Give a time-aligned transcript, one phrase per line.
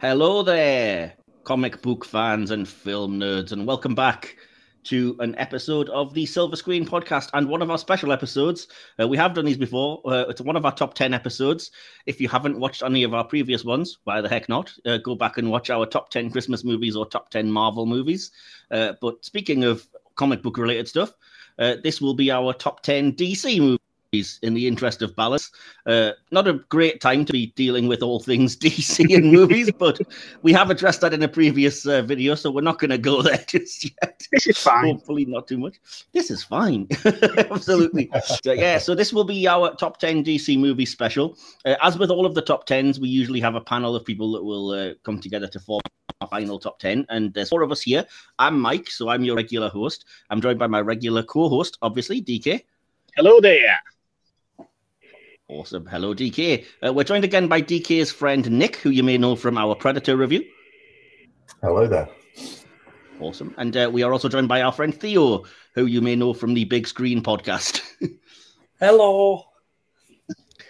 [0.00, 1.12] Hello there,
[1.44, 4.34] comic book fans and film nerds, and welcome back
[4.84, 8.68] to an episode of the Silver Screen podcast and one of our special episodes.
[8.98, 10.00] Uh, we have done these before.
[10.06, 11.70] Uh, it's one of our top 10 episodes.
[12.06, 14.72] If you haven't watched any of our previous ones, why the heck not?
[14.86, 18.32] Uh, go back and watch our top 10 Christmas movies or top 10 Marvel movies.
[18.70, 21.12] Uh, but speaking of comic book related stuff,
[21.58, 23.79] uh, this will be our top 10 DC movies
[24.12, 25.52] in the interest of balance.
[25.86, 30.00] Uh, not a great time to be dealing with all things DC and movies, but
[30.42, 33.22] we have addressed that in a previous uh, video, so we're not going to go
[33.28, 34.20] there just yet.
[34.32, 34.96] This is fine.
[34.96, 35.76] Hopefully, not too much.
[36.12, 36.88] This is fine.
[37.04, 38.10] Absolutely.
[38.24, 41.38] so, yeah, so this will be our top 10 DC movie special.
[41.64, 44.32] Uh, as with all of the top 10s, we usually have a panel of people
[44.32, 45.82] that will uh, come together to form
[46.20, 48.04] our final top 10 and there's four of us here
[48.38, 52.60] i'm mike so i'm your regular host i'm joined by my regular co-host obviously dk
[53.16, 53.76] Hello there.
[55.50, 55.84] Awesome.
[55.84, 56.64] Hello, DK.
[56.86, 60.16] Uh, we're joined again by DK's friend Nick, who you may know from our Predator
[60.16, 60.44] review.
[61.60, 62.08] Hello there.
[63.18, 63.52] Awesome.
[63.58, 65.42] And uh, we are also joined by our friend Theo,
[65.74, 67.82] who you may know from the Big Screen podcast.
[68.80, 69.46] Hello.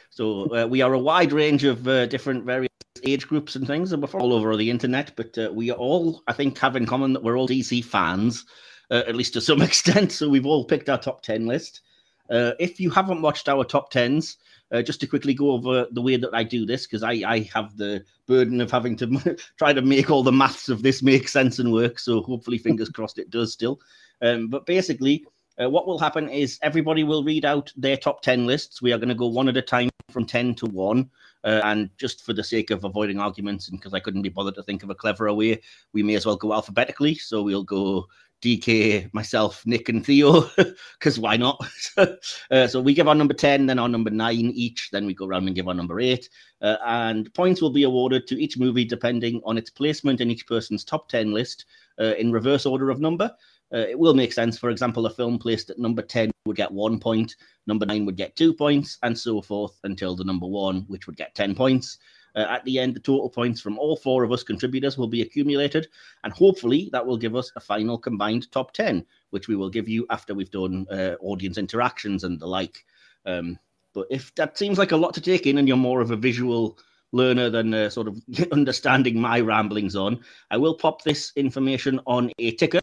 [0.08, 2.70] so uh, we are a wide range of uh, different various
[3.04, 5.12] age groups and things, and we're all over the internet.
[5.14, 8.46] But uh, we all, I think, have in common that we're all DC fans,
[8.90, 10.10] uh, at least to some extent.
[10.10, 11.82] So we've all picked our top ten list.
[12.30, 14.38] Uh, if you haven't watched our top tens,
[14.72, 17.40] uh, just to quickly go over the way that I do this, because I, I
[17.54, 21.28] have the burden of having to try to make all the maths of this make
[21.28, 21.98] sense and work.
[21.98, 23.80] So hopefully, fingers crossed, it does still.
[24.22, 25.26] Um, but basically,
[25.60, 28.80] uh, what will happen is everybody will read out their top 10 lists.
[28.80, 31.10] We are going to go one at a time from 10 to 1.
[31.42, 34.56] Uh, and just for the sake of avoiding arguments and because I couldn't be bothered
[34.56, 35.62] to think of a cleverer way,
[35.94, 37.14] we may as well go alphabetically.
[37.14, 38.06] So we'll go
[38.42, 40.48] DK, myself, Nick, and Theo,
[40.98, 41.60] because why not?
[41.96, 45.26] uh, so we give our number 10, then our number nine each, then we go
[45.26, 46.28] around and give our number eight.
[46.62, 50.46] Uh, and points will be awarded to each movie depending on its placement in each
[50.46, 51.66] person's top 10 list
[52.00, 53.30] uh, in reverse order of number.
[53.72, 54.58] Uh, it will make sense.
[54.58, 57.36] For example, a film placed at number 10 would get one point,
[57.66, 61.16] number nine would get two points, and so forth until the number one, which would
[61.16, 61.98] get 10 points.
[62.36, 65.22] Uh, at the end, the total points from all four of us contributors will be
[65.22, 65.88] accumulated,
[66.24, 69.88] and hopefully that will give us a final combined top 10, which we will give
[69.88, 72.84] you after we've done uh, audience interactions and the like.
[73.26, 73.58] Um,
[73.92, 76.16] but if that seems like a lot to take in and you're more of a
[76.16, 76.78] visual
[77.12, 78.20] learner than uh, sort of
[78.52, 80.20] understanding my ramblings on,
[80.50, 82.80] I will pop this information on a ticker,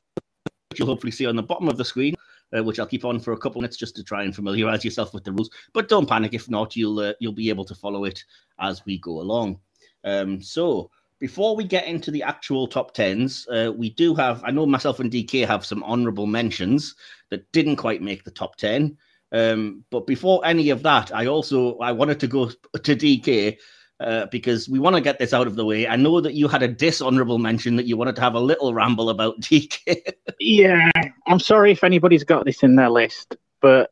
[0.69, 2.15] which you'll hopefully see on the bottom of the screen.
[2.55, 5.13] Uh, which I'll keep on for a couple minutes just to try and familiarize yourself
[5.13, 5.49] with the rules.
[5.73, 8.23] But don't panic if not, you'll uh, you'll be able to follow it
[8.57, 9.59] as we go along.
[10.05, 14.41] Um, so before we get into the actual top tens, uh, we do have.
[14.45, 16.95] I know myself and DK have some honourable mentions
[17.31, 18.97] that didn't quite make the top ten.
[19.33, 23.57] Um, but before any of that, I also I wanted to go to DK
[23.99, 25.87] uh, because we want to get this out of the way.
[25.87, 28.73] I know that you had a dishonorable mention that you wanted to have a little
[28.73, 30.13] ramble about DK.
[30.39, 30.91] Yeah,
[31.25, 33.91] I'm sorry if anybody's got this in their list, but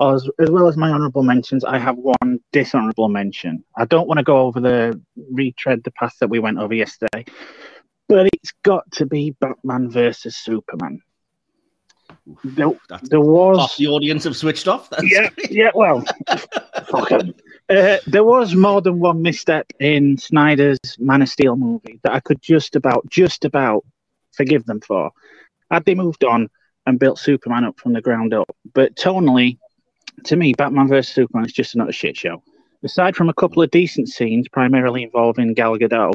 [0.00, 3.64] as, as well as my honourable mentions, I have one dishonourable mention.
[3.76, 5.00] I don't want to go over the
[5.30, 7.24] retread the path that we went over yesterday,
[8.08, 11.00] but it's got to be Batman versus Superman.
[12.44, 14.90] There, That's there was the audience have switched off.
[14.90, 15.50] That's yeah, great.
[15.50, 15.70] yeah.
[15.74, 16.04] Well,
[16.88, 17.10] fuck.
[17.70, 22.18] Uh, there was more than one misstep in Snyder's Man of Steel movie that I
[22.18, 23.84] could just about, just about
[24.32, 25.12] forgive them for.
[25.70, 26.48] Had they moved on
[26.86, 29.58] and built Superman up from the ground up, but tonally,
[30.24, 32.42] to me, Batman vs Superman is just another shit show.
[32.82, 36.14] Aside from a couple of decent scenes, primarily involving Gal Gadot,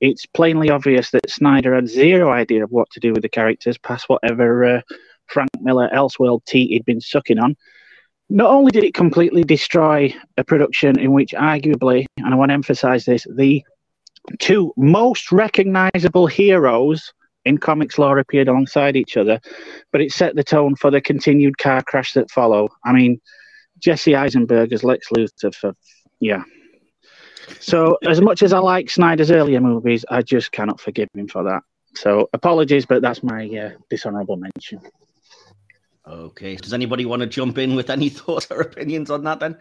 [0.00, 3.78] it's plainly obvious that Snyder had zero idea of what to do with the characters
[3.78, 4.80] past whatever uh,
[5.28, 7.56] Frank Miller Elseworld tea he'd been sucking on.
[8.32, 12.54] Not only did it completely destroy a production in which, arguably, and I want to
[12.54, 13.64] emphasize this, the
[14.38, 17.12] two most recognizable heroes
[17.44, 19.40] in comics lore appeared alongside each other,
[19.90, 22.70] but it set the tone for the continued car crash that followed.
[22.84, 23.20] I mean,
[23.80, 25.74] Jesse Eisenberg as Lex Luthor for,
[26.20, 26.44] yeah.
[27.58, 31.42] So, as much as I like Snyder's earlier movies, I just cannot forgive him for
[31.42, 31.62] that.
[31.96, 34.80] So, apologies, but that's my uh, dishonorable mention.
[36.10, 36.56] Okay.
[36.56, 39.56] Does anybody want to jump in with any thoughts or opinions on that then?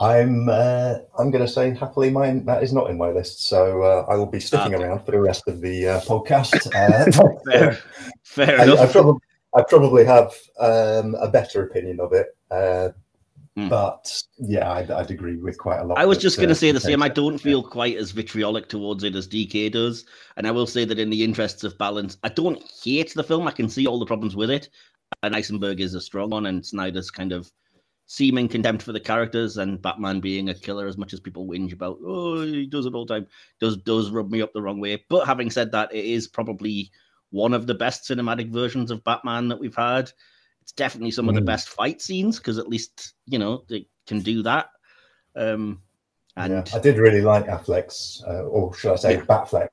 [0.00, 3.82] I'm uh, I'm going to say happily mine that is not in my list, so
[3.82, 4.84] uh, I will be sticking Okay.
[4.84, 6.68] around for the rest of the uh, podcast.
[6.74, 7.78] Uh, Fair,
[8.22, 8.80] fair I, enough.
[8.80, 9.20] I, probably,
[9.54, 12.90] I probably have um, a better opinion of it, uh,
[13.58, 13.68] Hmm.
[13.68, 15.98] but yeah, I'd, I'd agree with quite a lot.
[15.98, 17.02] I was just going to uh, say the same.
[17.02, 20.04] I don't feel quite as vitriolic towards it as DK does.
[20.36, 23.48] And I will say that in the interests of balance, I don't hate the film.
[23.48, 24.68] I can see all the problems with it.
[25.22, 27.50] And Eisenberg is a strong one, and Snyder's kind of
[28.06, 31.74] seeming contempt for the characters and Batman being a killer as much as people whinge
[31.74, 33.26] about, oh, he does it all the time,
[33.60, 35.04] does does rub me up the wrong way.
[35.08, 36.90] But having said that, it is probably
[37.30, 40.10] one of the best cinematic versions of Batman that we've had.
[40.62, 41.30] It's definitely some mm.
[41.30, 44.70] of the best fight scenes because at least you know they can do that.
[45.36, 45.82] Um,
[46.36, 49.24] and yeah, I did really like Affleck's, uh, or should I say, yeah.
[49.24, 49.68] Batfleck.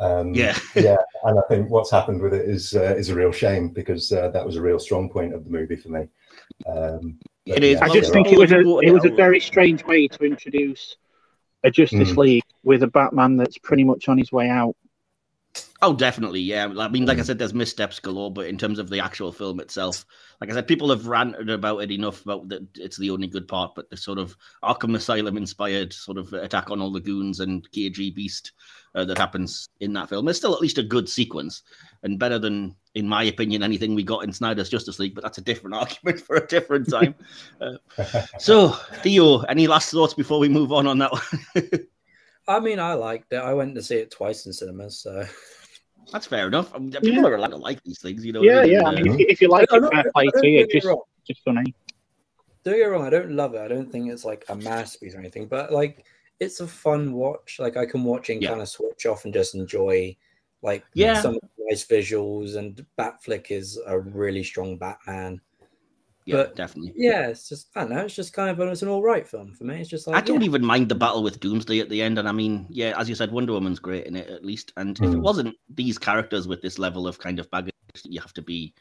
[0.00, 3.32] Um, yeah, yeah, and I think what's happened with it is uh, is a real
[3.32, 6.08] shame because uh, that was a real strong point of the movie for me.
[6.66, 7.80] Um, it is.
[7.80, 10.96] I just think it was a it was a very strange way to introduce
[11.64, 12.16] a Justice mm.
[12.16, 14.74] League with a Batman that's pretty much on his way out.
[15.82, 16.66] Oh, definitely, yeah.
[16.78, 19.60] I mean, like I said, there's missteps galore, but in terms of the actual film
[19.60, 20.04] itself,
[20.40, 23.48] like I said, people have ranted about it enough about that it's the only good
[23.48, 27.40] part, but the sort of Arkham Asylum inspired sort of attack on all the goons
[27.40, 28.50] and KGBeast
[28.94, 31.62] uh, that happens in that film is still at least a good sequence
[32.02, 35.14] and better than, in my opinion, anything we got in Snyder's Justice League.
[35.14, 37.14] But that's a different argument for a different time.
[37.60, 37.76] uh,
[38.38, 38.70] so,
[39.02, 41.70] Theo, any last thoughts before we move on on that one?
[42.48, 43.36] I mean, I liked it.
[43.36, 45.24] I went to see it twice in cinemas, so.
[46.12, 46.74] That's fair enough.
[46.74, 47.26] I mean, people yeah.
[47.26, 48.42] are allowed to like these things, you know.
[48.42, 48.84] Yeah, yeah.
[48.84, 50.66] I mean, uh, if, if, you like it, fair play to you.
[50.66, 50.88] Just,
[51.26, 51.74] just funny.
[52.64, 53.06] Don't get wrong.
[53.06, 53.60] I don't love it.
[53.60, 55.46] I don't think it's like a masterpiece or anything.
[55.46, 56.04] But like,
[56.40, 57.58] it's a fun watch.
[57.58, 58.50] Like, I can watch and yeah.
[58.50, 60.16] kind of switch off and just enjoy,
[60.62, 62.56] like, yeah, some nice visuals.
[62.56, 65.40] And Batfleck is a really strong Batman.
[66.30, 66.92] Yeah, but, definitely.
[66.96, 68.04] Yeah, it's just I don't know.
[68.04, 69.80] It's just kind of it's an all right film for me.
[69.80, 70.46] It's just like I don't yeah.
[70.46, 73.14] even mind the battle with Doomsday at the end, and I mean, yeah, as you
[73.14, 74.72] said, Wonder Woman's great in it at least.
[74.76, 75.04] And mm.
[75.04, 75.22] if it hmm.
[75.22, 77.74] wasn't these characters with this level of kind of baggage,
[78.04, 78.74] you have to be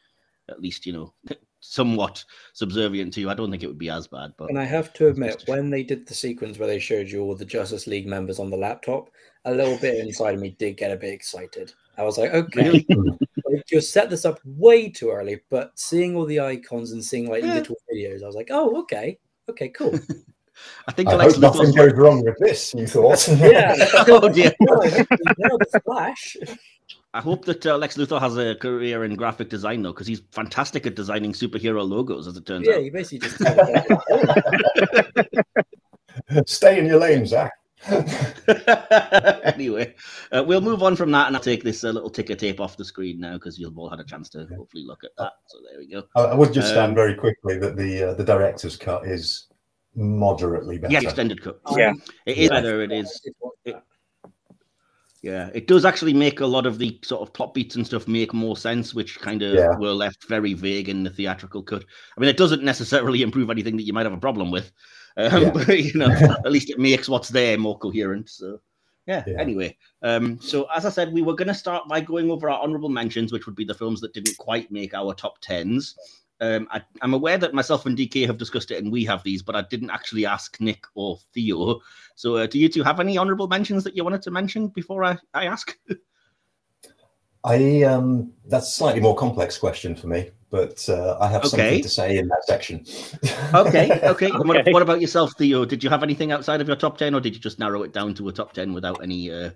[0.49, 1.13] at least you know
[1.59, 2.23] somewhat
[2.53, 3.21] subservient to.
[3.21, 3.29] you.
[3.29, 4.33] I don't think it would be as bad.
[4.37, 7.21] But and I have to admit, when they did the sequence where they showed you
[7.21, 9.09] all the Justice League members on the laptop,
[9.45, 11.73] a little bit inside of me did get a bit excited.
[11.99, 12.85] I was like, okay,
[13.71, 17.43] you set this up way too early, but seeing all the icons and seeing like
[17.43, 17.55] yeah.
[17.55, 19.19] little videos, I was like, oh, okay,
[19.49, 19.99] okay, cool.
[20.87, 22.73] I think I hope nothing goes wrong with this.
[22.73, 23.27] You thought?
[23.39, 23.75] yeah.
[24.07, 24.53] oh dear.
[24.59, 26.37] the Flash.
[27.13, 30.21] I hope that uh, Lex Luthor has a career in graphic design though, because he's
[30.31, 32.79] fantastic at designing superhero logos, as it turns yeah, out.
[32.79, 33.37] Yeah, you basically just
[36.45, 37.51] stay in your lane, Zach.
[39.43, 39.93] anyway,
[40.31, 42.77] uh, we'll move on from that, and I'll take this uh, little ticker tape off
[42.77, 45.33] the screen now because you've all had a chance to hopefully look at that.
[45.47, 46.03] So there we go.
[46.15, 49.47] I, I would just stand um, very quickly that the uh, the director's cut is
[49.95, 50.93] moderately better.
[50.93, 51.59] Yeah, extended cut.
[51.75, 51.93] Yeah,
[52.25, 52.49] it is yeah.
[52.49, 52.81] better.
[52.81, 53.21] It is.
[53.65, 53.75] It,
[55.21, 58.07] yeah, it does actually make a lot of the sort of plot beats and stuff
[58.07, 59.75] make more sense, which kind of yeah.
[59.77, 61.83] were left very vague in the theatrical cut.
[62.15, 64.71] I mean, it doesn't necessarily improve anything that you might have a problem with,
[65.19, 65.49] um, yeah.
[65.53, 66.07] but you know,
[66.45, 68.29] at least it makes what's there more coherent.
[68.29, 68.59] So,
[69.05, 69.23] yeah.
[69.27, 69.39] yeah.
[69.39, 72.61] Anyway, um, so as I said, we were going to start by going over our
[72.61, 75.95] honorable mentions, which would be the films that didn't quite make our top tens.
[76.41, 79.41] Um, I, am aware that myself and DK have discussed it, and we have these,
[79.41, 81.81] but I didn't actually ask Nick or Theo.
[82.15, 85.03] So, uh, do you two have any honourable mentions that you wanted to mention before
[85.03, 85.77] I, I ask?
[87.43, 91.49] I um, that's a slightly more complex question for me, but uh, I have okay.
[91.49, 92.85] something to say in that section.
[93.53, 93.99] okay, okay.
[94.03, 94.31] okay.
[94.31, 95.65] What, what, about yourself, Theo?
[95.65, 97.93] Did you have anything outside of your top ten, or did you just narrow it
[97.93, 99.51] down to a top ten without any uh,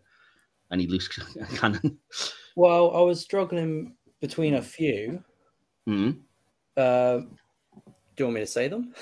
[0.71, 1.07] any loose
[1.55, 1.97] cannon?
[2.55, 5.23] Well, I was struggling between a few.
[5.87, 6.19] Mm-hmm.
[6.77, 7.17] Uh,
[8.15, 8.93] do you want me to say them?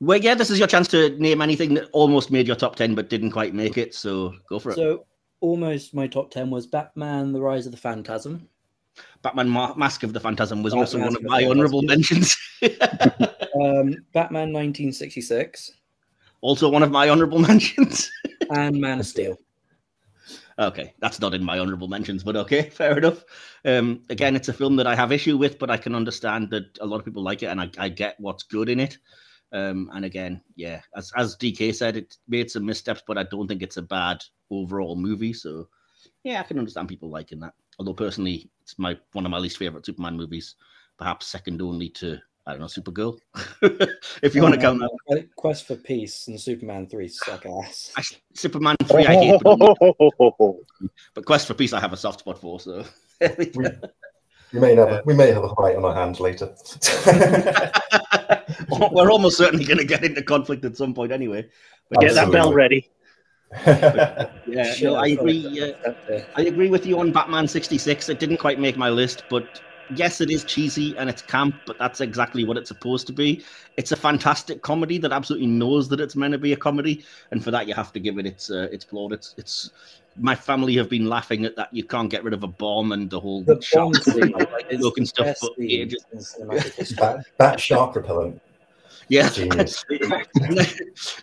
[0.00, 2.94] Well, yeah, this is your chance to name anything that almost made your top 10
[2.94, 3.94] but didn't quite make it.
[3.94, 4.76] So go for it.
[4.76, 5.06] So,
[5.40, 8.48] almost my top 10 was Batman The Rise of the Phantasm.
[9.22, 12.36] Batman Ma- Mask of the Phantasm was Batman also one of my honorable mentions.
[12.62, 15.72] um, Batman 1966.
[16.40, 18.10] Also one of my honorable mentions.
[18.50, 19.36] and Man of Steel.
[20.58, 23.24] Okay, that's not in my honorable mentions, but okay, fair enough.
[23.64, 26.76] Um, again, it's a film that I have issue with, but I can understand that
[26.80, 28.98] a lot of people like it, and I, I get what's good in it.
[29.52, 33.46] Um, and again, yeah, as as DK said, it made some missteps, but I don't
[33.46, 35.32] think it's a bad overall movie.
[35.32, 35.68] So,
[36.24, 37.54] yeah, I can understand people liking that.
[37.78, 40.56] Although personally, it's my one of my least favorite Superman movies,
[40.98, 43.18] perhaps second only to I don't know, Supergirl,
[44.22, 45.28] if you oh, want to count that.
[45.36, 47.92] Quest for Peace and Superman 3 suck ass.
[47.96, 48.02] I,
[48.34, 49.58] Superman 3 I hate, but,
[51.14, 52.84] but, Quest for Peace I have a soft spot for, so.
[53.20, 53.52] we,
[54.52, 56.54] we, may have a, we may have a fight on our hands later.
[58.92, 61.48] We're almost certainly going to get into conflict at some point anyway.
[61.90, 62.88] But get that bell ready.
[63.66, 64.28] Yeah,
[64.82, 65.74] no, I agree.
[65.86, 68.08] Uh, I agree with you on Batman 66.
[68.08, 69.60] It didn't quite make my list, but
[69.94, 73.44] yes, it is cheesy and it's camp, but that's exactly what it's supposed to be.
[73.76, 77.42] It's a fantastic comedy that absolutely knows that it's meant to be a comedy, and
[77.42, 79.34] for that you have to give it its uh, its plaudits.
[79.38, 79.70] It's
[80.20, 81.72] my family have been laughing at that.
[81.72, 83.94] You can't get rid of a bomb and the whole the shark
[84.80, 85.36] looking stuff.
[85.40, 88.40] But that, that shark repellent.
[89.08, 89.28] Yeah.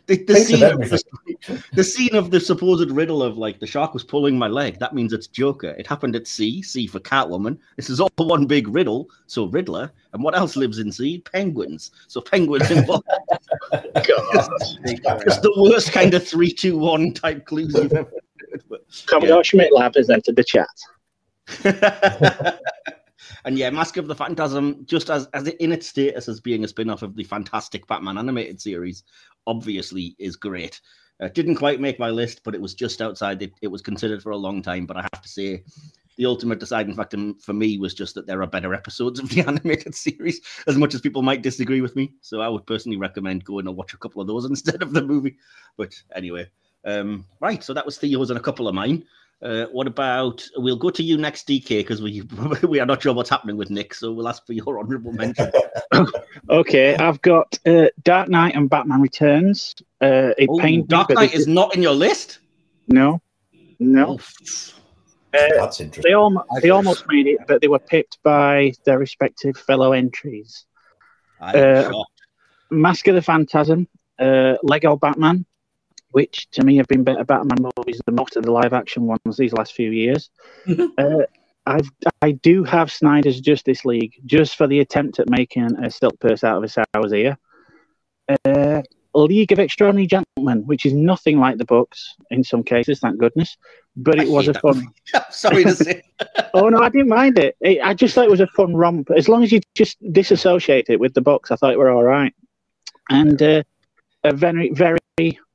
[0.07, 3.93] The, the scene of the, the scene of the supposed riddle of like the shark
[3.93, 4.79] was pulling my leg.
[4.79, 5.69] That means it's Joker.
[5.77, 6.61] It happened at sea.
[6.61, 7.57] Sea for Catwoman.
[7.75, 9.09] This is all one big riddle.
[9.25, 9.91] So Riddler.
[10.13, 11.19] And what else lives in sea?
[11.19, 11.91] Penguins.
[12.07, 13.07] So penguins involved.
[13.73, 18.63] Just the worst kind of three, two, one type clues you've ever heard.
[18.69, 20.69] But Commodore Schmidlapp has entered the chat.
[23.45, 26.67] and yeah, Mask of the Phantasm, just as, as in its status as being a
[26.67, 29.03] spin off of the fantastic Batman animated series,
[29.47, 30.81] obviously is great.
[31.21, 33.41] Uh, didn't quite make my list, but it was just outside.
[33.41, 35.63] It, it was considered for a long time, but I have to say,
[36.17, 39.41] the ultimate deciding factor for me was just that there are better episodes of the
[39.47, 42.13] animated series, as much as people might disagree with me.
[42.21, 45.01] So I would personally recommend going and watch a couple of those instead of the
[45.01, 45.37] movie.
[45.77, 46.47] But anyway,
[46.85, 47.63] um, right.
[47.63, 49.05] So that was Theo's and a couple of mine.
[49.41, 52.23] Uh, what about we'll go to you next, DK, because we
[52.67, 55.51] we are not sure what's happening with Nick, so we'll ask for your honourable mention.
[56.49, 59.75] Okay, I've got uh, Dark Knight and Batman Returns.
[60.01, 62.39] Uh, it Oh, pained Dark Knight is not in your list.
[62.87, 63.21] no,
[63.79, 64.05] no.
[64.07, 64.19] Oh,
[65.33, 66.09] Uh, That's interesting.
[66.09, 70.65] they almost they almost made it, but they were picked by their respective fellow entries.
[71.41, 72.21] I'm Uh, shocked.
[72.71, 73.87] Mask of the Phantasm,
[74.19, 75.45] uh, Lego Batman,
[76.15, 79.35] which to me have been better Batman movies than most of the live action ones
[79.35, 80.29] these last few years.
[80.97, 81.23] uh,
[81.65, 81.89] I've
[82.21, 86.45] I do have Snyder's Justice League just for the attempt at making a silk purse
[86.45, 87.37] out of a sow's ear.
[88.45, 88.81] Uh,
[89.13, 93.57] League of Extraordinary Gentlemen, which is nothing like the books in some cases, thank goodness,
[93.97, 94.87] but I it was a fun.
[95.31, 96.01] Sorry to say.
[96.53, 97.57] Oh no, I didn't mind it.
[97.59, 97.81] it.
[97.83, 99.11] I just thought it was a fun romp.
[99.11, 102.05] As long as you just disassociate it with the books, I thought it were all
[102.05, 102.33] right.
[103.09, 103.63] And uh,
[104.25, 104.99] a very, very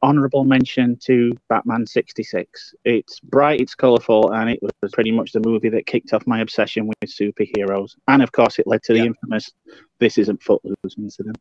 [0.02, 2.74] honourable mention to Batman '66.
[2.84, 6.40] It's bright, it's colourful, and it was pretty much the movie that kicked off my
[6.40, 7.96] obsession with superheroes.
[8.08, 9.06] And of course, it led to the Yeah.
[9.06, 9.50] infamous
[9.98, 11.36] "This isn't Footloose" incident.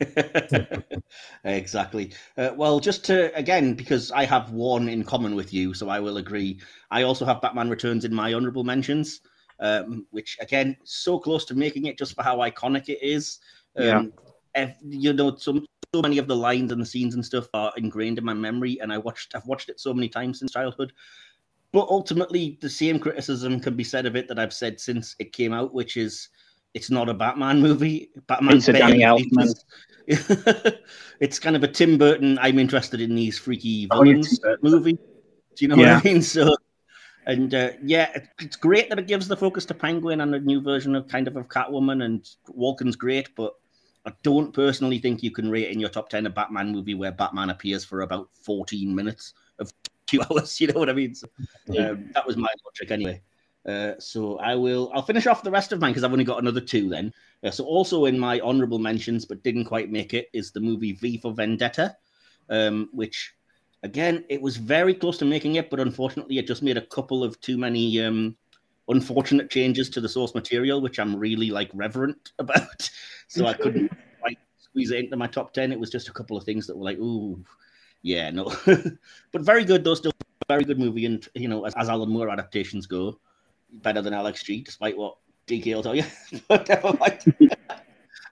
[1.44, 2.12] exactly.
[2.36, 6.00] Uh, well, just to again, because I have one in common with you, so I
[6.00, 6.60] will agree.
[6.90, 9.20] I also have Batman Returns in my honorable mentions,
[9.60, 13.38] um, which again, so close to making it just for how iconic it is.
[13.76, 14.02] Um, Yeah.
[14.54, 15.60] ev- you know, so,
[15.94, 18.78] so many of the lines and the scenes and stuff are ingrained in my memory,
[18.80, 20.92] and I watched, I've watched it so many times since childhood.
[21.72, 25.32] But ultimately, the same criticism can be said of it that I've said since it
[25.32, 26.28] came out, which is
[26.74, 28.10] it's not a Batman movie.
[28.26, 29.54] Batman It's a Danny Elfman.
[31.20, 32.38] it's kind of a Tim Burton.
[32.40, 34.92] I'm interested in these freaky Oh, villains Tim movie.
[34.92, 35.94] Do you know Yeah.
[35.96, 36.22] what I mean?
[36.22, 36.54] So,
[37.26, 40.40] and uh, yeah, it- it's great that it gives the focus to Penguin and a
[40.40, 43.54] new version of kind of of Catwoman, and Walken's great, but
[44.06, 47.12] I don't personally think you can rate in your top ten a Batman movie where
[47.12, 49.72] Batman appears for about 14 minutes of
[50.06, 50.60] two hours.
[50.60, 51.14] You know what I mean?
[51.14, 51.26] So,
[51.78, 53.20] um, that was my logic anyway.
[53.66, 54.92] Uh, so I will.
[54.94, 56.88] I'll finish off the rest of mine because I've only got another two.
[56.88, 60.60] Then, uh, so also in my honourable mentions, but didn't quite make it, is the
[60.60, 61.96] movie V for Vendetta,
[62.48, 63.34] um, which
[63.82, 67.24] again it was very close to making it, but unfortunately it just made a couple
[67.24, 68.36] of too many um,
[68.88, 72.90] unfortunate changes to the source material, which I'm really like reverent about.
[73.28, 73.90] So I couldn't
[74.20, 75.72] quite squeeze it into my top ten.
[75.72, 77.42] It was just a couple of things that were like, ooh,
[78.02, 78.52] yeah, no,
[79.32, 79.94] but very good though.
[79.94, 80.12] Still
[80.48, 83.18] very good movie, and you know, as, as Alan Moore adaptations go,
[83.82, 85.16] better than LXG, despite what
[85.46, 86.04] DK will tell you.
[86.48, 87.34] but never mind.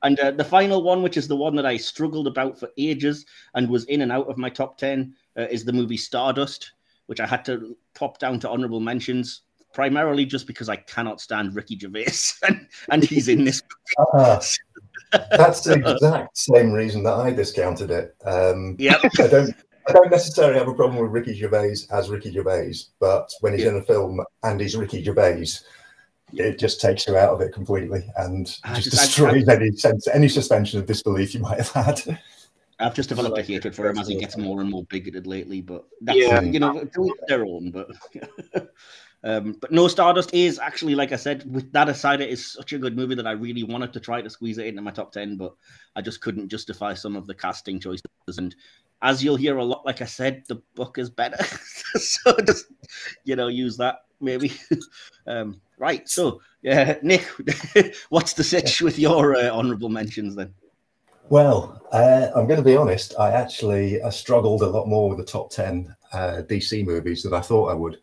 [0.02, 3.26] and uh, the final one, which is the one that I struggled about for ages
[3.54, 6.72] and was in and out of my top 10, uh, is the movie Stardust,
[7.06, 9.42] which I had to pop down to honorable mentions,
[9.74, 12.06] primarily just because I cannot stand Ricky Gervais
[12.48, 13.62] and, and he's in this.
[14.14, 14.40] Ah,
[15.30, 18.16] that's the exact same reason that I discounted it.
[18.24, 19.00] Um, Yep.
[19.20, 19.54] I don't.
[19.86, 23.64] I don't necessarily have a problem with Ricky Gervais as Ricky Gervais, but when he's
[23.64, 23.68] Yeah.
[23.72, 25.44] in a film and he's Ricky Gervais,
[26.32, 29.72] it just takes you out of it completely and I just just- I- destroys any
[29.72, 32.18] sense, any suspension of disbelief you might have had.
[32.80, 35.60] I've just developed a hatred for him as he gets more and more bigoted lately,
[35.60, 36.40] but that's Yeah.
[36.40, 37.70] you know to each their own.
[37.70, 37.88] But
[39.24, 41.50] um, but no, Stardust is actually like I said.
[41.52, 44.20] With that aside, it is such a good movie that I really wanted to try
[44.20, 45.54] to squeeze it into my top ten, but
[45.96, 48.04] I just couldn't justify some of the casting choices.
[48.36, 48.54] And
[49.00, 51.42] as you'll hear a lot, like I said, the book is better,
[51.96, 52.66] so just
[53.24, 54.52] you know use that maybe.
[55.26, 57.26] um, right, so yeah, Nick,
[58.10, 60.52] what's the sitch with your uh, honourable mentions then?
[61.30, 63.14] Well, uh, I'm going to be honest.
[63.18, 67.32] I actually uh, struggled a lot more with the top 10 uh, DC movies than
[67.32, 67.98] I thought I would.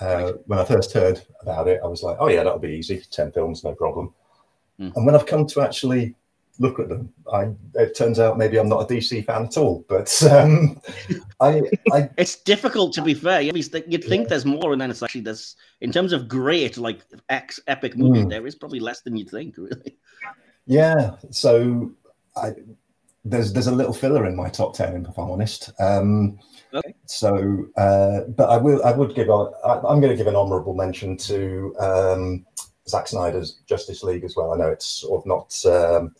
[0.00, 3.02] Uh, When I first heard about it, I was like, oh, yeah, that'll be easy.
[3.10, 4.14] 10 films, no problem.
[4.80, 4.96] Mm.
[4.96, 6.14] And when I've come to actually
[6.58, 9.84] look at them, I, it turns out maybe I'm not a DC fan at all.
[9.88, 10.80] But um,
[11.40, 13.40] I, I, It's difficult to be fair.
[13.40, 17.60] You'd think- there's more, and then it's actually there's in terms of great, like ex
[17.66, 18.30] epic movies, Mm.
[18.30, 19.96] there is probably less than you'd think, really.
[20.66, 21.90] yeah, so
[22.36, 22.52] I,
[23.24, 25.70] there's there's a little filler in my top ten, if I'm honest.
[25.78, 26.38] Um,
[26.72, 26.94] Okay.
[27.06, 30.36] So, uh, but I will I would give a, I, I'm going to give an
[30.36, 32.46] honourable mention to um,
[32.88, 34.52] Zack Snyder's Justice League as well.
[34.52, 36.14] I know it's sort of not um,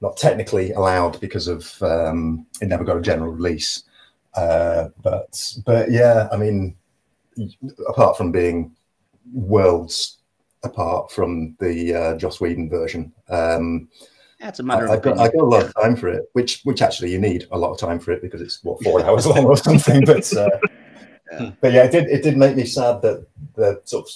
[0.00, 3.84] not technically allowed because of um, it never got a general release,
[4.34, 6.76] uh, but but yeah, I mean,
[7.88, 8.76] apart from being
[9.32, 10.18] worlds
[10.62, 13.12] apart from the uh, Joss Whedon version.
[13.28, 13.88] Um,
[14.40, 16.62] That's a matter I, of got, I got a lot of time for it, which
[16.64, 19.26] which actually you need a lot of time for it because it's what four hours
[19.26, 20.04] long or something.
[20.04, 20.48] But uh,
[21.32, 21.50] Yeah.
[21.60, 24.08] but yeah, it did it did make me sad that the sort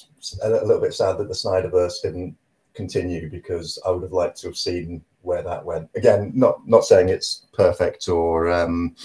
[0.43, 2.37] of a little bit sad that the Snyderverse didn't
[2.73, 5.91] continue because I would have liked to have seen where that went.
[5.95, 8.97] Again, not not saying it's perfect or um,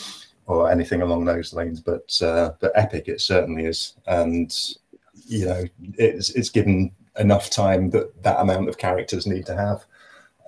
[0.47, 4.55] or anything along those lines, but uh, but epic it certainly is, and
[5.27, 5.63] you know
[5.97, 9.85] it's it's given enough time that that amount of characters need to have.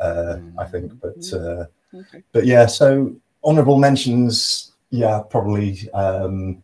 [0.02, 2.24] Uh, I think, but uh, Okay.
[2.32, 5.90] but yeah, so honourable mentions, yeah, probably.
[5.94, 6.64] Um,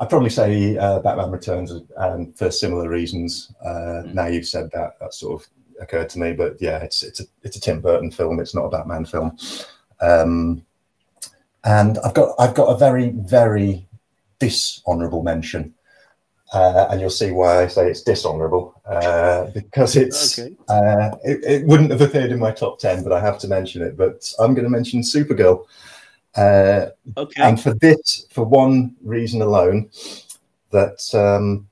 [0.00, 3.52] I'd probably say uh, Batman Returns, and for similar reasons.
[3.64, 4.14] Uh, Mm.
[4.14, 5.48] Now you've said that, that sort of
[5.80, 8.40] occurred to me, but yeah, it's it's a it's a Tim Burton film.
[8.40, 9.36] It's not a Batman film.
[10.00, 10.64] Um,
[11.64, 13.86] and I've got I've got a very very
[14.38, 15.74] dishonourable mention,
[16.54, 20.54] uh, and you'll see why I say it's dishonourable uh, because it's Okay.
[20.68, 23.82] uh, it, it wouldn't have appeared in my top 10, but I have to mention
[23.82, 23.96] it.
[23.96, 25.64] But I'm going to mention Supergirl.
[26.36, 27.42] Uh, Okay.
[27.42, 29.90] and for this, for one reason alone,
[30.70, 31.68] that um,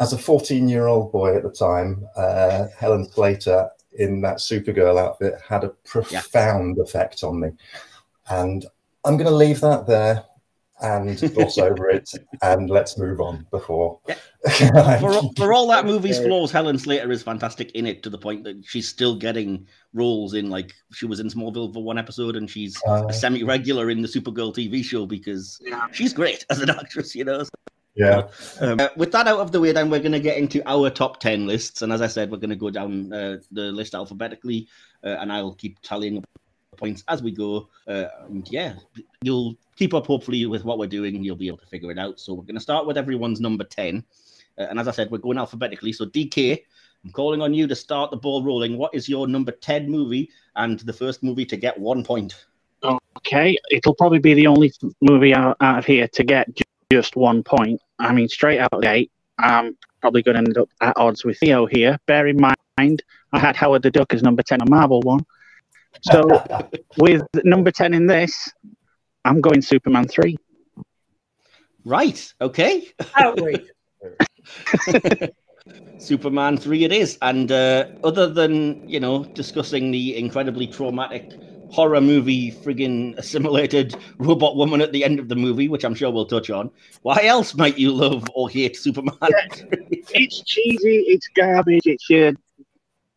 [0.00, 4.98] as a 14 year old boy at the time, uh, Helen Slater in that Supergirl
[4.98, 7.50] outfit had a profound effect on me.
[8.30, 8.66] And
[9.04, 10.24] I'm going to leave that there
[10.80, 12.10] and gloss over it
[12.42, 13.98] and let's move on before.
[14.58, 18.18] for, all- for all that movie's flaws, Helen Slater is fantastic in it to the
[18.18, 22.36] point that she's still getting roles in like she was in Smallville for one episode
[22.36, 25.60] and she's Uh, a semi-regular in the Supergirl TV show because
[25.92, 27.44] she's great as an actress, you know.
[27.96, 28.28] yeah.
[28.60, 30.88] Um, uh, with that out of the way, then we're going to get into our
[30.88, 31.82] top 10 lists.
[31.82, 34.68] And as I said, we're going to go down uh, the list alphabetically,
[35.02, 36.24] uh, and I'll keep tallying up
[36.76, 37.68] points as we go.
[37.88, 38.74] Uh, and yeah,
[39.22, 41.98] you'll keep up hopefully with what we're doing, and you'll be able to figure it
[41.98, 42.20] out.
[42.20, 44.04] So we're going to start with everyone's number 10.
[44.58, 45.92] Uh, and as I said, we're going alphabetically.
[45.92, 46.62] So DK,
[47.04, 48.76] I'm calling on you to start the ball rolling.
[48.76, 52.46] What is your number 10 movie and the first movie to get one point?
[53.18, 56.48] Okay, it'll probably be the only movie out, out of here to get
[56.92, 57.80] just one point.
[57.98, 61.24] I mean, straight out of the gate, I'm probably going to end up at odds
[61.24, 61.98] with Theo here.
[62.06, 65.26] Bear in mind, I had Howard the Duck as number 10 on Marvel one.
[66.02, 66.28] So,
[66.98, 68.48] with number 10 in this,
[69.24, 70.36] I'm going Superman 3.
[71.84, 72.32] Right.
[72.40, 72.88] Okay.
[73.16, 73.68] Outrage.
[75.98, 77.18] Superman 3 it is.
[77.22, 81.32] And uh, other than, you know, discussing the incredibly traumatic
[81.68, 86.10] horror movie friggin' assimilated robot woman at the end of the movie, which I'm sure
[86.10, 86.70] we'll touch on,
[87.02, 89.98] why else might you love or hate Superman 3?
[90.10, 92.32] It's cheesy, it's garbage, it's your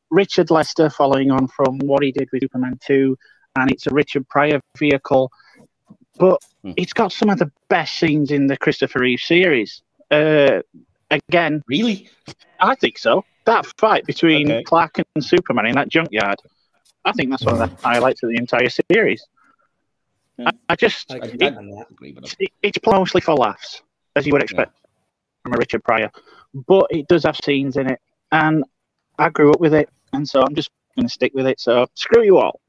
[0.09, 3.17] Richard Lester following on from what he did with Superman 2,
[3.57, 5.31] and it's a Richard Pryor vehicle.
[6.17, 6.73] But Hmm.
[6.75, 9.81] it's got some of the best scenes in the Christopher Reeve series.
[10.11, 10.61] Uh,
[11.11, 12.09] again, really?
[12.59, 13.23] I think so.
[13.45, 14.63] That fight between Okay.
[14.63, 16.37] Clark and Superman in that junkyard,
[17.05, 19.25] I think that's one of the highlights of the entire series.
[20.37, 20.49] Yeah.
[20.49, 21.89] I, I just, I can it, get on that.
[21.91, 22.35] Agree with that.
[22.39, 23.81] it- it's mostly for laughs,
[24.15, 24.75] as you would expect
[25.43, 26.11] from a Richard Pryor.
[26.53, 27.99] But it does have scenes in it,
[28.31, 28.63] and
[29.17, 31.59] I grew up with it, and so I'm just going to stick with it.
[31.59, 32.59] So screw you all.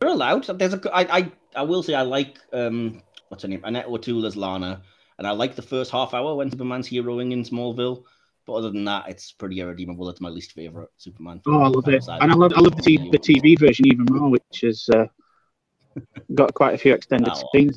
[0.00, 0.44] You're allowed.
[0.58, 0.80] There's a.
[0.94, 1.18] I.
[1.18, 1.32] I.
[1.56, 2.38] I will say I like.
[2.52, 3.02] Um.
[3.28, 3.62] What's her name?
[3.64, 4.82] Annette O'Toole as Lana,
[5.18, 8.04] and I like the first half hour when Superman's heroing in Smallville.
[8.44, 10.08] But other than that, it's pretty irredeemable.
[10.08, 11.40] It's my least favorite Superman.
[11.46, 13.10] Oh, I love it, and I love I love the, t- you.
[13.12, 15.06] the TV version even more, which has uh,
[16.34, 17.48] got quite a few extended Oh.
[17.54, 17.76] scenes.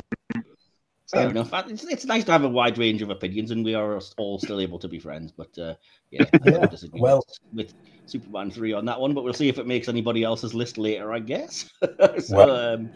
[1.12, 1.52] Fair enough.
[1.70, 4.60] It's, it's nice to have a wide range of opinions, and we are all still
[4.60, 5.32] able to be friends.
[5.32, 5.76] But uh,
[6.12, 7.74] yeah, I have Yeah, well- with
[8.08, 9.14] Superman three on that one.
[9.14, 11.70] But we'll see if it makes anybody else's list later, I guess.
[11.82, 12.92] so, Well, um,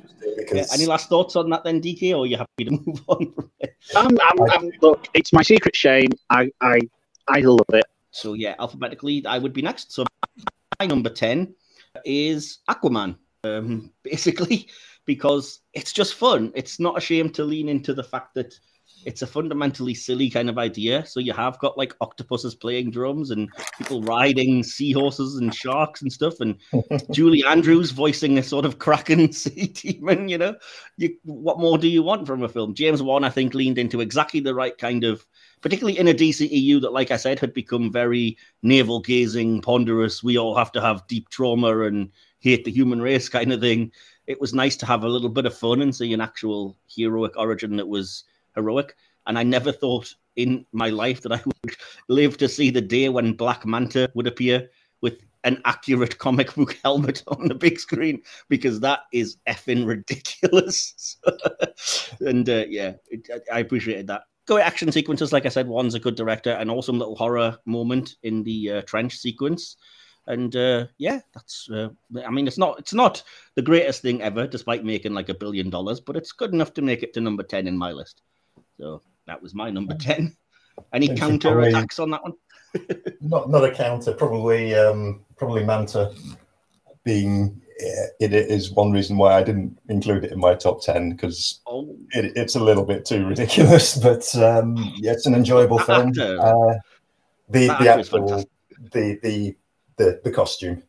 [0.52, 3.32] yeah, any last thoughts on that then, DK, or are you happy to move on
[3.34, 3.76] from it?
[3.95, 6.10] I'm, I'm, I'm, look, it's my secret shame.
[6.30, 6.80] I, I,
[7.28, 7.86] I love it.
[8.12, 9.91] So yeah, alphabetically, I would be next.
[9.91, 10.06] So
[10.80, 11.54] my number ten
[12.06, 13.17] is Aquaman.
[13.43, 14.67] Um, basically,
[15.10, 16.52] because it's just fun.
[16.54, 18.54] It's not ashamed to lean into the fact that
[19.08, 21.04] it's a fundamentally silly kind of idea.
[21.04, 26.13] So you have got like octopuses playing drums and people riding seahorses and sharks and
[26.13, 26.58] stuff, and
[27.12, 30.30] Julie Andrews voicing a sort of kraken sea demon.
[30.30, 30.56] You know,
[30.98, 32.76] you, what more do you want from a film?
[32.76, 35.26] James Wan, I think, leaned into exactly the right kind of,
[35.62, 40.22] particularly in a DCEU that, like I said, had become very navel gazing, ponderous.
[40.22, 43.91] We all have to have deep trauma and hate the human race kind of thing.
[44.30, 47.36] It was nice to have a little bit of fun and see an actual heroic
[47.36, 48.96] origin that was heroic.
[49.26, 51.76] And I never thought in my life that I would
[52.10, 54.70] live to see the day when Black Manta would appear
[55.02, 61.18] with an accurate comic book helmet on the big screen because that is effing ridiculous.
[62.20, 64.26] and uh, yeah, it, I appreciated that.
[64.46, 68.15] Go action sequences, like I said, Wan's a good director, an awesome little horror moment
[68.22, 69.76] in the uh, trench sequence.
[70.30, 71.68] And uh, yeah, that's.
[71.70, 71.89] Uh,
[72.26, 73.24] I mean, it's not it's not
[73.56, 76.84] the greatest thing ever, despite making like a billion dollars, but it's good enough to
[76.84, 78.22] make it to number ten in my list.
[78.80, 80.38] So that was my number ten.
[80.94, 82.34] Any counter attacks on that one?
[83.22, 84.13] not not a counter.
[84.13, 86.13] Probably um, probably Manta
[87.04, 91.62] being it is one reason why I didn't include it in my top ten because
[91.65, 91.96] oh.
[92.12, 93.98] it, it's a little bit too ridiculous.
[94.04, 96.10] But um, yeah, it's an enjoyable film.
[96.10, 96.76] Uh,
[97.50, 98.44] the the actual
[98.92, 99.56] the the
[100.00, 100.82] the the costume.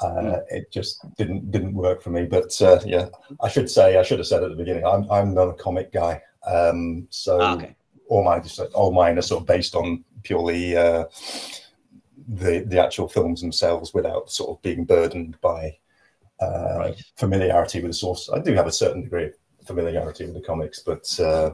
[0.00, 0.42] Uh, mm.
[0.48, 2.24] It just didn't didn't work for me.
[2.24, 3.08] But uh, yeah,
[3.42, 4.86] I should say I should have said at the beginning.
[4.86, 6.22] I'm I'm not a comic guy.
[6.46, 7.76] Um, so ah, okay.
[8.08, 8.42] all my
[8.74, 11.04] all mine are sort of based on purely uh,
[12.28, 15.76] the the actual films themselves, without sort of being burdened by
[16.40, 17.02] uh, right.
[17.16, 18.30] familiarity with the source.
[18.34, 19.34] I do have a certain degree of
[19.66, 21.50] familiarity with the comics, but uh,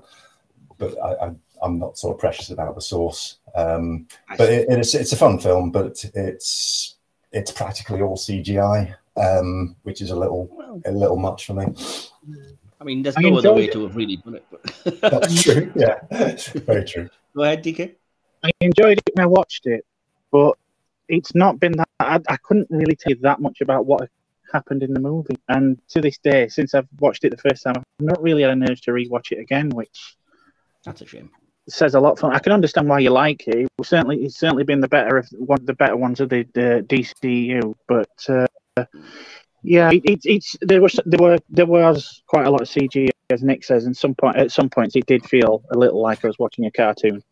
[0.78, 1.30] but I, I,
[1.62, 3.38] am not sort of precious about the source.
[3.54, 6.96] Um, but it, it's it's a fun film, but it's
[7.32, 11.66] it's practically all CGI, um, which is a little a little much for me.
[12.80, 13.72] I mean, there's I no other way it.
[13.72, 14.46] to have really done it.
[14.50, 15.00] But...
[15.00, 15.70] That's true.
[15.76, 16.00] Yeah,
[16.64, 17.08] very true.
[17.36, 17.94] Go ahead, DK.
[18.42, 19.84] I enjoyed it when I watched it,
[20.30, 20.56] but
[21.08, 21.88] it's not been that.
[21.98, 24.08] I, I couldn't really tell you that much about what
[24.50, 27.74] happened in the movie, and to this day, since I've watched it the first time,
[27.76, 30.16] I've not really had an urge to rewatch it again, which
[30.84, 31.30] that's a shame.
[31.72, 32.18] Says a lot.
[32.18, 33.68] For I can understand why you like it.
[33.82, 36.84] certainly, it's certainly been the better of one of the better ones of the, the
[36.88, 38.08] DCU, but.
[38.28, 38.84] Uh,
[39.62, 43.10] yeah, it, it, it's there was there were there was quite a lot of CG
[43.30, 46.24] as Nick says, and some point at some points it did feel a little like
[46.24, 47.22] I was watching a cartoon.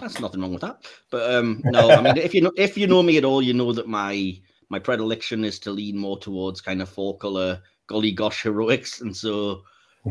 [0.00, 2.86] That's nothing wrong with that, but um, no, I mean if you know if you
[2.86, 4.38] know me at all, you know that my
[4.68, 9.16] my predilection is to lean more towards kind of four color golly gosh heroics, and
[9.16, 9.62] so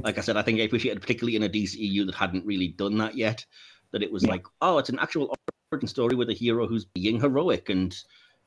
[0.04, 2.98] like I said, I think I appreciated particularly in a DCEU that hadn't really done
[2.98, 3.46] that yet.
[3.92, 4.32] That it was yeah.
[4.32, 5.36] like, oh, it's an actual
[5.72, 7.96] origin story with a hero who's being heroic and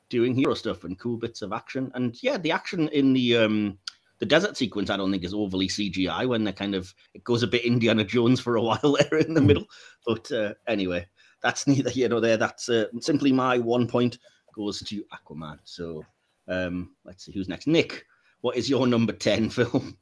[0.09, 1.91] doing hero stuff and cool bits of action.
[1.95, 3.77] And yeah, the action in the um
[4.19, 7.41] the desert sequence I don't think is overly CGI when they kind of it goes
[7.41, 9.47] a bit Indiana Jones for a while there in the mm.
[9.47, 9.65] middle.
[10.05, 11.07] But uh, anyway,
[11.41, 12.37] that's neither here nor there.
[12.37, 14.19] That's uh, simply my one point
[14.53, 15.59] goes to Aquaman.
[15.63, 16.05] So
[16.47, 17.67] um, let's see who's next.
[17.67, 18.05] Nick,
[18.41, 19.97] what is your number ten film?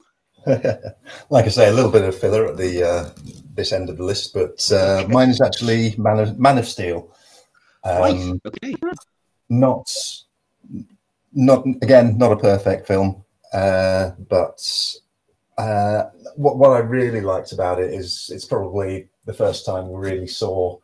[1.30, 3.10] like I say, a little bit of filler at the uh,
[3.54, 7.14] this end of the list, but uh, mine is actually Man of, Man of Steel.
[7.84, 8.42] Um.
[8.46, 8.76] Okay
[9.50, 9.90] not
[11.34, 14.64] not again not a perfect film, uh, but
[15.58, 16.04] uh,
[16.36, 20.28] what what I really liked about it is it's probably the first time we really
[20.28, 20.78] saw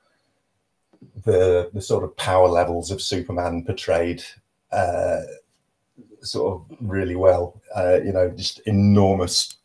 [1.24, 4.24] the the sort of power levels of Superman portrayed
[4.72, 5.22] uh,
[6.26, 7.62] sort of really well.
[7.76, 9.56] Uh, you know, just enormous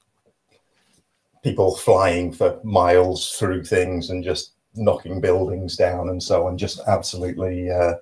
[1.42, 6.59] people flying for miles through things and just knocking buildings down and so on.
[6.59, 7.94] Just absolutely uh,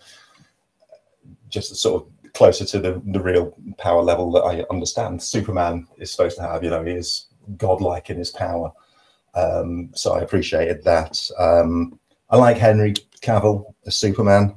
[1.48, 6.10] just sort of closer to the, the real power level that I understand Superman is
[6.10, 6.62] supposed to have.
[6.62, 8.72] You know, he is godlike in his power.
[9.34, 11.18] Um, so I appreciated that.
[11.38, 11.98] Um,
[12.30, 14.56] I like Henry Cavill as Superman.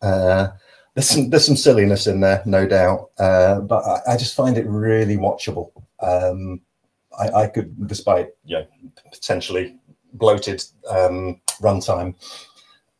[0.00, 0.48] Uh,
[0.94, 4.58] there's some there's some silliness in there, no doubt, uh, but I, I, just find
[4.58, 5.70] it really watchable.
[6.00, 6.60] Um,
[7.18, 8.66] I, I, could, despite you know,
[9.12, 9.76] potentially
[10.14, 12.14] bloated um, runtime,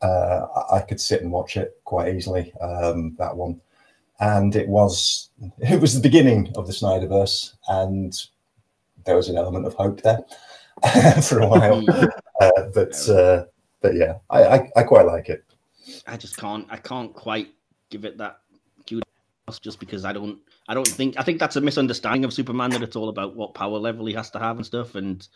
[0.01, 2.53] uh, I could sit and watch it quite easily.
[2.61, 3.59] Um, that one,
[4.19, 8.13] and it was it was the beginning of the Snyderverse, and
[9.05, 10.19] there was an element of hope there
[11.21, 11.83] for a while.
[12.41, 13.45] uh, but uh,
[13.81, 15.43] but yeah, I, I, I quite like it.
[16.07, 17.49] I just can't I can't quite
[17.89, 18.39] give it that
[18.87, 22.71] kudos just because I don't I don't think I think that's a misunderstanding of Superman
[22.71, 25.27] that it's all about what power level he has to have and stuff and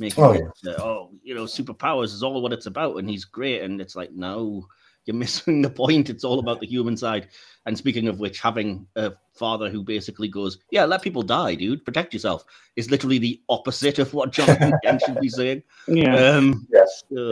[0.00, 0.72] making oh, it, yeah.
[0.72, 3.62] uh, oh, you know, superpowers is all what it's about, and he's great.
[3.62, 4.66] And it's like, no,
[5.04, 6.10] you're missing the point.
[6.10, 7.28] It's all about the human side.
[7.66, 11.84] And speaking of which, having a father who basically goes, "Yeah, let people die, dude.
[11.84, 12.44] Protect yourself,"
[12.76, 15.62] is literally the opposite of what Jonathan Kent should be saying.
[15.86, 16.16] Yeah.
[16.16, 17.04] Um, Yes.
[17.12, 17.30] so,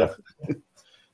[0.48, 0.54] Yeah.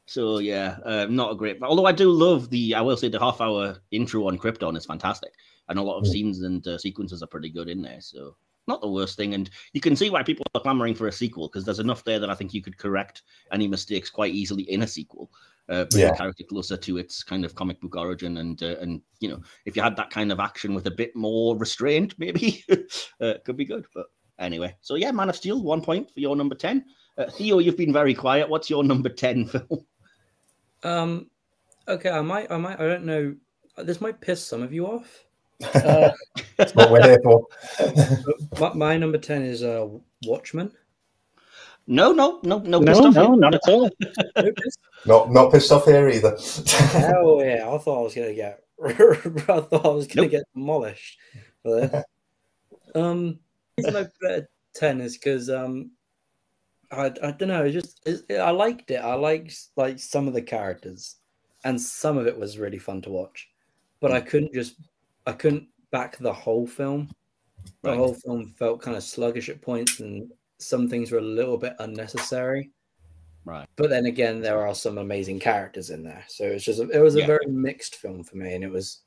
[0.07, 1.63] So yeah, uh, not a great.
[1.63, 4.87] Although I do love the, I will say the half hour intro on Krypton is
[4.87, 5.33] fantastic,
[5.69, 6.09] and a lot of Mm.
[6.09, 8.01] scenes and uh, sequences are pretty good in there.
[8.01, 8.37] So
[8.67, 11.49] not the worst thing, and you can see why people are clamoring for a sequel
[11.49, 14.83] because there's enough there that I think you could correct any mistakes quite easily in
[14.83, 15.31] a sequel.
[15.71, 16.11] Uh, bring Yeah.
[16.11, 19.41] the character closer to its kind of comic book origin, and uh, and you know
[19.65, 22.77] if you had that kind of action with a bit more restraint, maybe uh,
[23.21, 23.87] it could be good.
[23.95, 24.07] But
[24.39, 26.85] anyway, so yeah, Man of Steel, one point for your number ten.
[27.17, 28.49] Uh, Theo, you've been very quiet.
[28.49, 29.87] What's your number ten film?
[30.85, 31.31] Um,
[31.89, 33.35] okay, I might, I might, I don't know.
[33.79, 35.25] This might piss some of you off.
[35.75, 36.11] Uh,
[36.57, 37.47] That's what we're here for.
[38.61, 39.89] my, my number ten is uh,
[40.27, 40.71] Watchmen.
[41.87, 42.79] No, no, no, no.
[42.81, 43.39] No, no, yet.
[43.39, 43.91] not at all.
[44.37, 44.51] No
[45.07, 46.37] not not pissed off here either.
[47.17, 47.69] oh yeah!
[47.71, 48.61] I thought I was gonna get.
[48.85, 48.93] I
[49.61, 50.31] thought I was gonna Nope.
[50.31, 51.19] get demolished.
[51.63, 52.05] For this.
[52.95, 53.39] um,
[53.77, 55.91] the reason I put it at ten is because um,
[56.97, 57.65] I I don't know.
[57.65, 58.97] It just it, I liked it.
[58.97, 61.17] I liked like some of the characters,
[61.65, 63.49] and some of it was really fun to watch.
[64.01, 64.27] But I hmm.
[64.29, 64.77] couldn't just
[65.27, 67.09] I couldn't back the whole film.
[67.83, 67.97] The Right.
[67.99, 71.75] whole film felt kind of sluggish at points, and some things were a little bit
[71.79, 72.71] unnecessary.
[73.45, 73.69] Right.
[73.77, 77.17] But then again, there are some amazing characters in there, so it's just it was
[77.17, 77.27] a Yeah.
[77.27, 79.03] very mixed film for me, and it was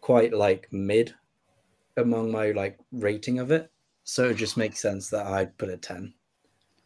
[0.00, 1.14] quite like mid
[1.96, 3.70] among my like rating of it.
[4.04, 6.14] So it just makes sense that I'd put it ten.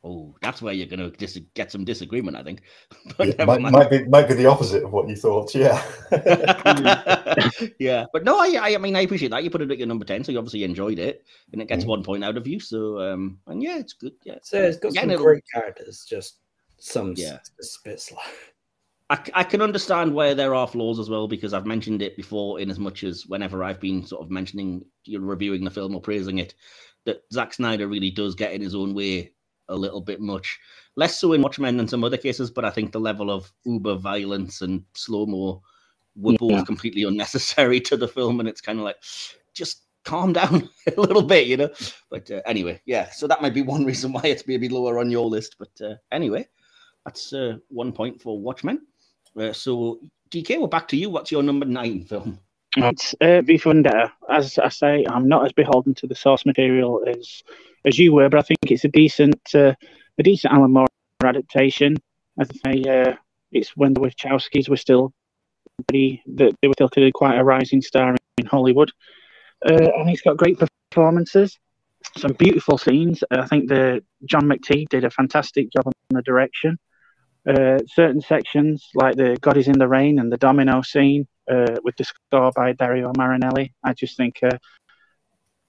[0.07, 2.61] Oh, that's where you're going to dis- get some disagreement, I think.
[3.17, 5.55] But Yeah, might, might be might be the opposite of what you thought.
[5.55, 5.83] Yeah.
[7.79, 9.43] yeah, but no, I, I, I mean, I appreciate that.
[9.45, 11.85] You put it at your number ten, so you obviously enjoyed it, and it gets
[11.85, 11.89] Mhm.
[11.89, 12.61] one point out of you.
[12.61, 14.13] So, um, and yeah, it's good.
[14.25, 16.39] Yeah, So it's got Yeah, some it'll- great characters, just
[16.79, 17.27] some Yeah.
[17.27, 17.35] yeah.
[17.37, 18.19] a bit slow.
[19.11, 22.17] I, c- I can understand where there are flaws as well because I've mentioned it
[22.17, 22.59] before.
[22.61, 25.95] In as much as whenever I've been sort of mentioning, you know, reviewing the film
[25.95, 26.55] or praising it,
[27.05, 29.33] that Zack Snyder really does get in his own way
[29.69, 30.59] a little bit much.
[30.97, 33.97] Less so in Watchmen than some other cases, but I think the level of uber
[33.97, 35.63] violence and slow mo
[36.17, 36.65] were both Yeah.
[36.65, 38.97] completely unnecessary to the film, and it's kind of like
[39.55, 41.71] just calm down a little bit, you know.
[42.11, 43.11] But uh, anyway, yeah.
[43.11, 45.57] So that might be one reason why it's maybe lower on your list.
[45.59, 46.47] But uh, anyway,
[47.05, 48.87] that's uh, one point for Watchmen.
[49.39, 49.99] Uh, so
[50.31, 51.11] DK, we're back to you.
[51.11, 52.39] What's your number nine film?
[52.77, 54.13] It's uh, V for Vendetta.
[54.29, 57.43] As I say, I'm not as beholden to the source material as
[57.85, 59.75] as you were, but I think it's a decent uh,
[60.19, 60.87] a decent Alan Moore
[61.23, 61.97] adaptation.
[62.39, 63.15] As I say, uh,
[63.53, 65.13] it's when the Wachowskis were still
[65.87, 68.91] pretty, they were still quite a rising star in Hollywood,
[69.65, 70.59] uh, and he's got great
[70.91, 71.59] performances,
[72.17, 73.23] some beautiful scenes.
[73.31, 76.79] I think the John McTeigue did a fantastic job on the direction.
[77.47, 81.77] Uh, certain sections like the God is in the Rain and the Domino scene uh,
[81.85, 83.73] with the score by Dario Marianelli.
[83.83, 84.57] I just think uh,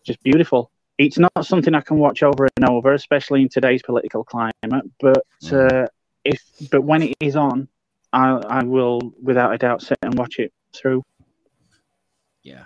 [0.06, 0.72] just beautiful.
[0.98, 4.54] It's not something I can watch over and over, especially in today's political climate.
[5.02, 5.88] But uh,
[6.24, 7.68] if but when it is on,
[8.14, 11.04] I I will without a doubt sit and watch it through.
[12.44, 12.66] Yeah,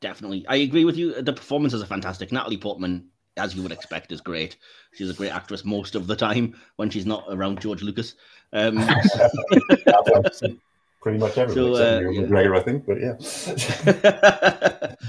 [0.00, 0.44] definitely.
[0.48, 1.22] I agree with you.
[1.22, 2.32] The performances are fantastic.
[2.32, 4.56] Natalie Portman, as you would expect, is great.
[4.92, 8.14] She's a great actress most of the time when she's not around George Lucas.
[8.52, 8.76] Um,
[11.02, 12.20] Pretty much everyone So, uh, yeah.
[12.22, 12.84] McGregor, I think.
[12.84, 13.16] But yeah.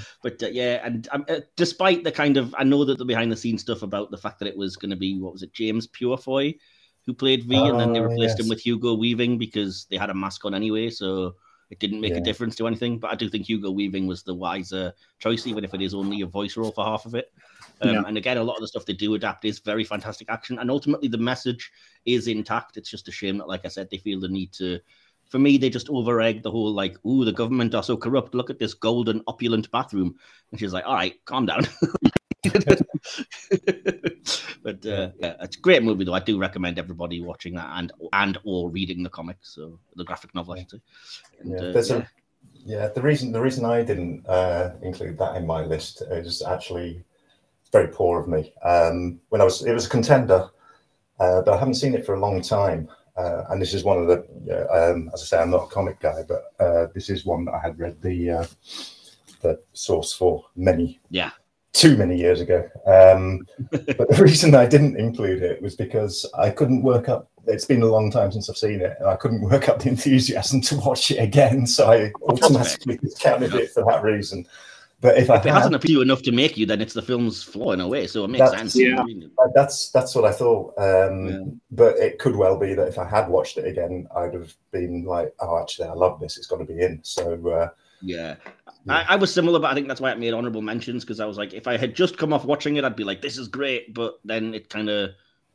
[0.23, 3.29] but uh, yeah, and um, uh, despite the kind of, I know that the behind
[3.29, 5.53] the scenes stuff about the fact that it was going to be what was it,
[5.53, 6.55] James Purefoy
[7.05, 10.09] who played V, and then they Oh, replaced him with Hugo Weaving because they had
[10.09, 11.35] a mask on anyway, so
[11.69, 12.99] it didn't make a difference to anything.
[12.99, 16.21] But I do think Hugo Weaving was the wiser choice, even if it is only
[16.21, 17.31] a voice role for half of it.
[17.81, 18.03] Um, Yeah.
[18.07, 20.69] And again, a lot of the stuff they do adapt is very fantastic action, and
[20.69, 21.71] ultimately the message
[22.05, 22.77] is intact.
[22.77, 24.79] It's just a shame that, like I said, they feel the need to
[25.31, 28.35] for me, they just over egg the whole like, ooh, the government are so corrupt.
[28.35, 30.15] Look at this golden, opulent bathroom.
[30.51, 31.61] And she's like, all right, calm down.
[34.61, 36.13] but uh, yeah, it's a great movie though.
[36.13, 40.35] I do recommend everybody watching that and and or reading the comics, so the graphic
[40.35, 40.81] novel, I should say.
[41.39, 41.95] And, Yeah, uh, yeah.
[41.95, 42.07] a
[42.65, 42.87] yeah.
[42.89, 47.05] The reason the reason I didn't uh, include that in my list is actually
[47.71, 48.53] very poor of me.
[48.63, 50.49] Um, when I was, it was a contender,
[51.19, 52.89] uh, but I haven't seen it for a long time.
[53.17, 54.19] Uh, and this is one of the,
[54.71, 57.53] um, as I say, I'm not a comic guy, but uh, this is one that
[57.53, 58.45] I had read the uh,
[59.41, 61.31] the source for many yeah,
[61.73, 62.69] too many years ago.
[62.85, 67.29] Um, but the reason I didn't include it was because I couldn't work up.
[67.47, 69.89] It's been a long time since I've seen it, and I couldn't work up the
[69.89, 71.67] enthusiasm to watch it again.
[71.67, 74.47] So I automatically discounted it for that reason.
[75.01, 76.93] But if I If it had, hasn't appealed you enough to make you, then it's
[76.93, 78.05] the film's flaw in a way.
[78.05, 78.75] So it makes That's- sense.
[78.77, 79.01] yeah.
[79.39, 80.73] Uh, that's that's what I thought.
[80.77, 81.39] Um, Yeah.
[81.71, 85.03] But it could well be that if I had watched it again, I'd have been
[85.03, 86.37] like, "Oh, actually, I love this.
[86.37, 87.69] It's got to be in." So uh,
[88.01, 88.35] Yeah.
[88.85, 88.93] Yeah.
[88.93, 91.25] I, I was similar, but I think that's why I made honorable mentions because I
[91.25, 93.47] was like, if I had just come off watching it, I'd be like, this is
[93.47, 93.93] great.
[93.93, 95.11] But then it kind of,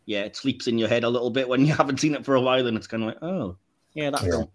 [0.07, 2.35] yeah, it sleeps in your head a little bit when you haven't seen it for
[2.35, 2.67] a while.
[2.67, 3.57] And it's kind of like, oh,
[3.95, 4.31] yeah, that's Yeah.
[4.31, 4.53] cool.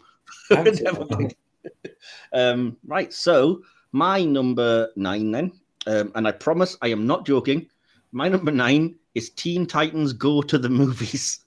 [0.52, 1.12] I haven't seen Never that.
[1.20, 1.36] mind.
[2.34, 3.12] um, right.
[3.14, 5.52] So my number nine then,
[5.88, 7.68] um, and I promise I am not joking.
[8.12, 11.40] My number nine is Teen Titans Go to the Movies.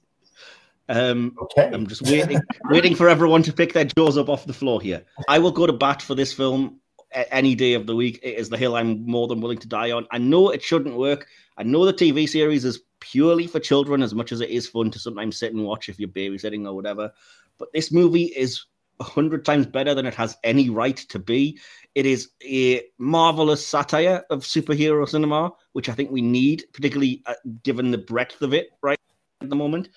[0.88, 4.52] Um, okay, I'm just waiting, waiting for everyone to pick their jaws up off the
[4.52, 5.02] floor here.
[5.28, 6.78] I will go to bat for this film
[7.14, 8.20] any day of the week.
[8.22, 10.06] It is the hill I'm more than willing to die on.
[10.10, 11.26] I know it shouldn't work.
[11.56, 14.90] I know the TV series is purely for children as much as it is fun
[14.90, 17.12] to sometimes sit and watch if you're babysitting or whatever.
[17.58, 18.64] But this movie is
[19.00, 21.58] a hundred times better than it has any right to be.
[21.94, 27.34] It is a marvelous satire of superhero cinema, which I think we need, particularly uh,
[27.62, 28.98] given the breadth of it right
[29.40, 29.88] at the moment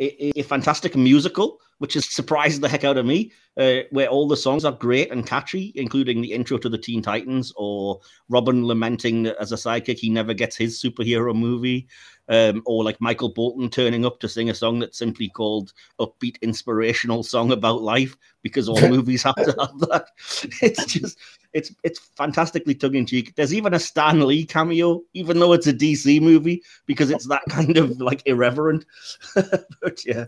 [0.00, 4.28] a, a fantastic musical, which has surprised the heck out of me, uh, where all
[4.28, 8.66] the songs are great and catchy, including the intro to the Teen Titans or Robin
[8.66, 11.86] lamenting that as a sidekick he never gets his superhero movie,
[12.28, 16.40] um, or like Michael Bolton turning up to sing a song that's simply called "Upbeat
[16.42, 20.08] Inspirational Song About Life" because all movies have to have that.
[20.62, 21.18] It's just
[21.56, 23.34] it's it's fantastically tongue in cheek.
[23.34, 27.42] There's even a Stan Lee cameo, even though it's a DC movie, because it's that
[27.48, 28.84] kind of like irreverent.
[29.34, 30.26] but yeah,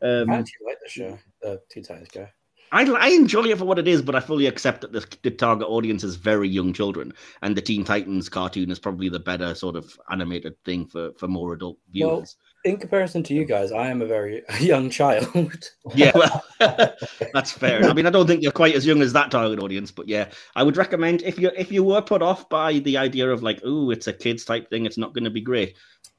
[0.00, 2.32] um, I actually like the show, the Teen Titans guy.
[2.72, 5.32] I, I enjoy it for what it is, but I fully accept that the, the
[5.32, 7.12] target audience is very young children,
[7.42, 11.28] and the Teen Titans cartoon is probably the better sort of animated thing for, for
[11.28, 12.36] more adult viewers.
[12.64, 15.70] In comparison to you guys, I am a very young child.
[15.94, 16.44] yeah, well,
[17.32, 17.84] that's fair.
[17.84, 20.28] I mean, I don't think you're quite as young as that target audience, but yeah,
[20.54, 23.60] I would recommend if you if you were put off by the idea of like,
[23.64, 25.76] oh, it's a kids type thing, it's not going to be great.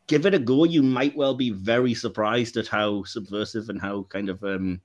[0.08, 0.64] Give it a go.
[0.64, 4.82] You might well be very surprised at how subversive and how kind of um,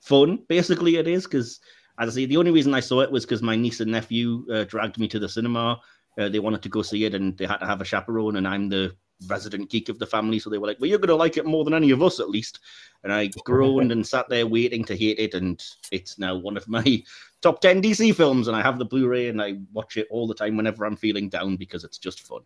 [0.00, 1.24] fun basically it is.
[1.24, 1.58] Because
[1.98, 4.46] as I say, the only reason I saw it was because my niece and nephew
[4.52, 5.80] uh, dragged me to the cinema.
[6.18, 8.46] Uh, they wanted to go see it, and they had to have a chaperone, and
[8.46, 8.94] I'm the
[9.26, 11.46] resident geek of the family, so they were like, "Well, you're going to like it
[11.46, 12.60] more than any of us, at least."
[13.04, 16.68] And I groaned and sat there waiting to hate it, and it's now one of
[16.68, 17.02] my
[17.42, 20.34] top ten DC films, and I have the Blu-ray, and I watch it all the
[20.34, 22.42] time whenever I'm feeling down because it's just fun.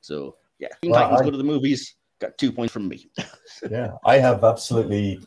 [0.00, 1.94] So yeah, Teen Well, Titans I- go to the movies.
[2.18, 3.10] Got two points from me.
[3.70, 5.20] yeah, I have absolutely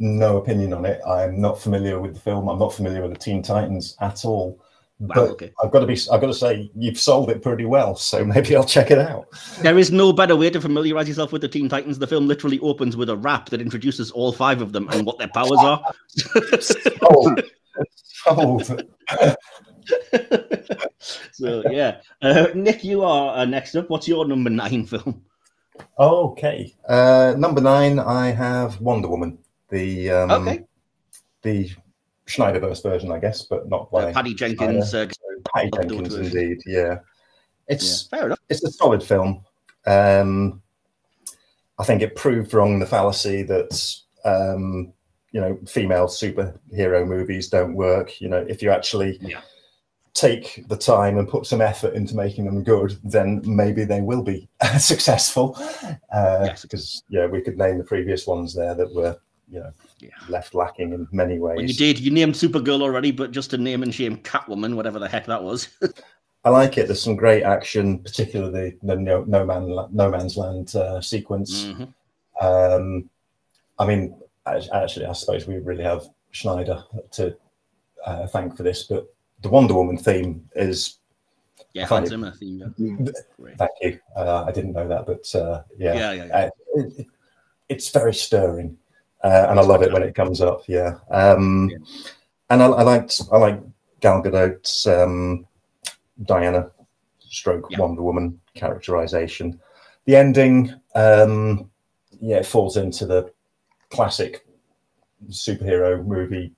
[0.00, 1.00] no opinion on it.
[1.06, 2.48] I'm not familiar with the film.
[2.48, 4.60] I'm not familiar with the Teen Titans at all.
[5.02, 5.52] Wow, But okay.
[5.60, 5.98] I've got to be.
[6.12, 7.96] I've got to say, you've sold it pretty well.
[7.96, 9.26] So maybe I'll check it out.
[9.60, 11.98] There is no better way to familiarize yourself with the Teen Titans.
[11.98, 15.18] The film literally opens with a rap that introduces all five of them and what
[15.18, 15.82] their powers are.
[16.60, 17.42] Sold.
[17.96, 18.84] sold.
[21.00, 23.90] so yeah, uh, Nick, you are uh, next up.
[23.90, 25.24] What's your number nine film?
[25.98, 26.72] Okay.
[26.88, 29.38] Uh, number nine, I have Wonder Woman.
[29.68, 30.64] The um, Okay.
[31.42, 31.70] the
[32.36, 34.94] Snyderverse version, I guess, but not Uh, Patty Jenkins.
[34.94, 35.06] Uh,
[35.54, 36.58] Upload Jenkins, indeed.
[36.66, 36.98] Yeah, yeah,
[37.68, 38.38] it's fair enough.
[38.48, 39.44] it's a solid film.
[39.86, 40.62] Um,
[41.78, 44.92] I think it proved wrong the fallacy that um,
[45.32, 48.20] you know female superhero movies don't work.
[48.20, 49.40] You know, if you actually Yeah.
[50.14, 54.22] take the time and put some effort into making them good, then maybe they will
[54.22, 55.56] be successful.
[56.12, 56.62] Uh, Yes.
[56.62, 59.16] Because yeah, we could name the previous ones there that were
[59.52, 60.08] you know Yeah.
[60.28, 61.56] left lacking in many ways.
[61.56, 62.00] Well, you did.
[62.00, 65.42] You named Supergirl already, but just to name and shame Catwoman, whatever the heck that
[65.44, 65.68] was.
[66.44, 66.86] I like it.
[66.86, 71.66] There's some great action, particularly the No, no Man No Man's Land uh, sequence.
[71.66, 71.92] Mhm.
[72.40, 73.10] Um,
[73.78, 77.36] I mean, actually, I suppose we really have Snyder to
[78.06, 79.06] uh, thank for this, but
[79.42, 80.98] the Wonder Woman theme is.
[81.74, 82.74] Yeah, Hans Zimmer theme.
[82.76, 83.12] Yeah.
[83.56, 83.98] Thank you.
[84.16, 86.36] Uh, I didn't know that, but uh, yeah, Yeah, yeah, yeah.
[86.36, 87.06] Uh, it-
[87.68, 88.76] it's very stirring,
[89.24, 90.62] uh, and I love it when it comes up.
[90.68, 91.78] Yeah, um, Yeah.
[92.50, 93.60] and I, I liked I like
[94.00, 95.46] Gal Gadot's um,
[96.24, 96.70] Diana
[97.20, 97.78] stroke Yeah.
[97.80, 99.60] Wonder Woman characterization.
[100.04, 101.70] The ending, um,
[102.20, 103.30] yeah, it falls into the
[103.90, 104.44] classic
[105.30, 106.52] superhero movie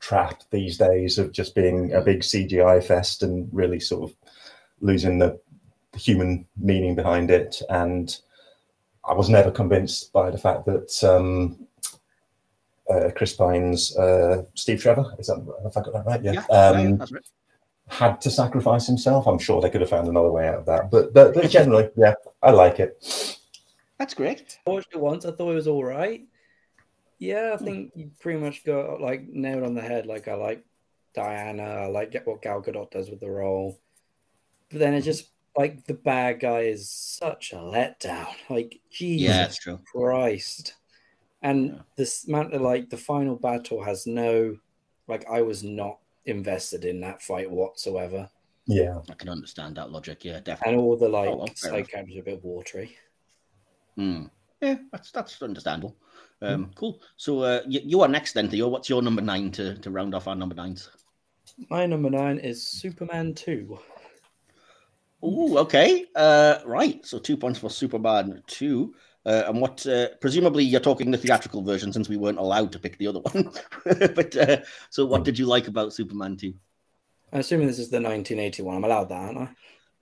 [0.00, 4.16] trap these days of just being a big CGI fest and really sort of
[4.80, 5.40] losing the
[5.96, 7.62] human meaning behind it.
[7.70, 8.14] And
[9.06, 11.66] I was never convinced by the fact that um,
[12.90, 16.22] uh, Chris Pine's uh, Steve Trevor, is that have I got that right?
[16.22, 16.32] Yeah.
[16.32, 17.26] Yeah, yeah, um, right.
[17.88, 19.26] had to sacrifice himself.
[19.26, 20.90] I'm sure they could have found another way out of that.
[20.90, 23.38] But but, but generally, yeah, I like it.
[23.98, 24.58] That's great.
[24.66, 25.24] I watched it once.
[25.24, 26.26] I thought it was all right.
[27.18, 30.06] Yeah, I think you pretty much got like nailed on the head.
[30.06, 30.64] Like I like
[31.14, 31.62] Diana.
[31.62, 33.78] I like get what Gal Gadot does with the role.
[34.70, 38.26] but then it just like the bad guy is such a letdown.
[38.50, 39.80] Like Jesus Yeah, it's true.
[39.90, 40.74] Christ.
[41.42, 41.78] And Yeah.
[41.96, 44.56] this amount of like the final battle has no
[45.06, 48.30] like I was not invested in that fight whatsoever.
[48.66, 49.00] Yeah.
[49.10, 50.24] I can understand that logic.
[50.24, 50.72] Yeah, definitely.
[50.74, 52.96] And all the like Oh, well, fair side characters are a bit watery.
[53.96, 54.24] Hmm.
[54.62, 55.94] Yeah, that's that's understandable.
[56.40, 57.00] Um, Cool.
[57.16, 58.68] So uh, you, you are next then, Theo.
[58.68, 60.90] What's your number nine to, to round off our number nines?
[61.70, 63.78] My number nine is Superman 2.
[65.24, 66.04] Oh, okay.
[66.14, 67.04] Uh, right.
[67.04, 68.94] So two points for Superman two.
[69.26, 69.86] Uh, and what?
[69.86, 73.20] Uh, presumably, you're talking the theatrical version since we weren't allowed to pick the other
[73.20, 73.50] one.
[74.14, 74.58] but uh,
[74.90, 76.52] so, what did you like about Superman two?
[77.32, 78.76] I'm assuming this is the 1981.
[78.76, 79.48] I'm allowed that, aren't I?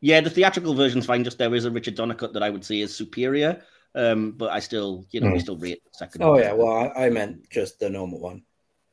[0.01, 1.23] Yeah, the theatrical version's fine.
[1.23, 3.63] Just there is a Richard Donner cut that I would say is superior.
[3.95, 5.39] Um, but I still, you know, we Hmm.
[5.39, 6.23] still rate the second.
[6.25, 6.41] Oh one.
[6.41, 8.43] yeah, well I, I meant just the normal one.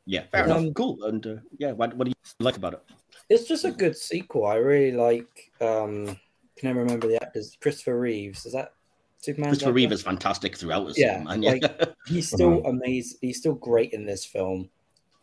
[0.06, 0.74] yeah, fair Um, enough.
[0.76, 1.04] Cool.
[1.06, 2.16] And uh, yeah, what, what do you
[2.46, 2.82] like about it?
[3.30, 3.78] It's just a mm.
[3.78, 4.46] good sequel.
[4.46, 5.52] I really like.
[5.62, 6.18] um
[6.58, 7.58] Can I remember the actors?
[7.62, 8.46] Christopher Reeves.
[8.46, 8.74] Is that
[9.20, 9.52] Superman?
[9.52, 10.90] Christopher Reeve is fantastic throughout.
[10.90, 11.52] As Yeah, Superman, yeah.
[11.52, 12.68] like- He's still mm-hmm.
[12.68, 13.18] amazing.
[13.22, 14.70] He's still great in this film.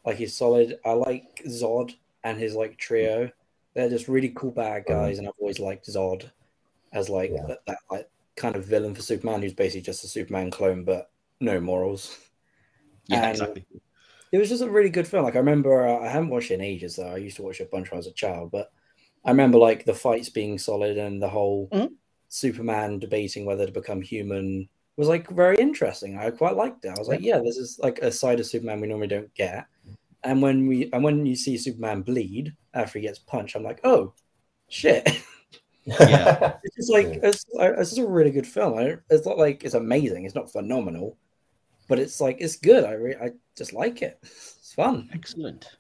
[0.05, 0.79] Like he's solid.
[0.85, 3.27] I like Zod and his like trio.
[3.27, 3.33] Mm.
[3.75, 4.93] They're just really cool bad mm-hmm.
[4.93, 6.31] guys, and I've always liked Zod
[6.93, 7.47] as like Yeah.
[7.49, 11.11] that, that like kind of villain for Superman, who's basically just a Superman clone, but
[11.41, 12.17] no morals.
[13.07, 13.67] yeah, and- exactly.
[14.37, 15.25] It was just a really good film.
[15.25, 17.09] Like I remember, uh, I haven't watched it in ages though.
[17.09, 18.71] I used to watch it a bunch when I was a child, but
[19.25, 21.93] I remember like the fights being solid and the whole Mhm.
[22.29, 24.69] Superman debating whether to become human
[24.99, 26.19] was like very interesting.
[26.19, 26.89] I quite liked it.
[26.89, 29.65] I was like, yeah, this is like a side of Superman we normally don't get.
[30.23, 33.81] And when we and when you see Superman bleed after he gets punched, I'm like,
[33.85, 34.13] oh
[34.69, 35.09] shit.
[35.87, 36.59] Yeah.
[36.63, 37.21] it's just like Yeah.
[37.29, 38.77] it's, it's just a really good film.
[38.77, 40.27] I, it's not like it's amazing.
[40.27, 41.17] It's not phenomenal,
[41.89, 42.85] but it's like it's good.
[42.85, 44.19] I re- I just like it.
[44.23, 45.09] It's fun.
[45.13, 45.77] Excellent.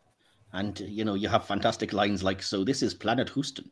[0.53, 3.71] And you know, you have fantastic lines like, "So this is Planet Houston."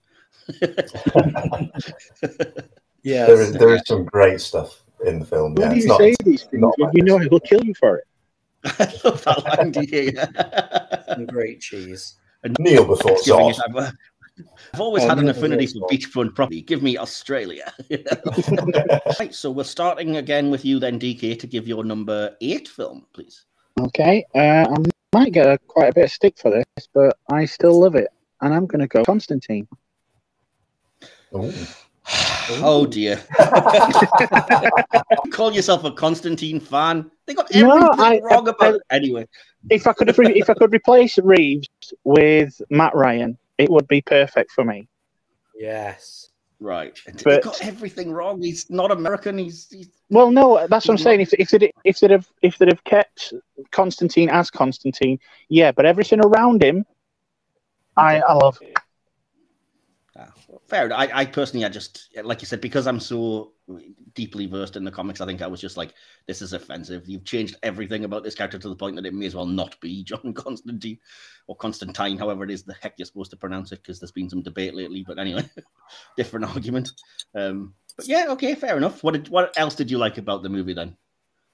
[3.02, 5.54] Yeah, there is there is some great stuff in the film.
[5.54, 5.98] When Yeah, do you not.
[5.98, 7.28] say these things not like you know this.
[7.28, 8.04] he'll kill you for it?
[8.64, 9.70] I love that line.
[9.70, 12.14] do you some great cheese.
[12.42, 13.92] And Kneel before Thanksgiving Zod.
[14.38, 15.86] I've, I've always Oh, had an affinity no, for no.
[15.86, 16.62] beachfront property.
[16.62, 17.72] Give me Australia.
[19.20, 23.06] right, so we're starting again with you then, DK, to give your number eight film,
[23.12, 23.44] please.
[23.80, 24.76] Okay, uh, I
[25.12, 28.08] might get a, quite a bit of stick for this, but I still love it,
[28.40, 29.68] and I'm going to go Constantine.
[31.34, 31.52] Ooh.
[32.60, 33.18] Oh dear.
[33.40, 37.10] you call yourself a Constantine fan?
[37.24, 38.82] They got No, everything I- wrong I- about it.
[38.90, 39.26] Anyway,
[39.70, 41.66] If I could, have if I could replace Reeves
[42.04, 44.88] with Matt Ryan, it would be perfect for me.
[45.56, 46.30] Yes.
[46.60, 46.98] right.
[47.06, 48.40] They But- got everything wrong.
[48.42, 49.38] He's not American.
[49.38, 51.20] He's, he's Well, no, that's what I'm saying.
[51.20, 53.32] If if they'd, if they'd have if they'd have kept
[53.70, 56.84] Constantine as Constantine, yeah, but everything around him,
[57.96, 58.58] I I love.
[60.16, 60.32] Ah,
[60.68, 60.92] fair.
[60.92, 63.52] I, I personally, I just like you said because I'm so
[64.14, 65.20] deeply versed in the comics.
[65.20, 65.94] I think I was just like,
[66.26, 67.08] this is offensive.
[67.08, 69.80] You've changed everything about this character to the point that it may as well not
[69.80, 70.98] be John Constantine
[71.46, 73.82] or Constantine, however it is the heck you're supposed to pronounce it.
[73.82, 75.04] Because there's been some debate lately.
[75.06, 75.48] But anyway,
[76.16, 76.90] different argument.
[77.34, 79.02] Um, but yeah, okay, fair enough.
[79.02, 80.96] What did, what else did you like about the movie then?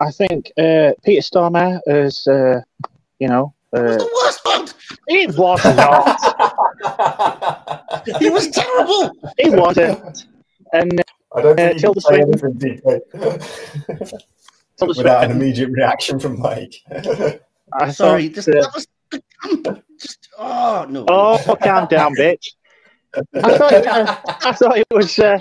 [0.00, 2.60] I think uh, Peter Stormare is, uh,
[3.18, 4.74] you know It was uh, the worst part.
[5.08, 6.16] he was not.
[8.18, 9.12] He was terrible.
[9.38, 10.26] He wasn't.
[10.72, 11.02] And
[11.34, 12.58] I don't Uh, think you Tilda can say Swinton.
[12.60, 14.20] anything DK,
[14.78, 16.74] Tilda without an immediate reaction from Mike.
[17.72, 18.86] I Sorry, thought, just uh, that was
[20.00, 21.04] just oh no.
[21.08, 22.48] oh, calm down, bitch.
[23.14, 25.18] I thought it, I, I thought it was.
[25.18, 25.38] Uh,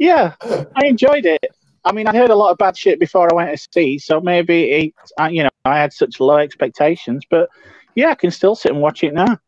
[0.00, 1.44] yeah, I enjoyed it.
[1.84, 4.20] I mean, I heard a lot of bad shit before I went to see, so
[4.20, 7.24] maybe it, I, you know I had such low expectations.
[7.28, 7.48] But
[7.94, 9.38] yeah, I can still sit and watch it now.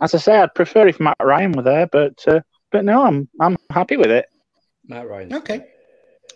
[0.00, 2.40] As I say, I'd prefer if Matt Ryan were there, but uh,
[2.70, 4.26] but no, I'm I'm happy with it.
[4.86, 5.34] Matt Ryan.
[5.34, 5.66] Okay.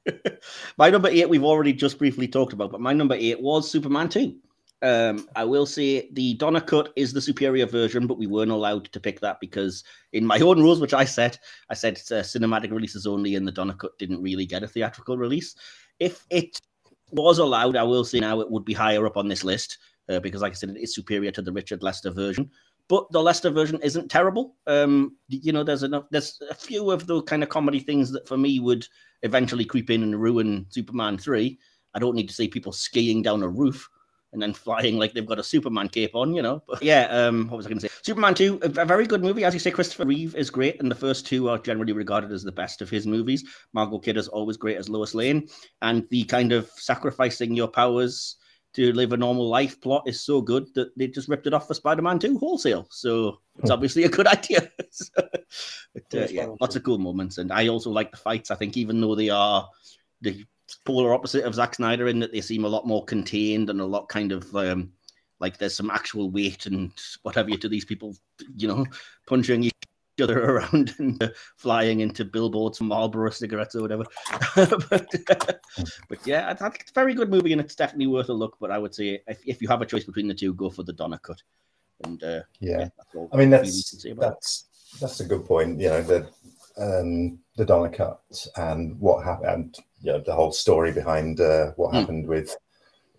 [0.77, 4.09] my number eight, we've already just briefly talked about, but my number eight was Superman
[4.09, 4.35] 2.
[4.83, 8.91] Um, I will say the Donner cut is the superior version, but we weren't allowed
[8.91, 9.83] to pick that because
[10.13, 11.37] in my own rules, which I set,
[11.69, 14.67] I said it's, uh, cinematic releases only, and the Donner cut didn't really get a
[14.67, 15.55] theatrical release.
[15.99, 16.59] If it
[17.11, 19.77] was allowed, I will say now it would be higher up on this list
[20.09, 22.49] uh, because, like I said, it is superior to the Richard Lester version.
[22.87, 24.55] But the Lester version isn't terrible.
[24.67, 26.05] Um, you know, there's enough.
[26.11, 28.85] There's a few of the kind of comedy things that for me would
[29.23, 31.57] eventually creep in and ruin Superman 3.
[31.93, 33.87] I don't need to see people skiing down a roof
[34.33, 36.63] and then flying like they've got a Superman cape on, you know.
[36.67, 37.93] But yeah, um, what was I going to say?
[38.01, 39.43] Superman 2, a, a very good movie.
[39.43, 42.43] As you say, Christopher Reeve is great, and the first two are generally regarded as
[42.43, 43.43] the best of his movies.
[43.73, 45.47] Margot Kidder is always great as Lois Lane,
[45.81, 48.37] and the kind of sacrificing your powers
[48.73, 51.67] to live a normal life plot is so good that they just ripped it off
[51.67, 52.87] for Spider-Man 2 wholesale.
[52.89, 54.71] So it's obviously a good idea.
[54.89, 55.11] So,
[55.93, 58.51] but uh, Yeah, yeah, lots of cool moments, and I also like the fights.
[58.51, 59.67] I think even though they are
[60.21, 60.45] the
[60.85, 63.85] polar opposite of Zack Snyder in that they seem a lot more contained and a
[63.85, 64.93] lot kind of um,
[65.39, 66.91] like there's some actual weight and
[67.23, 68.15] what have you to these people,
[68.55, 68.85] you know,
[69.27, 69.73] punching each
[70.21, 74.05] other around and uh, flying into billboards and Marlboro cigarettes or whatever.
[74.55, 75.61] but,
[76.09, 78.57] but yeah, I think it's a very good movie and it's definitely worth a look.
[78.59, 80.83] But I would say if, if you have a choice between the two, go for
[80.83, 81.41] the Donner cut.
[82.03, 82.89] And uh, Yeah.
[82.97, 84.29] that's all I mean, that's we can say about it.
[84.29, 84.65] that's
[84.99, 85.79] that's a good point.
[85.79, 86.27] You know, the
[86.77, 88.21] um, the Donner cut
[88.57, 91.97] and what happened, you know, the whole story behind uh, what Hmm.
[91.99, 92.55] happened with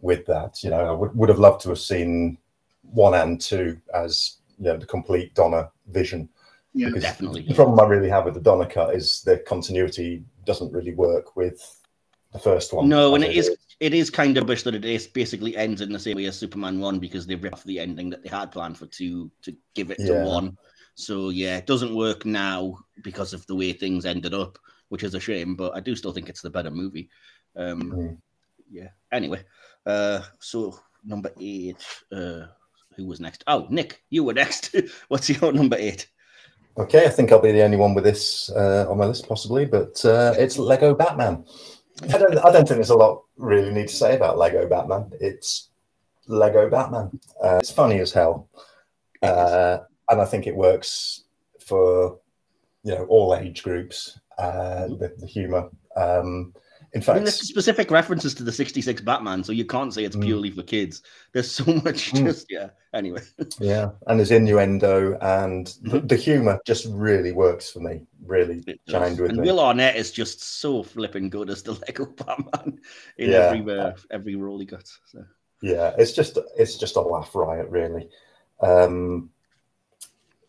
[0.00, 0.62] with that.
[0.62, 2.38] You know, I would, would have loved to have seen
[2.82, 6.28] one and two as you know the complete Donner vision.
[6.74, 6.88] Yeah.
[6.88, 7.42] because Definitely.
[7.42, 11.36] The problem I really have with the Donner cut is the continuity doesn't really work
[11.36, 11.60] with
[12.32, 12.88] the first one.
[12.88, 15.92] No, and it is it is kind of wish that it is basically ends in
[15.92, 18.52] the same way as Superman one because they ripped off the ending that they had
[18.52, 20.22] planned for two to give it Yeah.
[20.22, 20.56] to one.
[20.94, 24.58] So yeah, it doesn't work now because of the way things ended up,
[24.88, 25.56] which is a shame.
[25.56, 27.10] But I do still think it's the better movie.
[27.56, 28.18] Um, Mm.
[28.70, 28.88] yeah.
[29.10, 29.44] Anyway,
[29.84, 31.84] uh, so number eight.
[32.10, 32.46] Uh,
[32.96, 33.42] who was next?
[33.46, 34.74] Oh, Nick, you were next.
[35.08, 36.08] What's your number eight?
[36.78, 39.66] Okay, I think I'll be the only one with this uh, on my list, possibly,
[39.66, 41.44] but uh, it's Lego Batman.
[42.04, 45.12] I don't, I don't think there's a lot really need to say about Lego Batman.
[45.20, 45.68] It's
[46.28, 47.20] Lego Batman.
[47.44, 48.48] Uh, it's funny as hell,
[49.20, 51.24] uh, and I think it works
[51.60, 52.18] for
[52.84, 54.18] you know all age groups.
[54.38, 55.68] Uh, the, the humor.
[55.94, 56.54] Um,
[56.94, 60.04] in I fact, mean, there's specific references to the '66 Batman, so you can't say
[60.04, 60.24] it's Mm.
[60.24, 61.02] purely for kids.
[61.32, 62.12] There's so much.
[62.12, 62.24] Mm.
[62.26, 62.68] Just yeah.
[62.92, 63.22] Anyway.
[63.60, 66.08] yeah, and there's innuendo, and the, Mhm.
[66.08, 68.02] the humor just really works for me.
[68.26, 69.46] Really It chimed with and me.
[69.48, 72.78] Will Arnett is just so flipping good as the Lego Batman
[73.16, 73.38] in Yeah.
[73.54, 74.86] every uh, every role he got.
[75.06, 75.24] So.
[75.62, 78.08] Yeah, it's just it's just a laugh riot, really.
[78.60, 79.30] Um,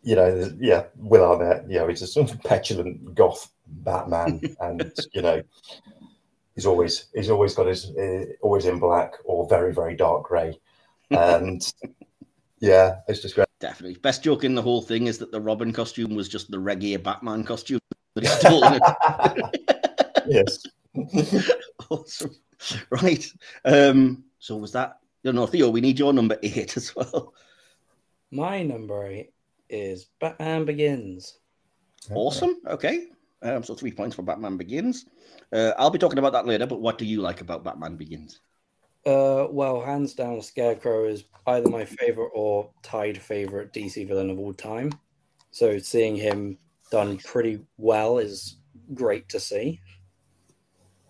[0.02, 4.92] you know, yeah, Will Arnett, you know, he's a sort of petulant goth Batman, and
[5.14, 5.42] you know,
[6.54, 10.58] he's always he's always got his uh, always in black or very very dark grey,
[11.10, 11.72] and
[12.60, 13.46] yeah, it's just great.
[13.60, 13.98] Definitely.
[14.00, 17.02] Best joke in the whole thing is that the Robin costume was just the reggae
[17.02, 17.80] Batman costume
[18.14, 18.64] that he stole.
[18.64, 19.60] in it.
[20.26, 20.62] yes,
[21.90, 22.34] awesome.
[22.90, 23.26] Right.
[23.64, 24.98] Um, so was that?
[25.24, 27.32] No, no, Theo, we need your number eight as well.
[28.30, 29.32] My number eight
[29.70, 31.38] is Batman Begins.
[32.10, 32.56] Awesome.
[32.66, 33.06] Okay.
[33.44, 35.06] Um, so three points for Batman Begins.
[35.52, 38.40] Uh, I'll be talking about that later, but what do you like about Batman Begins?
[39.06, 44.38] Uh, well, hands down, Scarecrow is either my favorite or tied favorite DC villain of
[44.38, 44.92] all time.
[45.50, 46.58] So seeing him
[46.90, 48.56] done pretty well is
[48.94, 49.80] great to see.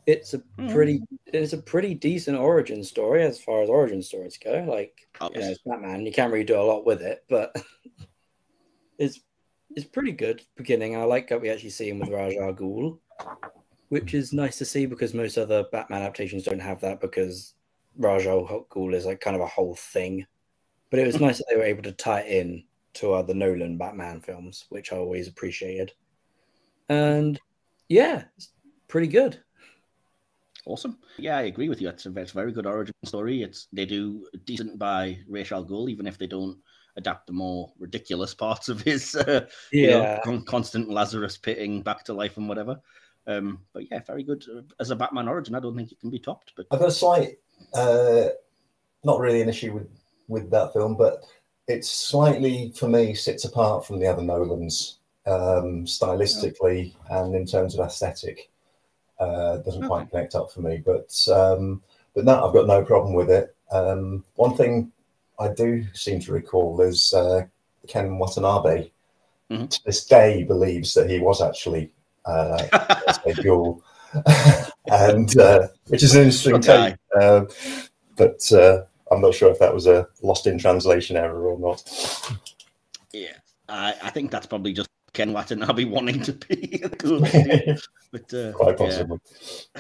[0.07, 4.64] It's a pretty, it's a pretty decent origin story as far as origin stories go.
[4.68, 6.05] Like, Oh, you know, it's Batman.
[6.05, 7.55] You can't really do a lot with it, but
[8.99, 9.20] it's
[9.77, 10.97] it's pretty good beginning.
[10.97, 12.99] I like that we actually see him with Ra's al Ghul,
[13.89, 17.55] which is nice to see because most other Batman adaptations don't have that because
[17.97, 20.27] Ra's al Ghul is like kind of a whole thing.
[20.91, 22.64] But it was nice that they were able to tie in
[22.95, 25.93] to other Nolan Batman films, which I always appreciated.
[26.89, 27.41] And
[27.89, 28.51] yeah, it's
[28.89, 29.41] pretty good.
[30.66, 30.99] Awesome.
[31.18, 31.89] Yeah, I agree with you.
[31.89, 33.43] It's a, it's a very good origin story.
[33.43, 36.59] It's they do decent by Ra's al Ghul, even if they don't
[36.97, 40.20] adapt the more ridiculous parts of his uh, you know, Yeah.
[40.24, 42.80] con- constant Lazarus pitting back to life and whatever.
[43.26, 45.55] Um, but yeah, very good uh, as a Batman origin.
[45.55, 46.53] I don't think it can be topped.
[46.57, 47.38] But I've got a slight,
[47.74, 48.26] uh,
[49.05, 49.88] not really an issue with
[50.28, 51.24] with that film, but
[51.66, 57.74] it's slightly for me sits apart from the other Nolans um, stylistically and in terms
[57.74, 58.51] of aesthetic.
[59.18, 61.82] Uh, doesn't quite connect up for me, but um,
[62.14, 63.55] but no, I've got no problem with it.
[63.70, 64.92] Um, one thing
[65.39, 67.47] I do seem to recall is uh,
[67.89, 68.91] Ken Watanabe.
[69.51, 69.68] Mhm.
[69.68, 71.91] To this day, believes that he was actually
[72.24, 72.66] uh,
[73.26, 73.82] a Ghoul,
[74.87, 76.91] and uh, which is an interesting guy.
[76.91, 76.99] take.
[77.20, 77.45] Uh,
[78.16, 81.82] but uh, I'm not sure if that was a lost in translation error or not.
[83.12, 83.37] yeah,
[83.68, 87.21] I, I think that's probably just Ken Watanabe wanting to be cool.
[88.12, 89.05] but uh, Quite yeah.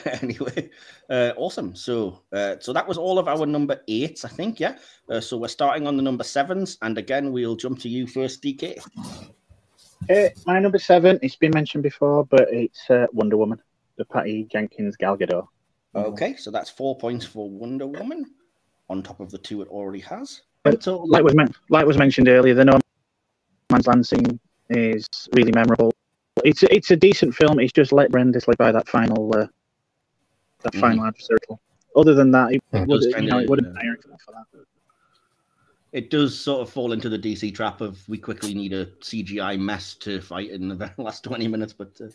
[0.22, 0.70] anyway,
[1.10, 1.74] uh, awesome.
[1.74, 4.60] So, uh, so that was all of our number eights, I think.
[4.60, 4.78] Yeah.
[5.10, 8.42] Uh, so we're starting on the number sevens, and again, we'll jump to you first,
[8.42, 8.78] DK.
[10.08, 13.60] Uh, my number seven, it's been mentioned before, but it's uh, Wonder Woman,
[13.98, 15.46] the Patty Jenkins Gal Gadot.
[15.96, 18.24] Okay, so that's four points for Wonder Woman,
[18.88, 20.42] on top of the two it already has.
[20.62, 22.78] But So, Like was men- like was mentioned earlier, the No
[23.70, 25.06] Man's Land scene is
[25.36, 25.92] really memorable.
[26.44, 27.60] It's a, it's a decent film.
[27.60, 29.46] It's just let horrendously by that final uh,
[30.62, 30.80] that Mhm.
[30.80, 31.58] final adversarial.
[31.96, 32.86] Other than that, it, Mm.
[32.86, 34.64] would, Does you know, kinda, it would have been Iron Man for that.
[35.92, 39.56] it does sort of fall into the DC trap of we quickly need a CGI
[39.56, 42.08] mess to fight in the last 20 minutes, but uh,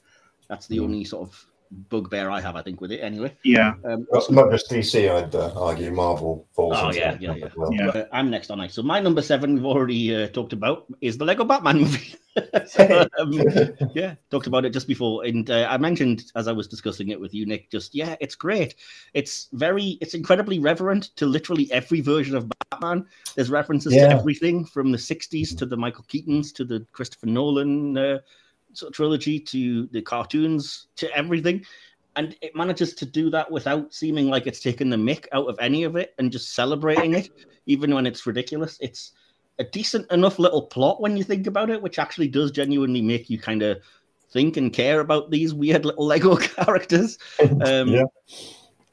[0.50, 0.84] that's the Mm.
[0.84, 3.36] only sort of bugbear I have, I think, with it anyway.
[3.44, 7.36] Yeah, Um, Well, not just DC, I'd uh, argue Marvel falls Oh, into yeah, yeah,
[7.36, 7.48] yeah.
[7.56, 7.74] well.
[7.74, 7.88] Yeah.
[7.90, 8.74] Uh, I'm next on ice.
[8.74, 12.16] So my number seven we've already uh, talked about is the Lego Batman movie.
[12.68, 13.34] So, um,
[13.96, 17.20] yeah, talked about it just before, and uh, I mentioned as I was discussing it
[17.20, 17.70] with you, Nick.
[17.70, 18.76] Just yeah, it's great.
[19.14, 23.06] It's very, it's incredibly reverent to literally every version of Batman.
[23.36, 24.08] There's references Yeah.
[24.10, 28.20] to everything from the '60s to the Michael Keaton's to the Christopher Nolan uh,
[28.74, 31.66] sort of trilogy to the cartoons to everything.
[32.16, 35.58] And it manages to do that without seeming like it's taking the mick out of
[35.60, 37.30] any of it and just celebrating it,
[37.66, 38.78] even when it's ridiculous.
[38.82, 39.14] It's
[39.60, 43.30] a decent enough little plot when you think about it, which actually does genuinely make
[43.30, 43.80] you kind of
[44.32, 47.18] think and care about these weird little Lego characters.
[47.40, 48.04] Um, Yeah.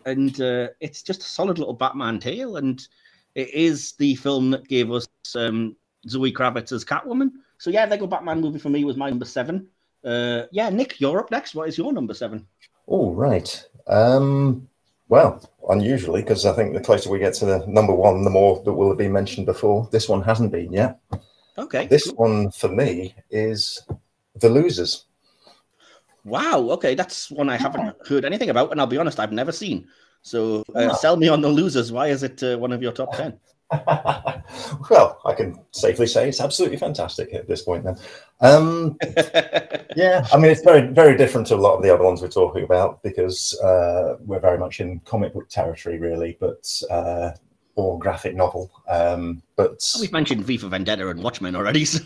[0.05, 2.59] And uh, it's just a solid little Batman tale.
[2.59, 2.87] And
[3.35, 5.74] it is the film that gave us um,
[6.09, 7.31] Zoe Kravitz as Catwoman.
[7.59, 9.68] So, yeah, Lego Batman movie for me was my number seven.
[10.04, 11.54] Uh, yeah, Nick, you're up next.
[11.54, 12.46] What is your number seven?
[12.86, 13.64] All right.
[13.86, 14.68] Um,
[15.09, 18.62] well, unusually, because I think the closer we get to the number one, the more
[18.64, 19.88] that will have been mentioned before.
[19.90, 20.98] This one hasn't been yet.
[21.59, 21.86] Okay.
[21.86, 22.16] This cool.
[22.16, 23.82] one for me is
[24.36, 25.07] The Losers.
[26.24, 26.68] Wow.
[26.72, 29.86] Okay, that's one I haven't heard anything about, and I'll be honest, I've never seen.
[30.22, 30.94] So, uh, Ah.
[30.94, 31.92] sell me on the losers.
[31.92, 33.38] Why is it uh, one of your top ten?
[34.91, 37.85] well, I can safely say it's absolutely fantastic at this point.
[37.85, 37.97] Then,
[38.41, 38.97] um,
[39.97, 42.29] yeah, I mean it's very very different to a lot of the other ones we're
[42.29, 47.33] talking about because uh, we're very much in comic book territory, really, but uh,
[47.75, 48.71] or graphic novel.
[48.89, 51.85] Um, but We've mentioned V for Vendetta and Watchmen already.
[51.97, 52.05] So.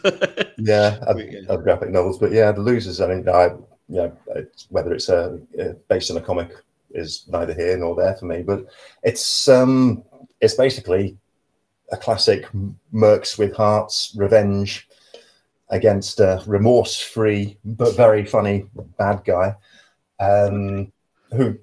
[0.59, 2.19] yeah, of, of graphic novels.
[2.19, 3.01] But yeah, the losers.
[3.01, 3.47] I mean, I
[3.89, 6.53] you know, it's, whether it's a, uh based on a comic
[6.93, 8.43] is neither here nor there for me.
[8.43, 8.67] But
[9.03, 10.05] it's um,
[10.41, 11.17] it's basically
[11.93, 12.47] a classic
[12.93, 14.89] Mercs with hearts revenge
[15.71, 18.65] against a remorse-free but very funny
[18.99, 19.55] bad guy
[20.21, 20.93] um,
[21.33, 21.59] who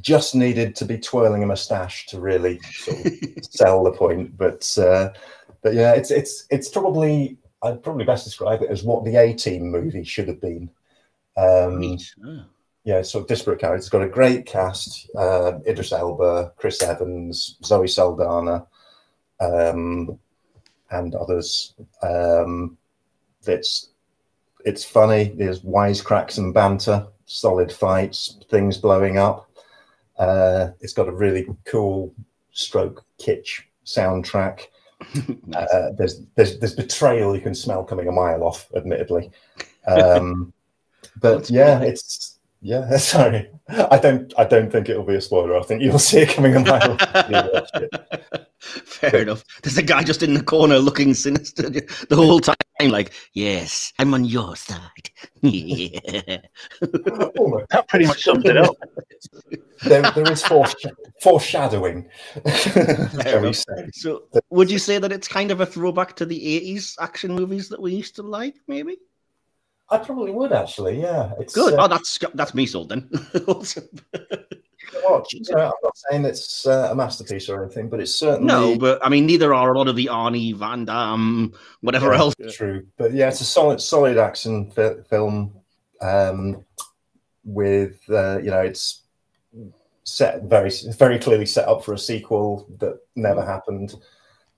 [0.00, 3.12] just needed to be twirling a mustache to really sort of
[3.50, 4.36] sell the point.
[4.36, 5.10] But uh,
[5.62, 9.32] but yeah, it's it's it's probably I'd probably best describe it as what the A
[9.32, 10.70] Team movie should have been.
[11.36, 11.80] Um.
[12.84, 13.84] Yeah, of disparate characters.
[13.84, 18.66] It's got a great cast: uh, Idris Elba, Chris Evans, Zoe Saldana,
[19.40, 20.18] um,
[20.90, 21.74] and others.
[22.02, 22.76] Um,
[23.46, 23.90] it's
[24.64, 25.32] it's funny.
[25.36, 29.48] There's wisecracks and banter, solid fights, things blowing up.
[30.18, 32.14] Uh, it's got a really cool
[32.52, 34.62] stroke kitsch soundtrack.
[35.46, 35.68] Nice.
[35.68, 39.32] Uh, there's there's there's betrayal you can smell coming a mile off, admittedly.
[39.88, 40.52] Um,
[41.20, 42.31] but yeah, it's
[42.62, 42.96] yeah.
[42.96, 45.56] Sorry, I don't I don't think it'll be a spoiler.
[45.58, 46.92] I think you'll see it coming a mile.
[46.92, 47.28] off.
[47.28, 48.48] when you watch it.
[48.62, 49.44] Fair enough.
[49.62, 54.14] There's a guy just in the corner looking sinister the whole time, like, yes, I'm
[54.14, 54.78] on your side.
[55.42, 56.38] Yeah.
[56.80, 57.66] Oh, Almost.
[57.70, 58.76] that pretty much sums it up.
[59.82, 60.88] there, there is foresh-
[61.20, 62.08] foreshadowing.
[62.46, 63.88] shall we say.
[63.92, 67.68] So, would you say that it's kind of a throwback to the 80s action movies
[67.70, 68.98] that we used to like, maybe?
[69.92, 71.00] I probably would actually.
[71.00, 71.74] Yeah, it's Good.
[71.74, 73.08] uh, oh, that's that's me sold then.
[73.46, 75.34] Watch.
[75.34, 79.08] I'm not saying it's uh, a masterpiece or anything, but it's certainly No, but I
[79.08, 82.34] mean, neither are a lot of the Arnie, Van Damme, whatever Yeah, else.
[82.52, 85.54] True, but yeah, it's a solid, solid action fi- film.
[86.00, 86.64] Um,
[87.44, 89.02] with uh, you know, it's
[90.04, 93.94] set very, very clearly set up for a sequel that never happened,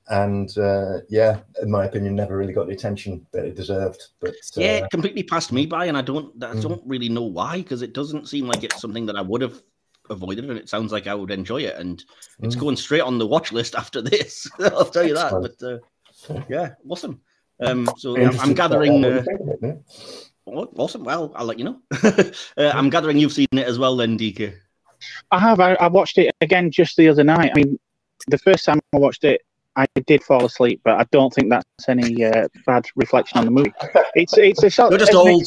[0.08, 4.02] and uh, yeah, in my opinion, never really got the attention that it deserved.
[4.20, 6.62] But uh, Yeah, it completely passed me by, and I don't, I Mm.
[6.62, 9.62] don't really know why, because it doesn't seem like it's something that I would have
[10.10, 12.04] avoided, and it sounds like I would enjoy it, and
[12.42, 12.60] it's Mm.
[12.60, 14.50] going straight on the watch list after this.
[14.60, 15.32] I'll tell you that.
[15.32, 15.58] Excellent.
[15.58, 17.20] But uh, yeah, awesome.
[17.60, 19.02] Um, so I'm, I'm to find out gathering.
[19.02, 20.64] what you Uh, think of it, yeah.
[20.76, 21.04] awesome.
[21.04, 21.78] Well, I'll let you know.
[22.02, 24.54] uh, I'm gathering you've seen it as well, then, DK.
[25.30, 25.60] I have.
[25.60, 27.52] I, I watched it again just the other night.
[27.54, 27.78] I mean,
[28.28, 29.40] the first time I watched it,
[29.76, 33.50] I did fall asleep, but I don't think that's any uh, bad reflection on the
[33.50, 33.72] movie.
[34.14, 35.42] It's it's a sol- You're just as old.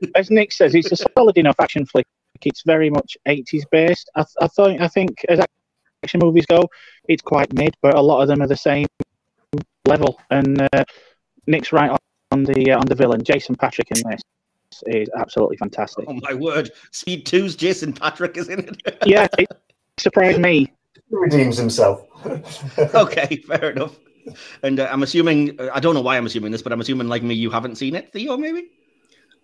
[0.00, 2.06] Nick, as Nick says, it's a solid enough action flick.
[2.42, 4.10] It's very much 80s based.
[4.16, 5.40] I, I thought I think as
[6.02, 6.68] action movies go,
[7.08, 8.86] it's quite mid, but a lot of them are the same
[9.86, 10.18] level.
[10.30, 10.84] And uh,
[11.46, 11.96] Nick's right
[12.32, 14.22] on, the uh, on the villain, Jason Patric in this
[14.86, 16.06] is absolutely fantastic.
[16.08, 16.70] Oh my word!
[16.92, 18.98] Speed 2's Jason Patric is in it.
[19.04, 19.48] Yeah, it
[19.98, 20.72] surprised me.
[21.10, 22.06] He redeems himself.
[22.94, 23.98] okay, fair enough.
[24.62, 27.08] And uh, I'm assuming uh, I don't know why I'm assuming this, but I'm assuming
[27.08, 28.68] like me, you haven't seen it, Theo, maybe.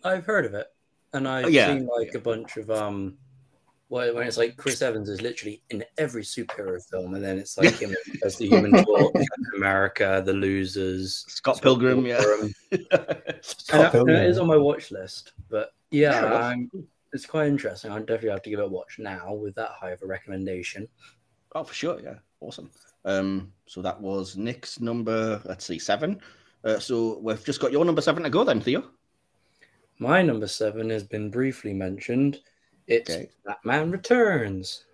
[0.04, 0.68] I've heard of it,
[1.12, 1.68] and I've Oh, yeah.
[1.68, 3.16] seen like a bunch of um,
[3.88, 7.56] well, when it's like Chris Evans is literally in every superhero film, and then it's
[7.58, 7.94] like him
[8.24, 9.12] as the Human Torch,
[9.56, 12.18] America, The Losers, Scott Pilgrim, yeah.
[12.20, 12.54] Pilgrim.
[12.90, 14.16] And Scott that- and Pilgrim.
[14.16, 16.84] it is on my watch list, but yeah, Fair enough.
[17.12, 17.90] It's quite interesting.
[17.92, 20.86] I definitely have to give it a watch now with that high of a recommendation.
[21.56, 21.98] Oh, for sure.
[22.00, 22.16] Yeah.
[22.40, 22.70] Awesome.
[23.06, 26.20] Um, so that was Nick's number, let's see, seven.
[26.64, 28.84] Uh, so we've just got your number seven to go then, Theo.
[29.98, 32.40] My number seven has been briefly mentioned.
[32.86, 33.30] It's Okay.
[33.46, 34.84] Batman Returns.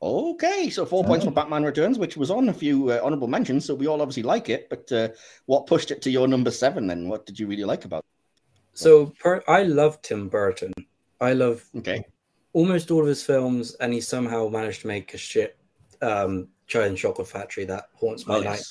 [0.00, 0.70] Okay.
[0.70, 1.28] So four points Oh.
[1.28, 3.66] for Batman Returns, which was on a few uh, honorable mentions.
[3.66, 4.70] So we all obviously like it.
[4.70, 5.08] But uh,
[5.46, 7.08] what pushed it to your number seven then?
[7.08, 8.38] What did you really like about it?
[8.78, 10.72] So per- I love Tim Burton.
[11.20, 11.62] I love?
[11.76, 12.04] Okay.
[12.52, 15.58] almost all of his films, and he somehow managed to make a shit
[16.02, 18.64] um, the Chocolate Factory that haunts my Oh, night.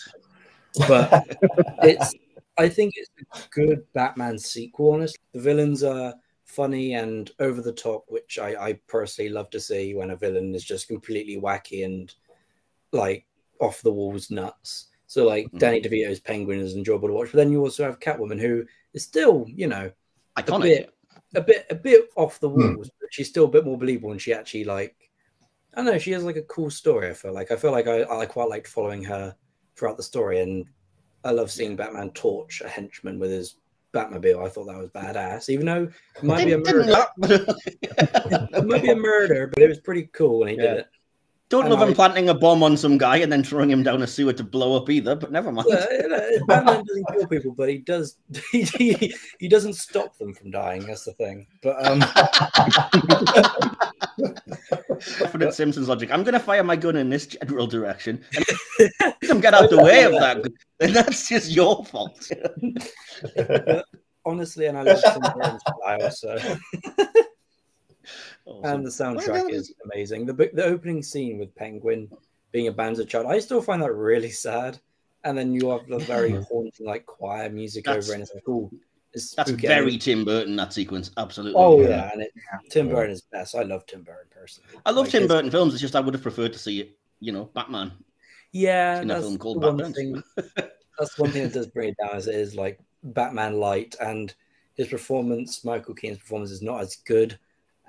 [0.88, 1.24] But
[1.84, 2.14] it's,
[2.58, 4.94] I think it's a good Batman sequel.
[4.94, 6.14] Honestly, the villains are
[6.44, 10.54] funny and over the top, which I, I personally love to see when a villain
[10.54, 12.14] is just completely wacky and
[12.92, 13.26] like
[13.60, 14.88] off the walls nuts.
[15.08, 15.60] So like Mhm.
[15.60, 19.04] Danny DeVito's Penguin is enjoyable to watch, but then you also have Catwoman, who is
[19.04, 19.92] still, you know,
[20.38, 20.62] Iconic.
[20.62, 20.92] bit-
[21.34, 22.76] a bit a bit off the Hmm.
[22.76, 25.05] walls, but she's still a bit more believable and she actually like
[25.76, 27.52] I don't know, she has like a cool story, I feel like.
[27.52, 29.36] I feel like I, I quite liked following her
[29.76, 30.66] throughout the story and
[31.26, 33.58] I love seeing Batman torch a henchman with his
[33.94, 34.46] Batmobile.
[34.46, 35.50] I thought that was badass.
[35.50, 35.84] Even though
[36.16, 37.46] it might be a Didn't- didn't murder.
[37.46, 40.62] that- It might be a murder, but it was pretty cool when he Yeah.
[40.62, 40.88] did it.
[41.50, 44.02] Don't And love him planting a bomb on some guy and then throwing him down
[44.02, 45.68] a sewer to blow up either, but never mind.
[45.70, 48.18] Well, you know, Batman doesn't kill people, but he does
[48.52, 51.46] he, he, he doesn't stop them from dying, that's the thing.
[51.62, 52.00] But um
[54.96, 56.12] Definite Simpsons logic.
[56.12, 58.24] I'm going to fire my gun in this general direction.
[59.30, 60.44] And get out the way of that,
[60.80, 62.30] then that's just your fault.
[64.26, 66.58] honestly, and I love Tim Burton's style, so
[68.46, 68.76] Awesome.
[68.76, 70.26] and the soundtrack is amazing.
[70.28, 72.10] The the opening scene with Penguin
[72.52, 74.80] being a banjo child, I still find that really sad.
[75.24, 78.44] And then you have the very haunting like choir music That's- over, and it's like,
[78.48, 78.70] oh,
[79.16, 79.68] it's That's spooky.
[79.68, 81.10] very Tim Burton, that sequence.
[81.18, 81.60] Absolutely.
[81.62, 81.88] Oh Yeah.
[81.90, 82.32] yeah, and it,
[82.70, 82.94] Tim Yeah.
[82.94, 83.56] Burton is best.
[83.56, 84.70] I love Tim Burton personally.
[84.86, 85.74] I love Like, Tim his- Burton films.
[85.74, 87.92] It's just I would have preferred to see it, you know, Batman.
[88.52, 89.94] Yeah, in a that's film called one Batman.
[89.94, 90.24] thing.
[90.98, 92.16] That's one thing that does bring it down.
[92.16, 94.34] Is it is like Batman light, and
[94.76, 97.38] his performance, Michael Keaton's performance, is not as good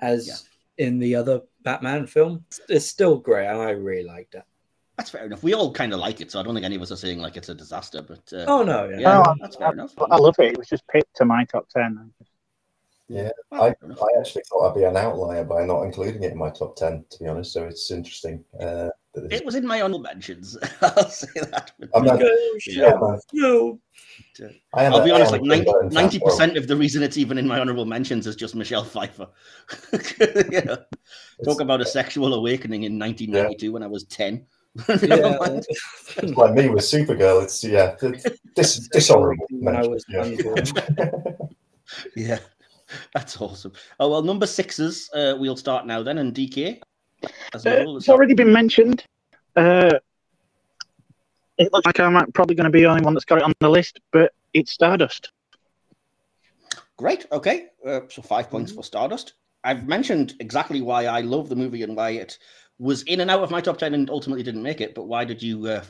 [0.01, 0.43] as
[0.77, 2.43] in the other Batman film.
[2.67, 4.43] It's still great, and I really liked it.
[4.97, 5.43] That's fair enough.
[5.43, 7.19] We all kind of like it, so I don't think any of us are saying
[7.19, 8.01] like it's a disaster.
[8.01, 8.97] But uh, Oh no, yeah.
[8.99, 9.93] yeah, Oh, that's fair enough.
[9.99, 10.53] I love it.
[10.53, 12.11] It was just picked to my top ten.
[13.07, 13.67] Yeah, Well, I.
[13.67, 17.05] I actually thought I'd be an outlier by not including it in my top 10,
[17.09, 17.53] to be honest.
[17.53, 18.43] So it's interesting.
[18.59, 20.57] Uh, that It was in my honorable mentions.
[20.81, 21.71] I'll say that.
[21.93, 22.21] I'm not,
[22.65, 22.97] yeah,
[23.33, 23.79] no.
[24.73, 26.03] I am I'll be honest, like a Tim Burton fan.
[26.03, 29.27] 90 percent of the reason it's even in my honorable mentions is just Michelle Pfeiffer.
[30.51, 30.75] yeah.
[31.45, 34.45] Talk about a sexual awakening in 1992 when I was 10.
[34.87, 35.59] Never Yeah.
[36.17, 37.43] It's like me with Supergirl.
[37.43, 37.95] It's, yeah,
[38.55, 39.45] dis- dishonorable.
[39.49, 41.45] When I mention, was yeah.
[42.15, 42.39] Yeah,
[43.13, 43.73] that's awesome.
[43.99, 45.09] Oh well, number sixes.
[45.13, 46.79] Uh, we'll start now then, and DK.
[47.53, 49.03] As Uh, well, it's already been mentioned.
[49.55, 49.93] Uh,
[51.57, 53.53] it looks like I'm probably going to be the only one that's got it on
[53.59, 55.31] the list, but it's Stardust.
[56.97, 57.25] Great.
[57.31, 57.67] Okay.
[57.85, 59.33] Uh, so five points for Stardust.
[59.63, 62.37] I've mentioned exactly why I love the movie and why it
[62.79, 64.93] was in and out of my top ten and ultimately didn't make it.
[64.95, 65.83] But why did you uh,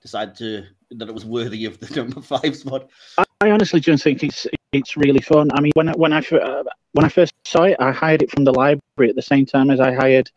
[0.00, 2.88] decide to that it was worthy of the number five spot?
[3.18, 5.50] I, I honestly just think it's it's really fun.
[5.54, 6.62] I mean, when I, when I uh,
[6.92, 9.70] when I first saw it, I hired it from the library at the same time
[9.70, 10.30] as I hired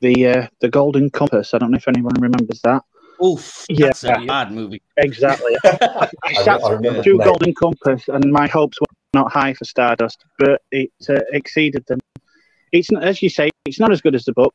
[0.00, 1.54] the uh, the Golden Compass.
[1.54, 2.82] I don't know if anyone remembers that.
[3.24, 3.86] Oof, Yeah.
[3.86, 4.82] that's a bad movie.
[4.98, 5.56] Exactly.
[5.64, 7.18] I I, sat I remember through.
[7.18, 11.98] Golden Compass, and my hopes were not high for Stardust, but it uh, exceeded them.
[12.72, 14.52] It's not- as you say, it's not as good as the book,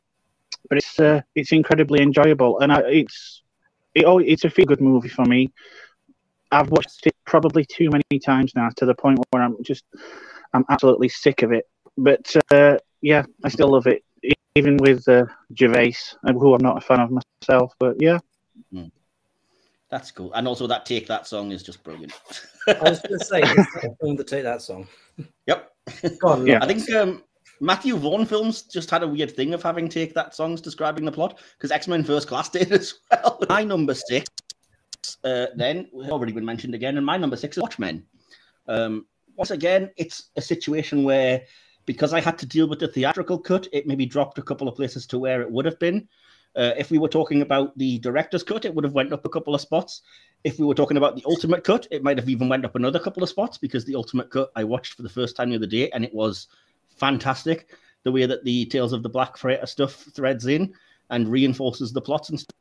[0.72, 3.42] but it's uh, it's incredibly enjoyable, and I, it's
[3.94, 5.52] it, oh, it's a feel good movie for me.
[6.50, 9.84] I've watched it probably too many times now, to the point where I'm just
[10.54, 11.66] I'm absolutely sick of it.
[11.98, 14.02] But uh, yeah, I still love it,
[14.56, 17.74] even with uh, Gervais, who I'm not a fan of myself.
[17.78, 18.20] But yeah,
[19.90, 20.32] That's cool.
[20.32, 22.18] And also that take that song is just brilliant.
[22.66, 24.88] I was going to say, it's not film to take that song.
[25.46, 25.70] yep.
[26.18, 26.60] God, Yeah.
[26.62, 27.22] I think um,
[27.62, 31.12] Matthew Vaughn films just had a weird thing of having take that songs describing the
[31.12, 33.38] plot because X Men First Class did as well.
[33.48, 34.26] My number six,
[35.22, 38.04] uh, then already been mentioned again, and my number six is Watchmen.
[38.66, 39.06] Um,
[39.36, 41.42] once again, it's a situation where
[41.86, 44.74] because I had to deal with the theatrical cut, it maybe dropped a couple of
[44.74, 46.08] places to where it would have been.
[46.56, 49.28] Uh, if we were talking about the director's cut, it would have went up a
[49.28, 50.02] couple of spots.
[50.42, 52.98] If we were talking about the ultimate cut, it might have even went up another
[52.98, 55.66] couple of spots because the ultimate cut I watched for the first time the other
[55.66, 56.48] day, and it was
[57.02, 57.66] fantastic.
[58.04, 60.72] The way that the Tales of the Black Freighter stuff threads in
[61.10, 62.56] and reinforces the plots and stuff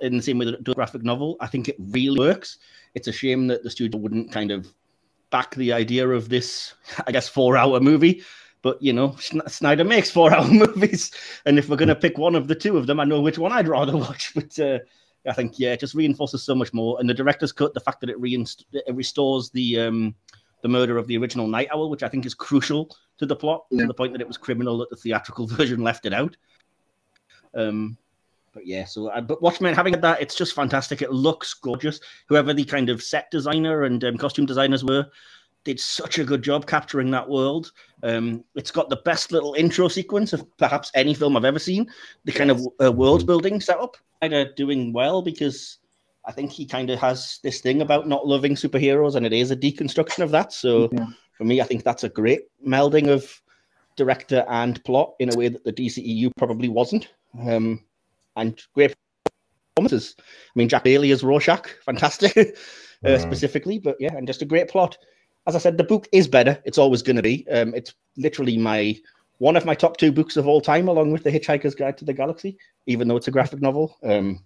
[0.00, 1.36] in the same way that it does graphic novel.
[1.40, 2.58] I think it really works.
[2.94, 4.72] It's a shame that the studio wouldn't kind of
[5.30, 6.74] back the idea of this,
[7.08, 8.22] I guess, four-hour movie.
[8.62, 9.16] But you know,
[9.48, 11.10] Snyder makes four-hour movies,
[11.44, 13.38] and if we're going to pick one of the two of them, I know which
[13.38, 14.32] one I'd rather watch.
[14.32, 14.78] But uh,
[15.28, 16.98] I think yeah, it just reinforces so much more.
[17.00, 20.14] And the director's cut, the fact that it, reinst- it restores the um,
[20.66, 23.66] the murder of the original Night Owl, which I think is crucial to the plot,
[23.70, 23.82] Yeah.
[23.82, 26.36] to the point that it was criminal that the theatrical version left it out.
[27.54, 27.96] Um,
[28.52, 31.02] but yeah, so uh, but Watchmen having had that, it's just fantastic.
[31.02, 32.00] It looks gorgeous.
[32.28, 35.06] Whoever the kind of set designer and um, costume designers were,
[35.62, 37.70] did such a good job capturing that world.
[38.02, 41.86] Um, it's got the best little intro sequence of perhaps any film I've ever seen.
[42.24, 45.78] The kind of uh, world building setup, kind of doing well because
[46.26, 49.50] I think he kind of has this thing about not loving superheroes, and it is
[49.50, 50.52] a deconstruction of that.
[50.52, 51.06] So Yeah.
[51.38, 53.40] for me, I think that's a great melding of
[53.96, 57.08] director and plot in a way that the DCEU probably wasn't.
[57.38, 57.84] Um,
[58.36, 58.94] and great
[59.76, 60.16] performances.
[60.18, 60.22] I
[60.54, 62.36] mean, Jack Bailey as Rorschach, fantastic,
[63.04, 63.20] uh, Mm.
[63.20, 63.78] specifically.
[63.78, 64.98] But yeah, and just a great plot.
[65.46, 66.60] As I said, the book is better.
[66.64, 67.46] It's always going to be.
[67.50, 68.96] Um, it's literally my
[69.38, 72.06] one of my top two books of all time, along with The Hitchhiker's Guide to
[72.06, 72.56] the Galaxy,
[72.86, 73.96] even though it's a graphic novel.
[74.02, 74.42] Um,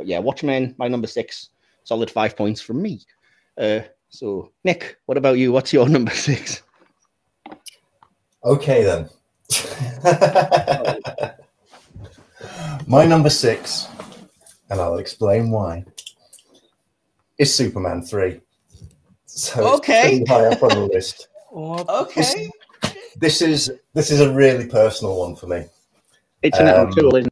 [0.00, 1.50] but yeah, Watchmen, my number six,
[1.84, 3.02] solid five points from me.
[3.60, 5.52] Uh, so, Nick, what about you?
[5.52, 6.62] What's your number six?
[8.42, 9.10] Okay then.
[12.86, 13.88] My number six,
[14.70, 15.84] and I'll explain why,
[17.36, 18.40] is Superman 3.
[19.26, 20.00] So it's Okay.
[20.00, 21.28] pretty high up on the list.
[21.52, 22.48] Okay.
[23.16, 25.64] This is this is a really personal one for me.
[26.42, 27.29] it's an Um, O'Toole, isn't it?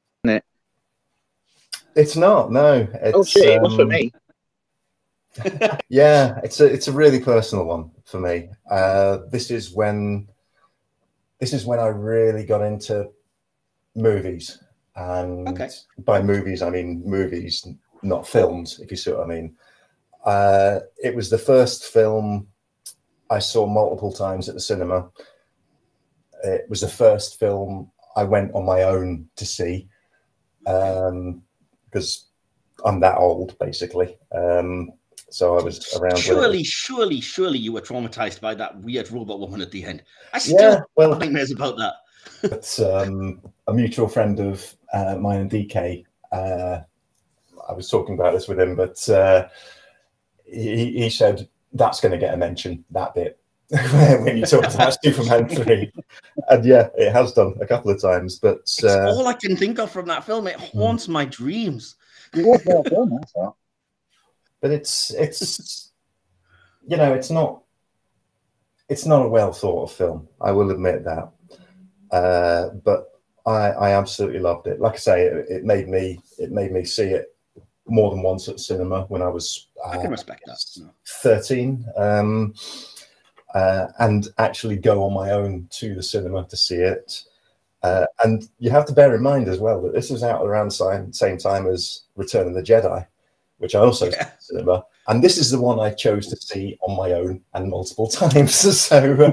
[1.99, 2.87] It's not, no.
[2.95, 4.13] It's, Oh shit, it was for um, me.
[5.89, 8.51] Yeah, it's a it's a really personal one for me.
[8.71, 10.29] Uh, this is when
[11.41, 13.11] this is when I really got into
[13.97, 14.63] movies,
[14.95, 15.71] and Okay.
[15.99, 17.67] by movies I mean movies,
[18.05, 18.79] not films.
[18.79, 19.57] If you see what I mean.
[20.25, 22.47] Uh, it was the first film
[23.29, 25.11] I saw multiple times at the cinema.
[26.45, 29.89] It was the first film I went on my own to see
[31.91, 32.27] because
[32.85, 34.17] I'm that old, basically.
[34.35, 34.93] Um,
[35.31, 36.19] so I was around.
[36.19, 40.03] Surely, surely, surely you were traumatized by that weird robot woman at the end.
[40.33, 40.71] I still yeah.
[40.71, 41.95] have Well, nightmares about that.
[42.43, 46.81] but um, a mutual friend of uh, mine and DK, uh,
[47.69, 49.49] I was talking about this with him, but uh,
[50.45, 53.38] he, he said that's going to get a mention that bit
[54.25, 55.93] when you talk about Superman three,
[56.49, 58.39] and yeah, it has done a couple of times.
[58.39, 60.47] But It's uh, all I can think of from that film.
[60.47, 61.97] It haunts my dreams.
[64.61, 65.93] but it's it's
[66.87, 67.63] you know it's not
[68.89, 71.31] it's not a well thought of film i will admit that
[72.11, 73.11] uh, but
[73.47, 76.85] I, I absolutely loved it like i say it, it made me it made me
[76.85, 77.35] see it
[77.87, 80.59] more than once at cinema when i was I can uh, respect that.
[80.77, 80.91] No.
[81.23, 82.55] 13 um,
[83.55, 87.25] uh, and actually go on my own to the cinema to see it
[87.83, 90.69] uh, and you have to bear in mind as well that this was out around
[90.69, 93.07] the same, same time as return of the jedi
[93.59, 94.31] which i also Yeah.
[94.39, 94.85] cinema.
[95.09, 98.55] And this is the one I chose to see on my own and multiple times.
[98.89, 99.33] So,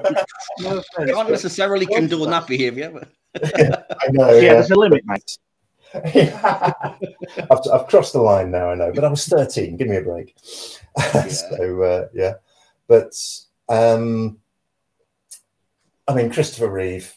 [0.64, 2.92] uh, I can't necessarily condone that behavior.
[2.92, 3.10] But...
[4.02, 4.32] I know.
[4.32, 5.38] yeah, Yeah, there's a limit, mate.
[5.94, 8.70] I've, I've crossed the line now.
[8.72, 9.78] I know, but I was thirteen.
[9.78, 10.34] Give me a break.
[11.30, 12.34] so uh, yeah,
[12.88, 13.14] but
[13.70, 14.40] um,
[16.08, 17.14] I mean, Christopher Reeve.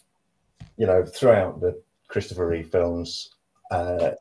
[0.77, 3.35] You know, throughout the Christopher Reeve films,
[3.71, 4.13] uh,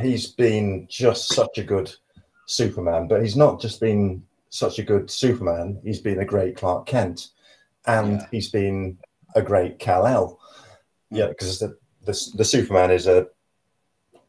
[0.00, 1.92] he's been just such a good
[2.46, 6.86] Superman, but he's not just been such a good Superman, he's been a great Clark
[6.86, 7.28] Kent
[7.86, 8.26] and Yeah.
[8.32, 8.98] he's been
[9.36, 10.40] a great Kal El.
[11.10, 13.28] Yeah, because the, the the Superman is a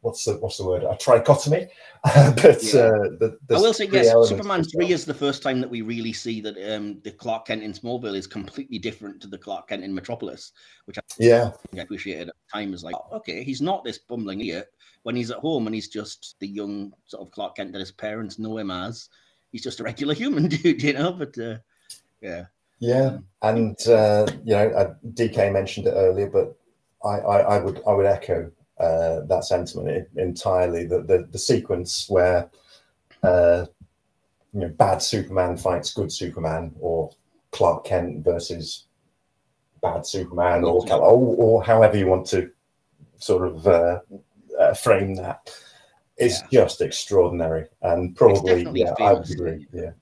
[0.02, 0.82] what's the what's the word?
[0.82, 1.68] A trichotomy.
[2.04, 2.80] but Yeah.
[2.80, 4.28] uh, the, I will say yes.
[4.28, 4.94] Superman three well.
[4.94, 8.16] is the first time that we really see that um, the Clark Kent in Smallville
[8.16, 10.52] is completely different to the Clark Kent in Metropolis,
[10.84, 12.74] which I Yeah, I appreciated at the time.
[12.74, 14.68] Is like, oh, okay, he's not this bumbling idiot
[15.04, 17.92] when he's at home and he's just the young sort of Clark Kent that his
[17.92, 19.08] parents know him as.
[19.52, 21.12] He's just a regular human dude, you know.
[21.12, 21.58] But uh,
[22.20, 22.46] yeah,
[22.80, 26.56] yeah, and uh, you know, uh, DK mentioned it earlier, but
[27.04, 28.50] I, I, I would I would echo
[28.82, 30.86] uh, that sentiment entirely.
[30.86, 32.50] That the, the sequence where
[33.22, 33.66] uh,
[34.52, 37.10] you know bad Superman fights good Superman, or
[37.52, 38.86] Clark Kent versus
[39.80, 42.50] bad Superman, or or, or however you want to
[43.18, 44.00] sort of uh,
[44.58, 45.54] uh, frame that.
[46.18, 49.66] It's just extraordinary, and probably yeah, I would agree.
[49.72, 49.92] Yeah,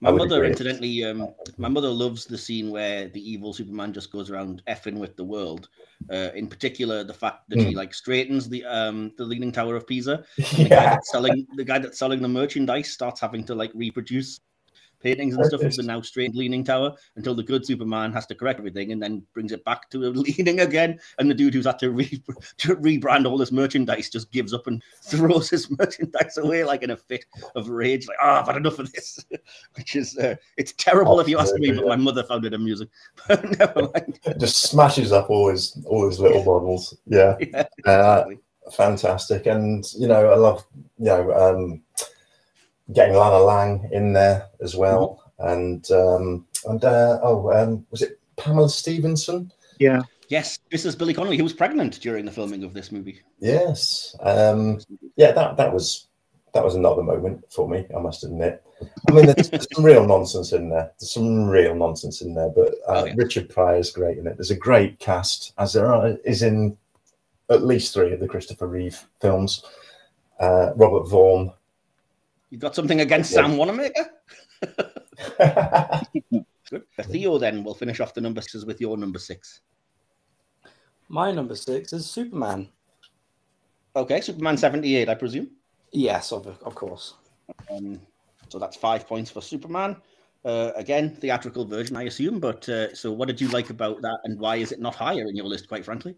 [0.00, 4.30] my mother, incidentally, um, my mother loves the scene where the evil Superman just goes
[4.30, 5.68] around effing with the world.
[6.10, 7.76] Uh, in particular, the fact that he Hmm.
[7.76, 10.24] like straightens the um the Leaning Tower of Pisa.
[10.62, 14.40] The guy that's selling the guy that's selling the merchandise starts having to like reproduce
[15.00, 18.34] paintings and stuff of the now straight leaning tower until the good Superman has to
[18.34, 20.98] correct everything and then brings it back to a leaning again.
[21.18, 22.22] And the dude who's had to, re-
[22.58, 26.90] to rebrand all this merchandise just gives up and throws his merchandise away like in
[26.90, 27.24] a fit
[27.54, 29.24] of rage, like, oh, I've had enough of this.
[29.74, 32.88] Which is uh, it's terrible if you ask me, but my mother found it amusing.
[33.26, 34.18] But never mind.
[34.38, 36.96] just smashes up all his all his little models.
[37.06, 38.24] Yeah, Yeah, uh,
[38.72, 39.46] fantastic.
[39.46, 40.64] And you know, I love
[40.98, 41.82] you know um,
[42.92, 45.32] getting Lana Lang in there as well.
[45.38, 49.52] And um, and uh, oh, um, was it Pamela Stephenson?
[49.78, 50.02] Yeah.
[50.28, 53.22] Yes, this is Billy Connolly, who was pregnant during the filming of this movie.
[53.38, 54.14] Yes.
[54.20, 54.78] Um,
[55.16, 56.08] yeah, that that was
[56.52, 57.86] that was another moment for me.
[57.96, 58.62] I must admit.
[59.08, 60.92] I mean, there's, there's some real nonsense in there.
[60.98, 63.14] There's some real nonsense in there, but uh, Oh, yeah.
[63.16, 64.36] Richard Pryor's great in it.
[64.36, 66.76] There's a great cast, as there are, is in
[67.50, 69.64] at least three of the Christopher Reeve films.
[70.38, 71.52] Uh, Robert Vaughn.
[72.50, 74.10] You've got something against Sam Wanamaker?
[76.70, 76.84] Good.
[77.02, 79.60] Theo, then, we'll finish off the number sixes with your number six.
[81.08, 82.68] My number six is Superman.
[83.96, 85.50] Okay, Superman 78, I presume.
[85.92, 87.14] Yes, of, of course.
[87.70, 88.00] Um,
[88.48, 89.96] so that's five points for Superman.
[90.44, 92.38] Uh, again, theatrical version, I assume.
[92.38, 95.26] But uh, so, what did you like about that, and why is it not higher
[95.26, 95.68] in your list?
[95.68, 96.14] Quite frankly,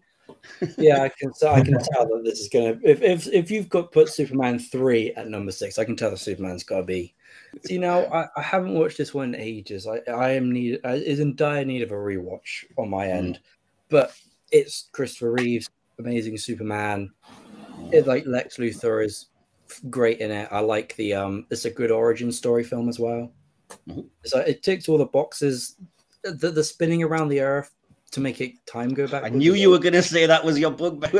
[0.77, 1.33] Yeah, I can.
[1.33, 2.79] So I can tell that this is gonna.
[2.83, 6.17] If if if you've got put Superman three at number six, I can tell that
[6.17, 7.15] Superman's got to be.
[7.69, 9.87] You know, I, I haven't watched this one in ages.
[9.87, 13.39] I I am need I, is in dire need of a rewatch on my end,
[13.89, 14.13] but
[14.51, 15.69] it's Christopher Reeves,
[15.99, 17.11] amazing Superman.
[17.91, 19.27] It like Lex Luthor is
[19.89, 20.47] great in it.
[20.51, 21.45] I like the um.
[21.49, 23.31] It's a good origin story film as well.
[23.89, 24.07] Mhm.
[24.25, 25.77] So it ticks all the boxes.
[26.23, 27.71] The the spinning around the Earth
[28.11, 29.23] to make it time go back.
[29.23, 30.99] I knew you were going to say that was your book.
[30.99, 31.13] but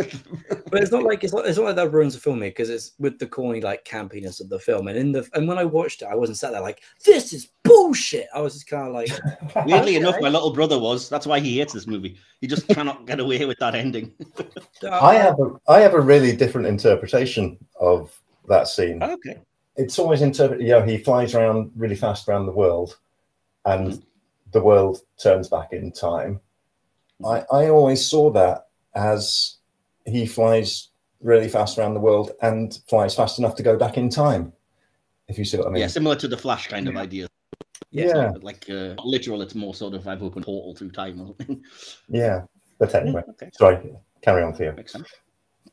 [0.82, 3.18] it's not like it's not, it's not like that ruins the film because it's with
[3.18, 6.10] the corny like campiness of the film and in the and when I watched it
[6.12, 9.10] I wasn't sat there like this is bullshit I was just kind of like
[9.66, 11.10] Weirdly enough, my little brother was.
[11.10, 12.18] That's why he hates this movie.
[12.42, 14.12] He just cannot get away with that ending.
[14.92, 18.12] I have a I have a really different interpretation of
[18.50, 19.02] that scene.
[19.02, 19.40] okay.
[19.78, 20.66] It's always interpreted.
[20.66, 22.98] You know, he flies around really fast around the world,
[23.66, 24.04] and Mhm.
[24.52, 26.42] the world turns back in time.
[27.26, 29.58] I I always saw that as
[30.06, 30.90] he flies
[31.22, 34.54] really fast around the world and flies fast enough to go back in time.
[35.28, 35.82] If you see what I mean.
[35.82, 37.28] yeah, similar to the Flash kind of idea.
[37.92, 38.32] Yeah.
[38.34, 41.28] But like uh, literal, it's more sort of I've opened a portal through time or
[41.28, 41.64] something.
[42.10, 42.42] Yeah.
[42.80, 43.94] But anyway, okay, sorry.
[44.22, 44.74] Carry on, Theo.
[44.74, 45.08] makes sense.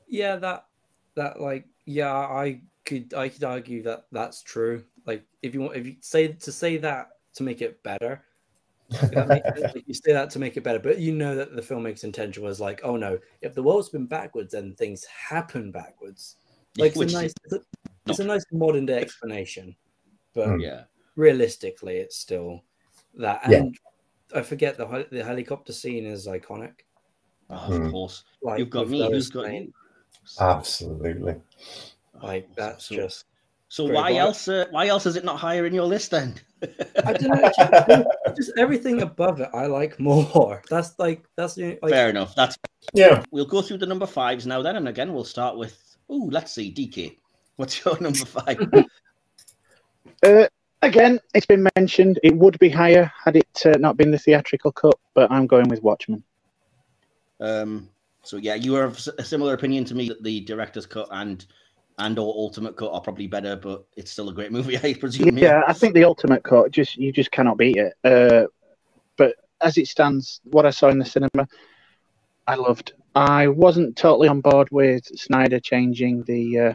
[0.06, 0.66] yeah that
[1.16, 5.76] that like yeah I could I could argue that that's true like if you want
[5.76, 8.77] if you say to say that to make it better if that makes sense,
[9.12, 9.44] like,
[9.86, 12.58] you say that to make it better but you know that the filmmaker's intention was
[12.60, 16.36] like oh no if the world's been backwards then things happen backwards
[16.78, 17.60] like it's a nice it's a,
[18.06, 19.74] it's a nice modern day explanation
[20.34, 20.62] but Mm.
[20.62, 20.82] yeah.
[21.16, 22.62] realistically it's still
[23.18, 23.58] that Yeah.
[23.58, 23.78] and
[24.34, 26.72] i forget the the helicopter scene is iconic
[27.50, 27.82] Oh, Hmm.
[27.86, 28.24] of course.
[28.42, 29.00] like You've got me.
[29.10, 29.72] Who's got Lane, you?
[30.40, 31.36] Absolutely.
[32.22, 33.24] like that's So- just
[33.68, 34.28] So why well.
[34.28, 34.48] else?
[34.48, 36.34] Uh, why else is it not higher in your list then?
[37.04, 38.04] i don't know actually,
[38.36, 40.62] just everything above it, I like more.
[40.70, 42.34] That's like that's like, Fair enough.
[42.34, 42.56] That's
[42.94, 43.22] Yeah.
[43.30, 46.52] we'll go through the number fives now then, and again we'll start with oh, let's
[46.52, 47.16] see, DK.
[47.56, 48.58] What's your number five?
[50.24, 50.46] Uh,
[50.82, 52.18] again, it's been mentioned.
[52.24, 55.68] It would be higher had it uh, not been the theatrical cut, but I'm going
[55.68, 56.24] with Watchmen.
[57.40, 57.88] um,
[58.24, 61.46] so yeah, you are of a similar opinion to me that the director's cut and
[61.98, 65.36] and or ultimate cut are probably better, but it's still a great movie, I presume.
[65.36, 67.94] Yeah, I think the ultimate cut just you just cannot beat it.
[68.04, 68.46] Uh,
[69.16, 71.46] but as it stands, what I saw in the cinema,
[72.46, 72.92] I loved.
[73.14, 76.74] I wasn't totally on board with Snyder changing the uh,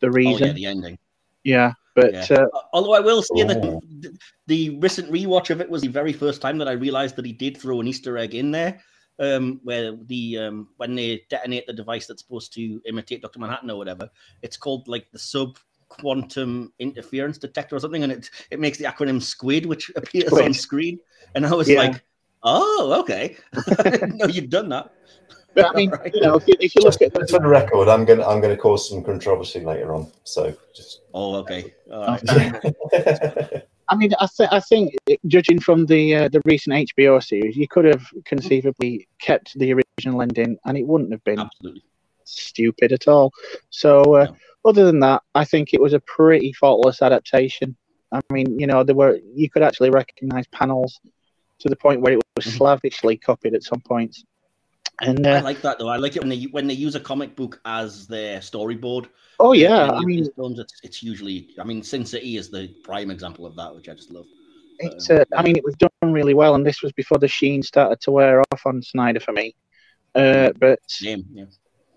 [0.00, 0.48] the Oh reason.
[0.48, 0.98] yeah, the ending.
[1.44, 2.26] yeah, but Yeah.
[2.30, 3.80] uh, Although I will say that Oh.
[4.00, 4.14] th-
[4.46, 7.32] the recent rewatch of it was the very first time that I realized that he
[7.32, 8.80] did throw an Easter egg in there,
[9.18, 13.70] um, where the um, when they detonate the device that's supposed to imitate Doctor Manhattan
[13.70, 14.08] or whatever,
[14.42, 15.58] it's called like the sub
[15.88, 20.54] quantum interference detector or something, and it it makes the acronym SQUID, which appears on
[20.54, 20.98] screen,
[21.34, 21.80] and I was Yeah.
[21.80, 22.02] like,
[22.42, 23.36] oh, okay,
[24.14, 24.90] no, you've done that.
[25.54, 26.14] but I mean, Right.
[26.14, 28.40] you know, if you, if you look Just at for the record, I'm gonna I'm
[28.40, 30.10] gonna cause some controversy later on.
[30.24, 33.62] So just Oh, okay, all right.
[33.92, 34.94] I mean, I, th- I think,
[35.26, 40.22] judging from the uh, the recent HBO series, you could have conceivably kept the original
[40.22, 41.82] ending, and it wouldn't have been absolutely.
[42.24, 43.32] stupid at all.
[43.68, 44.36] So, uh, No.
[44.70, 47.76] other than that, I think it was a pretty faultless adaptation.
[48.12, 50.98] I mean, you know, there were you could actually recognise panels
[51.58, 52.56] to the point where it was Mhm.
[52.56, 54.24] slavishly copied at some points.
[55.00, 55.88] And I uh, like that though.
[55.88, 59.08] I like it when they when they use a comic book as their storyboard.
[59.40, 61.50] oh yeah, I mean, films, it's, it's usually.
[61.58, 64.26] I mean, Sin City is the prime example of that, which I just love.
[64.78, 67.62] it's uh, I mean, it was done really well, and this was before the sheen
[67.62, 69.56] started to wear off on Snyder for me.
[70.14, 71.44] Uh, but Name, yeah.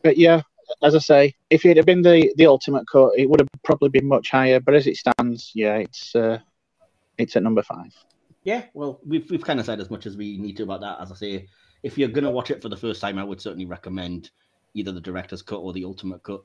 [0.01, 0.41] but yeah,
[0.81, 3.89] as I say, if it had been the the ultimate cut, it would have probably
[3.89, 4.59] been much higher.
[4.59, 6.39] But as it stands, yeah, it's uh,
[7.17, 7.93] it's at number five.
[8.43, 11.01] Yeah, well, we've we've kind of said as much as we need to about that.
[11.01, 11.47] As I say,
[11.83, 14.31] if you're gonna watch it for the first time, I would certainly recommend
[14.73, 16.41] either the director's cut or the ultimate cut.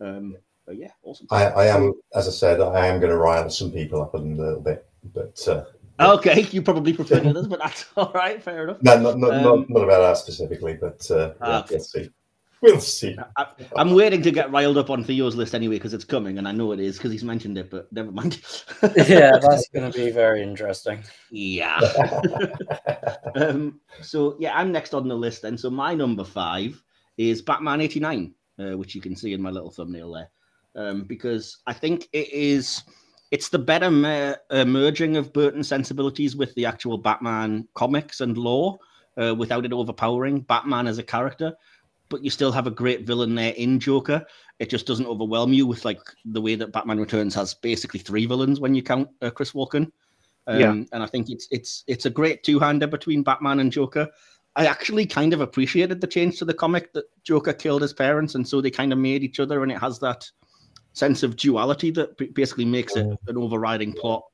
[0.00, 1.26] Um, but yeah, awesome.
[1.30, 4.18] I, I am, as I said, I am going to rile some people up a
[4.18, 5.64] little bit, but uh,
[6.00, 8.42] Okay, you probably prefer the others, but that's all right.
[8.42, 8.82] Fair enough.
[8.82, 11.78] no, not not, Um, not, not about that specifically, but uh, Ah, yeah.
[12.60, 13.16] We'll see.
[13.36, 13.46] I,
[13.76, 16.52] I'm waiting to get riled up on Theo's list anyway because it's coming, and I
[16.52, 17.70] know it is because he's mentioned it.
[17.70, 18.40] But never mind.
[18.96, 21.02] yeah, that's going to be very interesting.
[21.30, 21.80] yeah.
[23.36, 26.82] um, so yeah, I'm next on the list, and so my number five
[27.16, 30.30] is Batman '89, uh, which you can see in my little thumbnail there,
[30.76, 32.82] um, because I think it is
[33.30, 38.36] it's the better mer- uh, merging of Burton sensibilities with the actual Batman comics and
[38.36, 38.78] lore,
[39.20, 41.54] uh, without it overpowering Batman as a character.
[42.10, 44.26] But you still have a great villain there in Joker.
[44.58, 48.26] It just doesn't overwhelm you with like the way that Batman Returns has basically three
[48.26, 49.90] villains when you count uh, Chris Walken.
[50.46, 50.72] Um, Yeah.
[50.92, 54.08] and I think it's it's it's a great two-hander between Batman and Joker.
[54.56, 58.34] I actually kind of appreciated the change to the comic that Joker killed his parents,
[58.34, 60.28] and so they kind of made each other, and it has that
[60.92, 64.24] sense of duality that basically makes it an overriding plot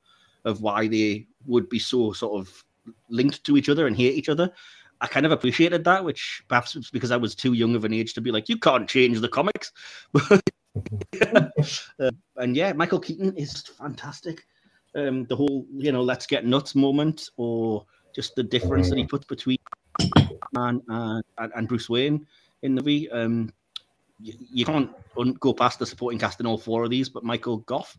[0.46, 2.64] of why they would be so sort of
[3.10, 4.50] linked to each other and hate each other.
[5.00, 7.92] I kind of appreciated that, which perhaps it's because I was too young of an
[7.92, 9.72] age to be like, you can't change the comics.
[11.98, 14.46] Uh, and yeah, Michael Keaton is fantastic.
[14.94, 19.06] Um, the whole, you know, let's get nuts moment, or just the difference that he
[19.06, 19.56] puts between
[20.52, 22.26] man and, and, and Bruce Wayne
[22.62, 23.08] in the V.
[23.10, 23.50] Um,
[24.20, 27.24] you, you can't un- go past the supporting cast in all four of these, but
[27.24, 27.96] Michael Gough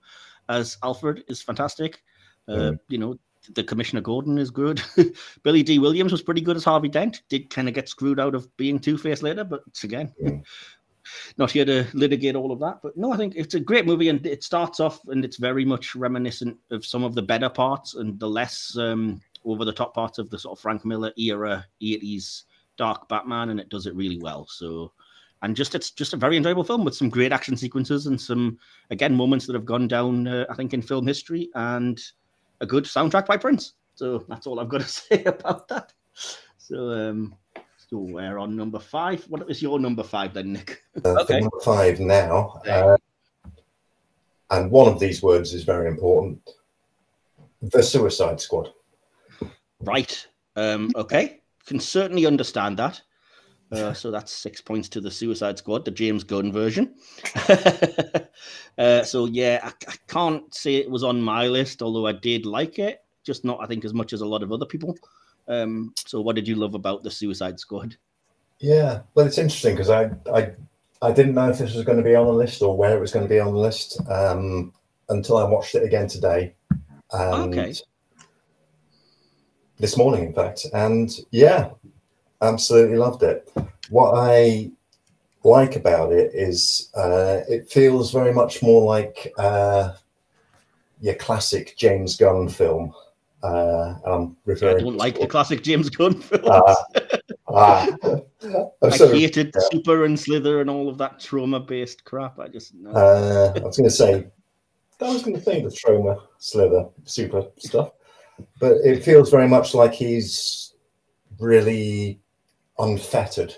[0.49, 2.03] as Alfred is fantastic.
[2.47, 2.79] Uh, Mm.
[2.87, 3.19] You know,
[3.55, 4.81] the Commissioner Gordon is good.
[5.43, 7.21] Billy Dee Williams was pretty good as Harvey Dent.
[7.29, 10.43] Did kind of get screwed out of being Two Face later, but again, Mm.
[11.37, 12.79] not here to litigate all of that.
[12.83, 15.65] But no, I think it's a great movie, and it starts off and it's very
[15.65, 19.93] much reminiscent of some of the better parts and the less um, over the top
[19.93, 22.43] parts of the sort of Frank Miller era 80s
[22.77, 24.47] dark Batman, and it does it really well.
[24.49, 24.91] So.
[25.43, 28.57] And just it's just a very enjoyable film with some great action sequences and some
[28.89, 32.01] again moments that have gone down, uh, I think, in film history, and
[32.62, 33.74] a good soundtrack by Prince.
[33.96, 35.93] So that's all I've got to say about that.
[36.58, 37.36] So, um,
[37.78, 39.24] so we're on number five.
[39.29, 40.84] What is your number five then, Nick?
[41.04, 41.39] Uh, Okay.
[41.39, 42.71] Number five now, Okay.
[42.71, 42.97] uh,
[44.51, 46.39] and one of these words is very important:
[47.62, 48.71] the Suicide Squad.
[49.82, 50.28] Right.
[50.55, 51.42] Um, okay.
[51.66, 53.01] Can certainly understand that.
[53.71, 56.95] Uh, so that's six points to the Suicide Squad, the James Gunn version.
[58.77, 62.45] uh, so yeah, I, I can't say it was on my list, although I did
[62.45, 64.95] like it, just not I think as much as a lot of other people.
[65.49, 67.97] Um, so what did you love about the Suicide Squad?
[68.59, 70.51] Yeah, well, it's interesting because I, I
[71.01, 72.99] I didn't know if this was going to be on the list or where it
[72.99, 74.73] was going to be on the list um,
[75.09, 76.55] until I watched it again today.
[77.11, 77.73] And Okay.
[79.79, 81.69] this morning, in fact, and yeah,
[82.42, 83.51] absolutely loved it.
[83.89, 84.72] What I
[85.43, 89.93] like about it is uh, it feels very much more like uh,
[91.00, 92.93] your classic James Gunn film.
[93.43, 94.78] Uh, I'm referring.
[94.78, 96.47] I don't like the classic James Gunn films.
[96.47, 96.76] Uh,
[97.47, 97.88] uh,
[98.82, 99.62] I hated yeah.
[99.72, 102.39] Super and Slither and all of that trauma-based crap.
[102.39, 102.74] I just.
[102.76, 102.92] No.
[102.92, 104.28] Uh, I was going to say,
[105.00, 107.92] I was going to say the trauma, Slither, Super stuff,
[108.59, 110.74] but it feels very much like he's
[111.39, 112.20] really
[112.79, 113.55] unfettered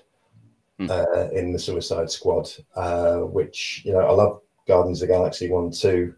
[0.80, 0.90] mm.
[0.90, 5.50] uh, in the Suicide Squad, uh, which you know I love Guardians of the Galaxy
[5.50, 6.14] one too,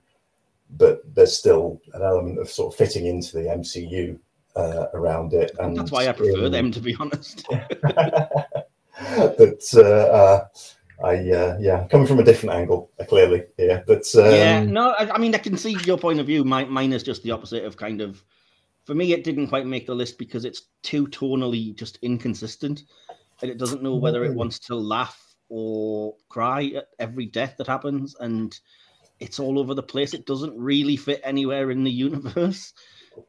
[0.78, 4.18] but there's still an element of sort of fitting into the MCU
[4.56, 7.46] uh, around it, and that's why I prefer um, them to be honest.
[7.50, 10.48] but uh, uh,
[11.04, 13.82] I uh, yeah, coming from a different angle, clearly yeah.
[13.86, 16.44] But um, yeah, no, I, I, mean I can see your point of view.
[16.44, 18.24] My, mine is just the opposite of kind of.
[18.86, 22.84] For me, it didn't quite make the list because it's too tonally just inconsistent
[23.42, 27.68] and it doesn't know whether it wants to laugh or cry at every death that
[27.68, 28.58] happens, and
[29.20, 30.14] it's all over the place.
[30.14, 32.74] It doesn't really fit anywhere in the universe.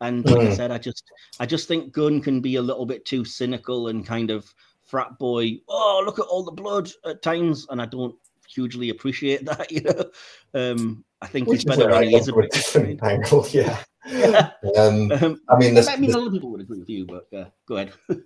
[0.00, 1.02] And like I said, I just
[1.40, 4.54] I just think Gunn can be a little bit too cynical and kind of
[4.84, 5.58] frat boy.
[5.68, 8.14] Oh, look at all the blood at times, and I don't
[8.48, 9.72] hugely appreciate that.
[9.72, 13.46] You know, um, I think Which he's better when he is a bit different angle.
[13.52, 13.82] Yeah.
[14.76, 17.26] Um, um, I mean, I mean, a lot of people would agree with you, but
[17.36, 17.92] uh, go ahead.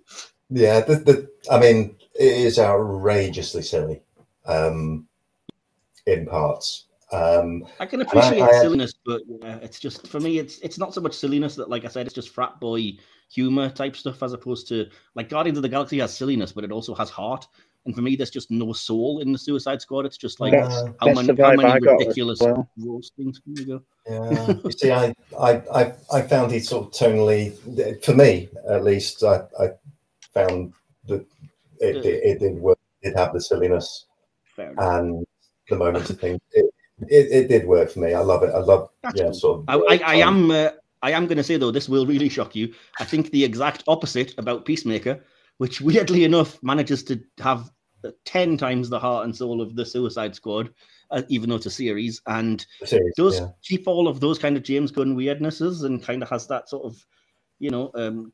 [0.49, 4.01] Yeah, the, the I mean, it is outrageously silly
[4.45, 5.07] um,
[6.05, 6.85] in parts.
[7.11, 10.77] Um, I can appreciate I, I, silliness, but yeah, it's just for me, it's it's
[10.77, 12.93] not so much silliness that, like I said, it's just frat boy
[13.29, 16.71] humor type stuff as opposed to like Guardians of the Galaxy has silliness, but it
[16.71, 17.47] also has heart.
[17.87, 20.05] And for me, there's just no soul in the Suicide Squad.
[20.05, 22.69] It's just like how, many, how many ridiculous well.
[22.77, 23.81] roastings can you go?
[24.05, 28.83] Yeah, you see, I, I I I found it sort of tonally, for me at
[28.83, 29.69] least, I, I
[30.33, 30.73] found
[31.07, 31.25] that
[31.79, 32.77] it, it, it did work.
[33.01, 34.05] It had the silliness
[34.57, 35.25] and
[35.69, 36.41] the moment of things.
[36.51, 36.65] It,
[37.07, 38.13] it, it, did work for me.
[38.13, 38.53] I love it.
[38.53, 39.33] I love That's yeah, cool.
[39.33, 39.65] sort of.
[39.89, 40.71] I, I, I am uh,
[41.03, 42.73] I am going to say though this will really shock you.
[42.99, 45.23] I think the exact opposite about Peacemaker,
[45.57, 47.71] which weirdly enough manages to have
[48.25, 50.69] ten times the heart and soul of the Suicide Squad,
[51.11, 53.47] uh, even though it's a series, and series, does yeah.
[53.63, 56.85] keep all of those kind of James Gunn weirdnesses and kind of has that sort
[56.85, 57.03] of
[57.59, 58.31] you know, um,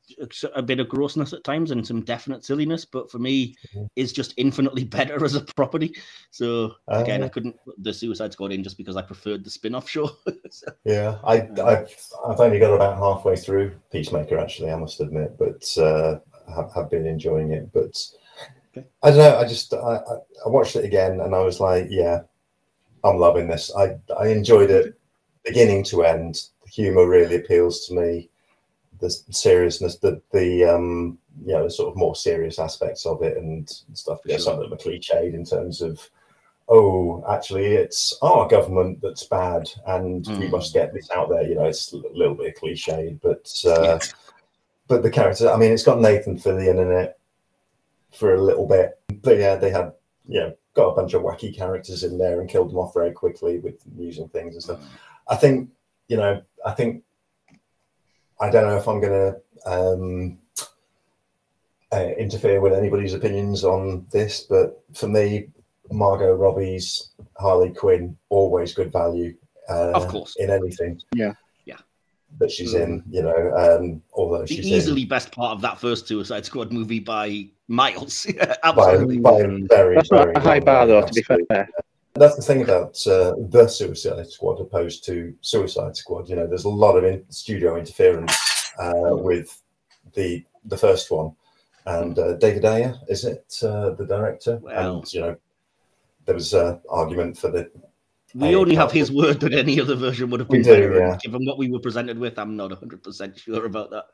[0.56, 3.86] a bit of grossness at times and some definite silliness, but for me, mm-hmm.
[3.95, 5.95] is just infinitely better as a property.
[6.32, 9.50] So again, uh, I couldn't put the Suicide Squad in just because I preferred the
[9.50, 10.10] spin-off show.
[10.50, 14.38] so, yeah, I, I've I've only got about halfway through Peacemaker.
[14.38, 16.20] Actually, I must admit, but uh,
[16.54, 17.72] have, have been enjoying it.
[17.72, 17.98] But
[18.76, 18.88] okay.
[19.02, 19.38] I don't know.
[19.38, 20.00] I just I,
[20.45, 22.22] I watched it again and I was like, yeah,
[23.04, 23.72] I'm loving this.
[23.76, 25.00] I I enjoyed it
[25.44, 26.41] beginning to end.
[26.64, 28.30] The humor really appeals to me
[29.04, 33.70] the seriousness, the the um, you know, sort of more serious aspects of it and
[33.94, 34.20] stuff.
[34.26, 34.45] Yeah, sure.
[34.45, 36.10] some of them are cliched in terms of,
[36.70, 40.40] oh, actually, it's our government that's bad, and mm.
[40.40, 41.44] we must get this out there.
[41.44, 44.00] You know, it's a little bit cliche, but uh, yeah.
[44.88, 45.52] but the character.
[45.52, 47.20] I mean, it's got Nathan Fillion in it
[48.14, 49.94] for a little bit, but yeah, they had
[50.27, 53.11] you know got a bunch of wacky characters in there and killed them off very
[53.11, 54.80] quickly with using things and stuff.
[54.80, 54.88] Mm.
[55.30, 55.69] I think
[56.07, 57.03] you know, I think
[58.40, 60.38] I don't know if I'm going to um,
[61.91, 65.48] uh, interfere with anybody's opinions on this, but for me,
[65.91, 69.35] Margot Robbie's Harley Quinn always good value.
[69.69, 71.02] Uh, of course, in anything.
[71.15, 71.34] Yeah,
[71.65, 71.77] yeah.
[72.40, 75.80] That she's in, you know, um, although the she's easily in, best part of that
[75.80, 78.28] first Suicide Squad movie by miles.
[78.64, 81.06] absolutely, by, by very, That's very a high bar, though.
[81.06, 81.68] To be fair.
[82.16, 86.30] That's the thing about uh, the Suicide Squad opposed to Suicide Squad.
[86.30, 88.36] You know, there's a lot of in- studio interference
[88.78, 89.62] uh, with
[90.14, 91.36] the the first one,
[91.88, 94.60] and uh, David Ayer is it uh, the director?
[94.62, 95.36] Well, and you know,
[96.26, 97.70] there was an argument for the.
[98.35, 100.97] We only have his word that any other version would have been do, better.
[100.97, 101.18] Yeah.
[101.22, 104.05] Given what we were presented with, I'm not 100 percent sure about that.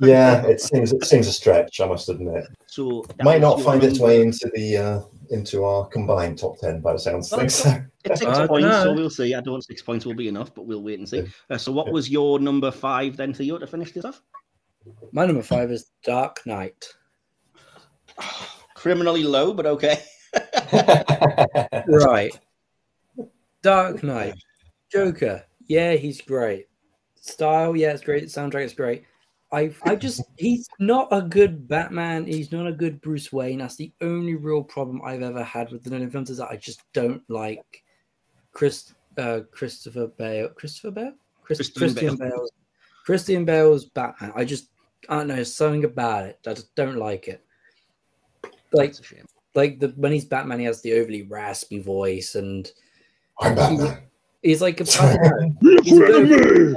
[0.00, 1.80] yeah, it seems it seems a stretch.
[1.80, 2.46] I must admit.
[2.66, 5.00] So might not find its way into the uh,
[5.30, 7.66] into our combined top 10 by the sounds of things.
[8.04, 9.34] It's six points, so we'll see.
[9.34, 11.26] I don't think six points will be enough, but we'll wait and see.
[11.50, 14.22] Uh, so, what was your number five then, Theo, to finish this off?
[15.12, 16.86] My number five is Dark Knight.
[18.74, 20.02] Criminally low, but okay.
[21.88, 22.38] right.
[23.62, 24.34] Dark Knight.
[24.90, 25.44] Joker.
[25.66, 26.68] Yeah, he's great.
[27.14, 28.24] Style, yeah, it's great.
[28.24, 29.04] Soundtrack is great.
[29.52, 32.26] I I just he's not a good Batman.
[32.26, 33.58] He's not a good Bruce Wayne.
[33.58, 36.56] That's the only real problem I've ever had with the Nolan films is that I
[36.56, 37.84] just don't like
[38.52, 40.48] Chris uh, Christopher Bale.
[40.50, 41.12] Christopher Bale.
[41.42, 42.30] Chris, Christian, Christian Bale.
[42.30, 42.50] Bale's
[43.04, 44.32] Christian Bale's Batman.
[44.36, 44.68] I just
[45.08, 46.38] I don't know, something about it.
[46.46, 47.44] I just don't like it.
[48.72, 49.26] Like, That's a shame.
[49.54, 52.70] like the when he's Batman, he has the overly raspy voice, and
[53.40, 54.02] I'm Batman.
[54.42, 56.76] he's like a I don't he's a bit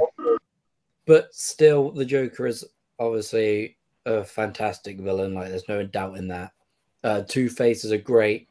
[1.04, 2.64] but still, the Joker is
[2.98, 3.76] obviously
[4.06, 5.34] a fantastic villain.
[5.34, 6.52] Like, there's no doubt in that.
[7.02, 8.48] Uh, Two Face is a great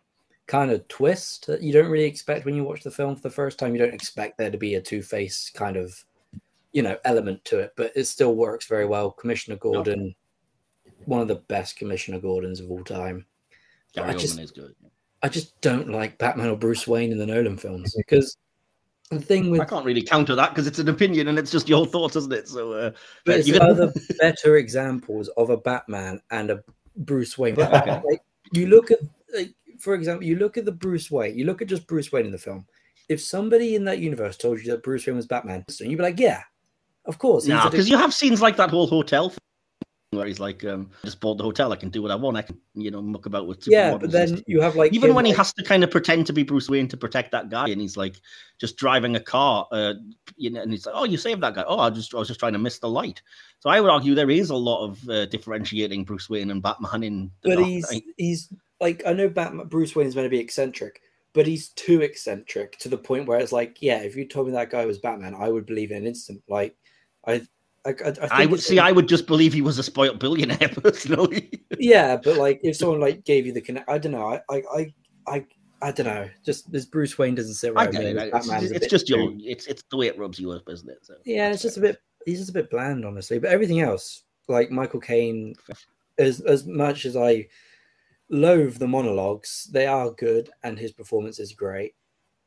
[0.47, 3.29] kind of twist that you don't really expect when you watch the film for the
[3.29, 3.73] first time.
[3.73, 6.03] You don't expect there to be a Two Face kind of,
[6.73, 9.11] you know, element to it, but it still works very well.
[9.11, 10.13] Commissioner Gordon,
[11.05, 13.25] one of the best Commissioner Gordons of all time.
[13.93, 14.75] Gary I Oldman is good.
[15.23, 18.37] I just don't like Batman or Bruce Wayne in the Nolan films because
[19.09, 21.69] the thing with I can't really counter that because it's an opinion and it's just
[21.69, 22.47] your thoughts, isn't it?
[22.47, 22.91] So, uh,
[23.25, 26.63] But it's you can- other better examples of a Batman and a
[26.97, 27.59] Bruce Wayne.
[27.59, 28.01] Okay.
[28.05, 28.21] Like,
[28.53, 28.99] you look at,
[29.35, 31.37] like, for example, you look at the Bruce Wayne.
[31.37, 32.65] You look at just Bruce Wayne in the film.
[33.09, 36.03] If somebody in that universe told you that Bruce Wayne was Batman, so you'd be
[36.03, 36.41] like, "Yeah,
[37.05, 39.37] of course." he's no, a because you have scenes like that whole hotel thing
[40.11, 42.35] where he's like, um, I just bought the hotel, I can do what I want,
[42.35, 44.41] I can, you know, muck about with yeah, but then stuff.
[44.45, 46.43] you have like even him, when he like- has to kind of pretend to be
[46.43, 48.19] Bruce Wayne to protect that guy, and he's like
[48.59, 49.93] just driving a car, uh,
[50.35, 52.27] you know, and he's like, "Oh, you saved that guy." Oh, I just I was
[52.27, 53.21] just trying to miss the light.
[53.59, 57.03] So I would argue there is a lot of uh, differentiating Bruce Wayne and Batman
[57.03, 57.31] in.
[57.43, 58.03] The but Dark he's Knight.
[58.17, 61.01] he's like I know Batman Bruce Wayne is meant to be eccentric,
[61.31, 64.53] but he's too eccentric to the point where it's like, yeah, if you told me
[64.53, 66.43] that guy was Batman, I would believe in an instant.
[66.49, 66.75] Like,
[67.25, 67.43] I,
[67.85, 68.79] I, I, I, think I would see.
[68.79, 71.51] I would just believe he was a spoiled billionaire personally.
[71.79, 74.63] yeah, but like if someone like gave you the connect, I don't know, I, I,
[74.75, 74.93] I,
[75.27, 75.45] I,
[75.81, 76.29] I don't know.
[76.45, 77.91] Just this Bruce Wayne doesn't sit I right.
[77.91, 78.17] get with it.
[78.17, 79.31] It's, Batman is a it's just your.
[79.39, 80.99] It's it's the way it rubs you up, isn't it?
[81.01, 82.01] So, Yeah, it's just a bit.
[82.25, 83.39] He's just a bit bland, honestly.
[83.39, 85.55] But everything else, like Michael Caine,
[86.19, 87.47] as as much as I
[88.29, 91.95] loathe the monologues, they are good, and his performance is great.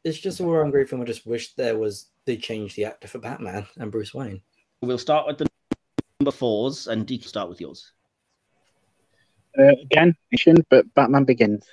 [0.05, 1.03] It's just a all great film.
[1.03, 4.43] I just wish there was they changed the actor for Batman and Bruce Wayne.
[4.85, 5.47] We'll start with the
[6.21, 7.93] number fours, and Deke, start with yours.
[9.59, 11.67] Uh, again, mission, but Batman Begins.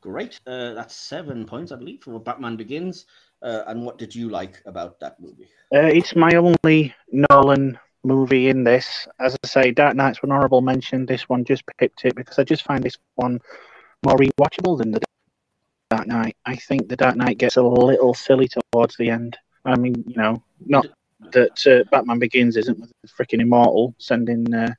[0.00, 0.40] Great.
[0.46, 3.04] Uh, that's seven points, I believe, for Batman Begins.
[3.42, 5.48] Uh, and what did you like about that movie?
[5.74, 9.06] Uh, it's my only Nolan movie in this.
[9.18, 11.04] As I say, Dark Knight's an honourable mention.
[11.04, 13.40] This one just picked it because I just find this one
[14.04, 15.00] more rewatchable than the
[15.90, 16.36] Dark Knight.
[16.46, 19.36] I think the Dark Knight gets a little silly towards the end.
[19.64, 20.86] I mean, you know, not
[21.32, 24.52] that uh, Batman Begins isn't with freaking immortal sending.
[24.54, 24.72] Uh,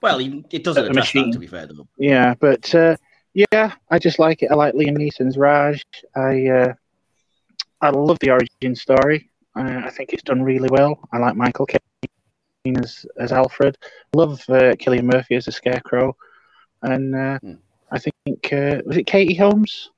[0.00, 1.86] Well, it doesn't address that, to be fair, though.
[1.96, 2.96] yeah, but uh,
[3.34, 4.50] yeah, I just like it.
[4.50, 5.80] I like Liam Neeson's Ra's.
[6.16, 6.74] I uh,
[7.80, 9.30] I love the origin story.
[9.54, 10.98] Uh, I think it's done really well.
[11.12, 13.78] I like Michael Caine as as Alfred.
[14.14, 16.16] Love uh, Cillian Murphy as the Scarecrow,
[16.82, 17.54] and uh, Hmm.
[17.90, 19.90] I think uh, was it Katie Holmes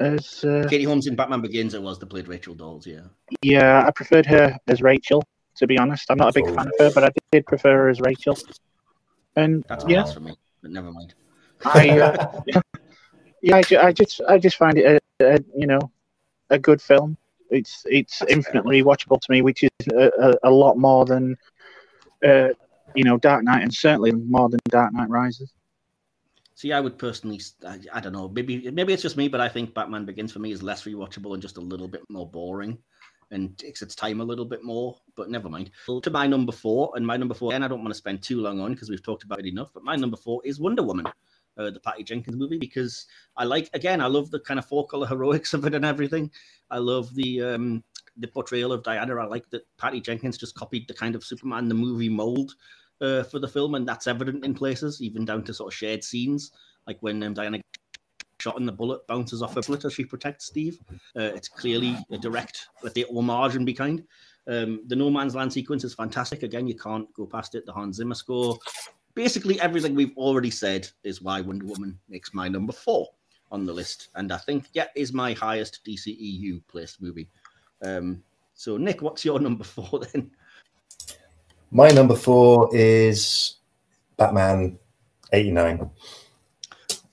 [0.00, 3.00] as uh, Katie Holmes in Batman Begins, it was that played Rachel Dawes, yeah.
[3.42, 3.84] yeah.
[3.86, 5.22] I preferred her as Rachel.
[5.56, 6.54] To be honest, I'm not a big Oh.
[6.54, 8.38] fan of her, but I did prefer her as Rachel.
[9.34, 11.14] And That's yeah, for me, but never mind.
[11.64, 12.40] I uh,
[13.42, 15.80] yeah, I, ju- I just I just find it a, a you know
[16.50, 17.16] a good film.
[17.50, 21.04] It's it's That's fair infinitely watchable to me, which is a, a, a lot more
[21.04, 21.36] than
[22.24, 22.48] uh,
[22.94, 25.52] you know Dark Knight, and certainly more than Dark Knight Rises.
[26.58, 29.48] See, I would personally, I, I don't know, maybe maybe it's just me, but I
[29.48, 32.76] think Batman Begins for me is less rewatchable and just a little bit more boring
[33.30, 35.70] and takes its time a little bit more, but never mind.
[35.86, 38.40] To my number four, and my number four, and I don't want to spend too
[38.40, 41.06] long on because we've talked about it enough, but my number four is Wonder Woman,
[41.58, 43.06] uh, the Patty Jenkins movie, because
[43.36, 46.28] I like, again, I love the kind of four color heroics of it and everything.
[46.72, 47.84] I love the um,
[48.16, 49.14] the portrayal of Diana.
[49.14, 52.56] I like that Patty Jenkins just copied the kind of Superman the movie mold
[53.00, 56.02] uh, for the film, and that's evident in places, even down to sort of shared
[56.02, 56.52] scenes,
[56.86, 57.60] like when um, Diana
[58.40, 60.78] shot and the bullet bounces off her bullet as she protects Steve.
[61.16, 64.04] Uh, it's clearly a direct, let the homage and be kind.
[64.46, 66.42] Um, the No Man's Land sequence is fantastic.
[66.42, 67.66] Again, you can't go past it.
[67.66, 68.58] The Hans Zimmer score,
[69.18, 73.08] basically everything we've already said is why Wonder Woman makes my number four
[73.50, 77.28] on the list, and I think yeah is my highest DCEU placed movie.
[77.82, 78.22] Um,
[78.54, 80.30] so Nick, what's your number four then?
[81.70, 83.56] My number four is
[84.16, 84.78] Batman
[85.32, 85.90] 89.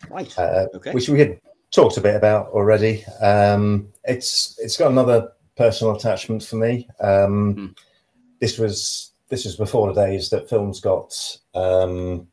[0.09, 0.37] Right.
[0.39, 0.91] uh, Okay.
[0.91, 1.39] which we had
[1.71, 3.03] talked a bit about already.
[3.21, 6.87] Um, it's it's got another personal attachment for me.
[6.99, 7.65] Um, Hmm.
[8.39, 11.11] This was this was before the days that films got
[11.55, 12.27] um,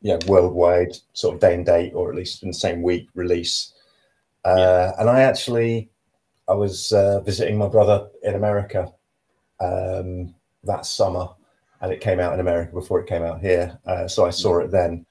[0.00, 3.74] yeah worldwide sort of day and date, or at least in the same week release.
[4.44, 4.92] Uh, Yeah.
[4.98, 5.90] And I actually
[6.48, 8.92] I was uh, visiting my brother in America
[9.60, 10.34] um,
[10.66, 11.28] that summer,
[11.80, 13.78] and it came out in America before it came out here.
[13.86, 15.06] Uh, so I saw it then.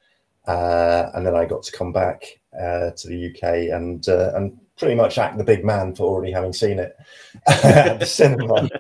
[0.48, 2.24] Uh, and then I got to come back
[2.54, 6.32] uh, to the UK and uh, and pretty much act the big man for already
[6.32, 6.96] having seen it
[7.48, 8.70] at the cinema.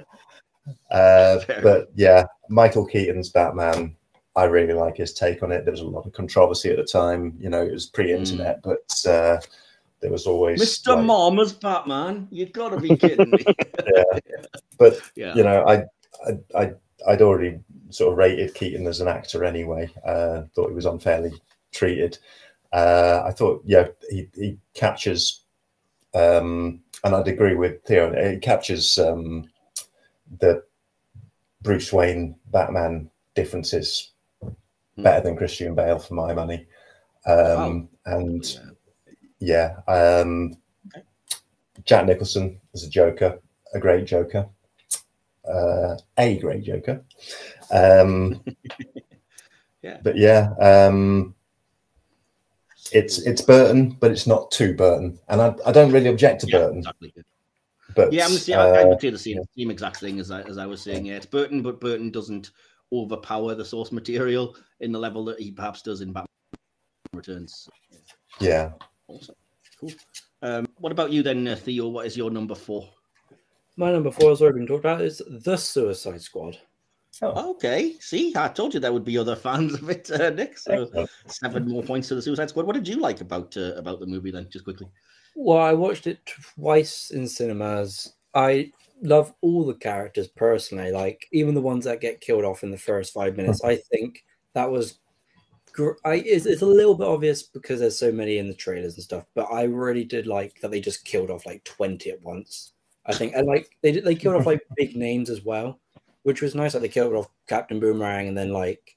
[0.89, 3.95] Uh, but yeah, Michael Keaton's Batman.
[4.35, 5.63] I really like his take on it.
[5.63, 7.35] There was a lot of controversy at the time.
[7.39, 9.37] You know, it was pre-internet, but uh,
[10.01, 10.95] there was always Mr.
[10.95, 12.27] like- Mama's Batman.
[12.31, 13.45] You've gotta be kidding me.
[13.85, 14.19] Yeah.
[14.79, 15.35] But yeah.
[15.35, 15.83] you know, I,
[16.27, 16.73] I, I,
[17.07, 17.59] I'd already
[17.89, 19.89] sort of rated Keaton as an actor anyway.
[20.05, 21.33] Uh, thought he was unfairly
[21.71, 22.17] treated.
[22.73, 25.43] Uh, I thought, yeah, he, he captures,
[26.13, 28.31] um, and I'd agree with Theo.
[28.31, 29.49] He captures um,
[30.39, 30.63] the
[31.61, 34.11] Bruce Wayne Batman differences
[34.97, 36.65] better than Christian Bale for my money.
[37.25, 38.57] Um, And
[39.39, 39.77] Yeah.
[39.87, 40.57] um,
[41.83, 43.39] Jack Nicholson is a Joker,
[43.73, 44.47] a great Joker,
[45.49, 47.03] uh, a great Joker.
[47.71, 48.43] Um,
[49.85, 49.99] Yeah.
[50.01, 51.35] But yeah, um,
[52.91, 56.47] it's it's Burton, but it's not too Burton, and I, I don't really object to
[56.47, 56.77] Yeah, Burton.
[56.79, 57.13] exactly.
[57.95, 58.57] But Yeah, I'm the same.
[58.57, 60.81] I, I uh, would say the same, same exact thing as I, as I was
[60.81, 61.05] saying.
[61.05, 62.49] Yeah, it's Burton, but Burton doesn't
[62.91, 66.27] overpower the source material in the level that he perhaps does in Batman
[67.13, 67.69] Returns.
[68.39, 68.71] yeah,
[69.07, 69.35] Awesome,
[69.79, 69.91] cool.
[70.41, 71.89] Um, what about you then, uh, Theo?
[71.89, 72.89] What is your number four?
[73.77, 76.57] My number four, as already been talked about, is The Suicide Squad.
[77.21, 77.51] Oh.
[77.51, 80.57] Okay, see, I told you there would be other fans of it, uh, Nick.
[80.57, 81.09] So Excellent.
[81.27, 82.65] seven more points to the Suicide Squad.
[82.65, 84.47] What did you like about uh, about the movie then?
[84.51, 84.87] Just quickly.
[85.35, 88.13] Well, I watched it twice in cinemas.
[88.33, 88.71] I
[89.01, 92.77] love all the characters personally, like even the ones that get killed off in the
[92.77, 93.63] first five minutes.
[93.63, 94.23] I think
[94.53, 94.99] that was.
[95.71, 98.95] gr- I, it's, it's a little bit obvious because there's so many in the trailers
[98.95, 102.21] and stuff, but I really did like that they just killed off like 20 at
[102.21, 102.73] once.
[103.05, 105.79] I think, and like they they killed off like big names as well,
[106.23, 106.73] which was nice.
[106.73, 108.95] Like they killed off Captain Boomerang and then like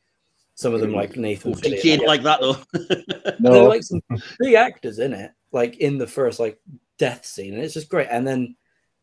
[0.54, 1.52] some of them like Nathan.
[1.54, 1.82] He Fillion.
[1.82, 2.56] did like that though.
[3.40, 4.02] There were like some
[4.40, 6.58] big actors in it, like in the first like
[6.98, 8.08] death scene, and it's just great.
[8.10, 8.56] And then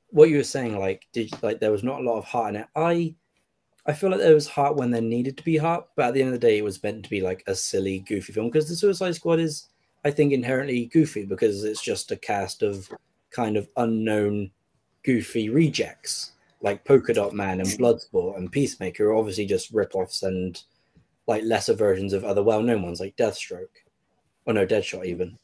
[0.09, 2.61] what you were saying, like, did like there was not a lot of heart in
[2.61, 2.67] it.
[2.75, 3.15] I
[3.85, 6.21] I feel like there was heart when there needed to be heart, but at the
[6.21, 8.67] end of the day, it was meant to be like a silly, goofy film because
[8.67, 9.67] the Suicide Squad is,
[10.03, 12.91] I think, inherently goofy because it's just a cast of
[13.29, 14.51] kind of unknown,
[15.05, 20.61] goofy rejects like Polka Dot Man and Bloodsport and Peacemaker are obviously just rip-offs and
[21.27, 23.67] like lesser versions of other well-known ones like Deathstroke
[24.45, 25.37] or no Deadshot even.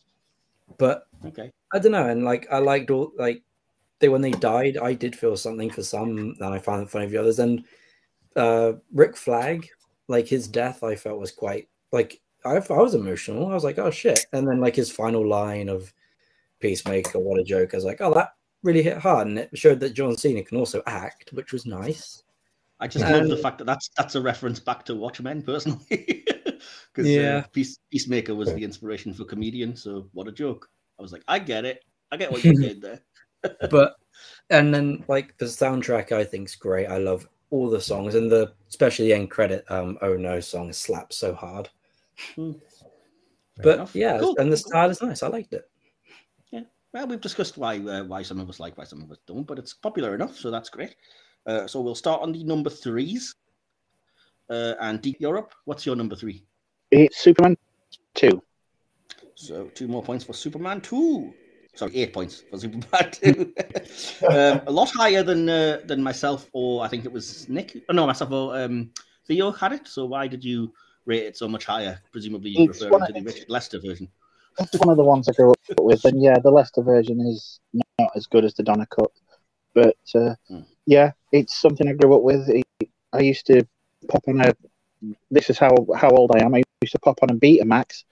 [0.79, 1.51] But okay.
[1.73, 3.43] I don't know, and like I liked all like
[3.99, 7.05] they when they died, I did feel something for some, and I found it funny
[7.05, 7.39] for the others.
[7.39, 7.63] And
[8.35, 9.67] uh Rick Flag,
[10.07, 13.51] like his death, I felt was quite like I, I was emotional.
[13.51, 14.25] I was like, oh shit!
[14.33, 15.93] And then like his final line of
[16.59, 17.73] Peacemaker, what a joke!
[17.73, 18.33] I was like, oh that
[18.63, 22.23] really hit hard, and it showed that John Cena can also act, which was nice.
[22.79, 26.25] I just love the fact that that's that's a reference back to Watchmen personally.
[26.93, 27.37] Because Yeah.
[27.37, 29.75] uh, Peace, Peacemaker was the inspiration for comedian.
[29.75, 30.69] So what a joke!
[30.99, 31.83] I was like, I get it.
[32.11, 32.99] I get what you did there.
[33.71, 33.95] but
[34.49, 36.87] and then like the soundtrack I think's great.
[36.87, 40.71] I love all the songs and the especially the end credit um oh no song
[40.73, 41.69] slaps so hard.
[42.35, 42.51] Hmm.
[43.63, 43.95] But enough.
[43.95, 44.35] yeah, Cool.
[44.37, 45.23] and the style is nice.
[45.23, 45.69] I liked it.
[46.93, 49.47] Well, we've discussed why uh, why some of us like, why some of us don't,
[49.47, 50.95] but it's popular enough, so that's great.
[51.45, 53.35] Uh, so we'll start on the number threes.
[54.49, 56.43] Uh, and Deep Europe, what's your number three?
[56.91, 57.55] it's Superman
[58.15, 58.41] 2.
[59.35, 61.33] So two more points for Superman two.
[61.73, 63.53] Sorry, eight points for Superman two.
[64.29, 67.81] um, a lot higher than uh, than myself, or I think it was Nick.
[67.89, 68.91] Oh, no, myself or um,
[69.25, 69.87] Theo had it.
[69.87, 70.73] So why did you
[71.05, 71.99] rate it so much higher?
[72.11, 74.09] Presumably you referring to the Richard Lester version.
[74.57, 76.03] That's one of the ones I grew up with.
[76.05, 79.11] And yeah, the Lester version is not as good as the Donner cut.
[79.73, 80.61] But uh, Hmm.
[80.85, 82.47] yeah, it's something I grew up with.
[82.49, 82.65] It-
[83.13, 83.65] I used to
[84.07, 84.53] pop on a.
[85.31, 86.53] This is how, how old I am.
[86.55, 88.03] I used to pop on a Betamax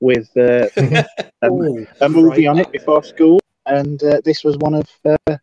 [0.00, 0.66] with uh,
[1.42, 5.36] Oh, a movie on it before school, and uh, this was one of uh,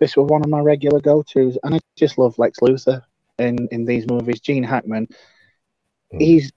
[0.00, 1.56] this was one of my regular go tos.
[1.62, 3.02] And I just love Lex Luthor
[3.38, 4.40] in in these movies.
[4.40, 5.06] Gene Hackman,
[6.12, 6.20] Mm.
[6.20, 6.50] he's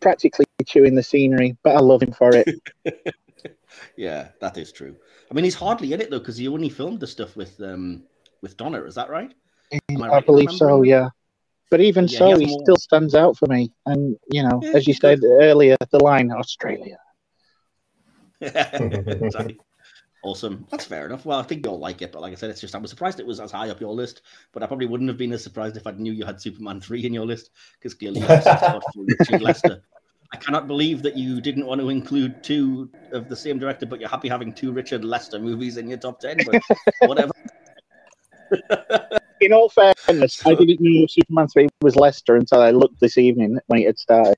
[0.00, 2.48] practically chewing the scenery, but I love him for it.
[3.96, 4.96] Yeah, that is true.
[5.30, 8.02] I mean, he's hardly in it though, because he only filmed the stuff with um
[8.42, 8.86] with Donner.
[8.86, 9.32] Is that right?
[9.72, 11.08] I I right in believe so, yeah.
[11.70, 13.72] But even Yeah, so, has he more- still stands out for me.
[13.86, 15.20] And you know, Yeah, as you he's good.
[15.22, 16.98] said earlier, the line Australia.
[18.40, 19.58] exactly.
[20.22, 20.66] Awesome.
[20.70, 21.24] That's fair enough.
[21.24, 23.20] Well, I think you'll like it, but like I said, it's just I was surprised
[23.20, 24.22] it was as high up your list,
[24.52, 27.04] but I probably wouldn't have been as surprised if I knew you had Superman three
[27.06, 29.82] in your list because clearly you have a soft spot for Richard Lester.
[30.32, 33.98] I cannot believe that you didn't want to include two of the same director, but
[33.98, 36.38] you're happy having two Richard Lester movies in your top ten.
[36.46, 36.62] But
[37.08, 37.32] whatever.
[39.40, 43.58] In all fairness, I didn't know Superman 3 was Lester until I looked this evening
[43.66, 44.36] when it had started.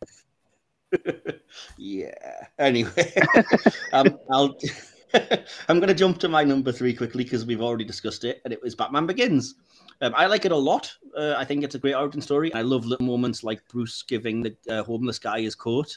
[1.76, 2.46] yeah.
[2.58, 3.14] Anyway,
[3.92, 4.56] um, I'll.
[5.68, 8.52] I'm going to jump to my number three quickly because we've already discussed it, and
[8.52, 9.56] it was Batman Begins.
[10.00, 10.92] Um, I like it a lot.
[11.16, 12.52] Uh, I think it's a great origin story.
[12.54, 15.96] I love little moments like Bruce giving the uh, homeless guy his coat,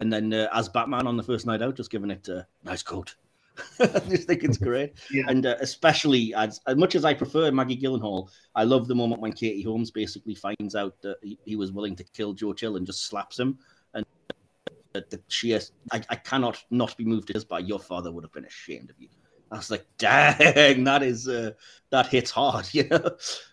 [0.00, 2.82] and then uh, as Batman on the first night out, just giving it a nice
[2.82, 3.14] coat.
[3.80, 5.24] I just think it's great, Yeah.
[5.28, 9.22] and uh, especially as, as much as I prefer Maggie Gyllenhaal, I love the moment
[9.22, 12.76] when Katie Holmes basically finds out that he, he was willing to kill Joe Chill
[12.76, 13.58] and just slaps him,
[13.94, 14.04] and
[14.92, 15.60] that the sheer
[15.92, 18.90] I, I cannot not be moved to this by your father would have been ashamed
[18.90, 19.08] of you.
[19.50, 21.52] I was like, dang, that is uh,
[21.90, 23.10] that hits hard, you know.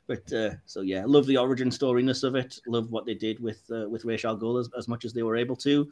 [0.07, 2.59] But uh, so yeah, love the origin storyness of it.
[2.67, 5.23] Love what they did with uh, with Ra's al Ghul as, as much as they
[5.23, 5.87] were able to.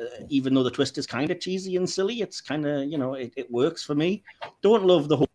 [0.00, 2.98] Uh, even though the twist is kind of cheesy and silly, it's kind of you
[2.98, 4.22] know it, it works for me.
[4.62, 5.28] Don't love the whole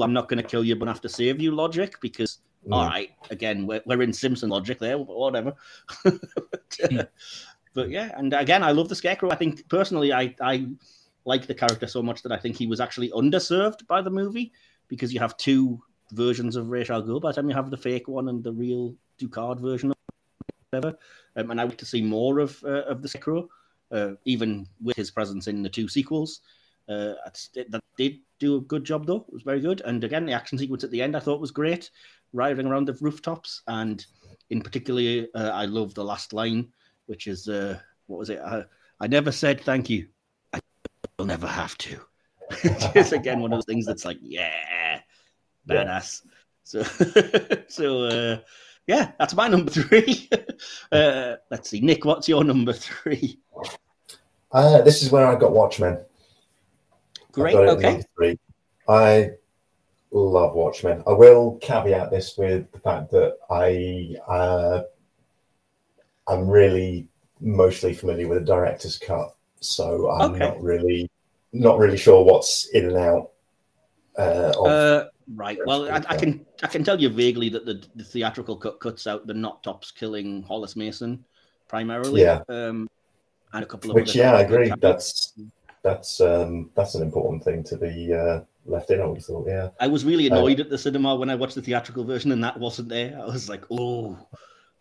[0.00, 2.74] "I'm not going to kill you, but I have to save you" logic because Mm.
[2.74, 5.54] all right, again we're, we're in Simpson logic there, but whatever.
[6.04, 7.04] but, uh,
[7.74, 9.30] but yeah, and again, I love the Scarecrow.
[9.30, 10.66] I think personally, I I
[11.26, 14.52] like the character so much that I think he was actually underserved by the movie
[14.88, 15.82] because you have two
[16.12, 17.20] versions of al Ghul.
[17.20, 19.92] By the time you have the fake one and the real Ducard version,
[20.70, 20.96] whatever,
[21.36, 23.48] um, and I would to see more of uh, of the Scarecrow,
[23.90, 26.40] uh, even with his presence in the two sequels.
[26.88, 27.14] Uh,
[27.54, 29.82] that did do a good job though; it was very good.
[29.84, 31.90] And again, the action sequence at the end I thought was great,
[32.32, 34.04] riding around the rooftops, and
[34.50, 36.68] in particular, uh, I love the last line,
[37.06, 38.38] which is uh, what was it?
[38.38, 38.64] I,
[39.00, 40.06] I never said thank you.
[41.18, 41.98] Will never have to.
[42.94, 45.00] Just again, one of those things that's like, yeah,
[45.68, 46.22] badass.
[46.62, 46.82] So,
[47.68, 48.38] so uh,
[48.86, 50.28] yeah, that's my number three.
[50.92, 53.38] uh, let's see, Nick, what's your number three?
[54.52, 55.98] Uh, this is where I got Watchmen.
[57.32, 57.54] Great.
[57.54, 58.02] Okay.
[58.16, 58.38] three.
[58.88, 59.30] I
[60.10, 61.02] love Watchmen.
[61.06, 64.82] I will caveat this with the fact that I uh,
[66.26, 67.08] I'm really
[67.40, 70.40] mostly familiar with the director's cut, so I'm Okay.
[70.40, 71.10] not really
[71.52, 73.30] not really sure what's in and out.
[74.18, 75.04] Uh, of, Uh,
[75.34, 75.58] right.
[75.66, 79.06] Well, I, I can I can tell you vaguely that the, the theatrical cut cuts
[79.06, 81.24] out the Knot Tops killing Hollis Mason
[81.68, 82.22] primarily.
[82.22, 82.42] Yeah.
[82.48, 82.88] Um,
[83.52, 84.72] and a couple of which yeah, I agree.
[84.80, 85.34] That's
[85.82, 89.00] that's um, that's an important thing to be uh, left in.
[89.00, 89.46] I would thought.
[89.46, 89.68] Yeah.
[89.80, 92.42] I was really Uh, annoyed at the cinema when I watched the theatrical version and
[92.44, 93.18] that wasn't there.
[93.20, 94.18] I was like, oh,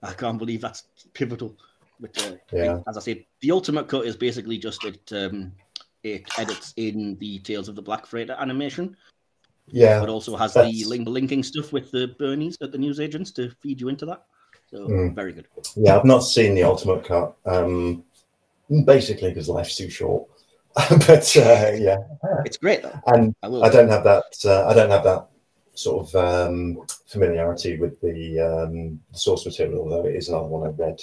[0.04, 0.84] I can't believe that's
[1.14, 1.56] pivotal.
[2.00, 2.80] But uh, Yeah.
[2.88, 5.12] as I said, the ultimate cut is basically just it.
[5.12, 5.54] Um,
[6.04, 8.96] it edits in the Tales of the Black Freighter animation,
[9.68, 10.00] Yeah.
[10.00, 13.82] but also has the link, linking stuff with the Bernies at the newsagents to feed
[13.82, 14.24] you into that.
[14.70, 15.16] So Mm.
[15.16, 15.48] very good.
[15.76, 17.36] Yeah, I've not seen the ultimate cut.
[17.46, 18.04] Um,
[18.86, 20.28] basically, because life's too short.
[21.08, 21.98] but uh, yeah,
[22.46, 23.00] It's great though.
[23.08, 23.64] and I will.
[23.64, 24.26] I don't have that.
[24.44, 25.28] Uh, I don't have that
[25.74, 30.78] sort of um, familiarity with the, um, source material, though it is another one I've
[30.78, 31.02] read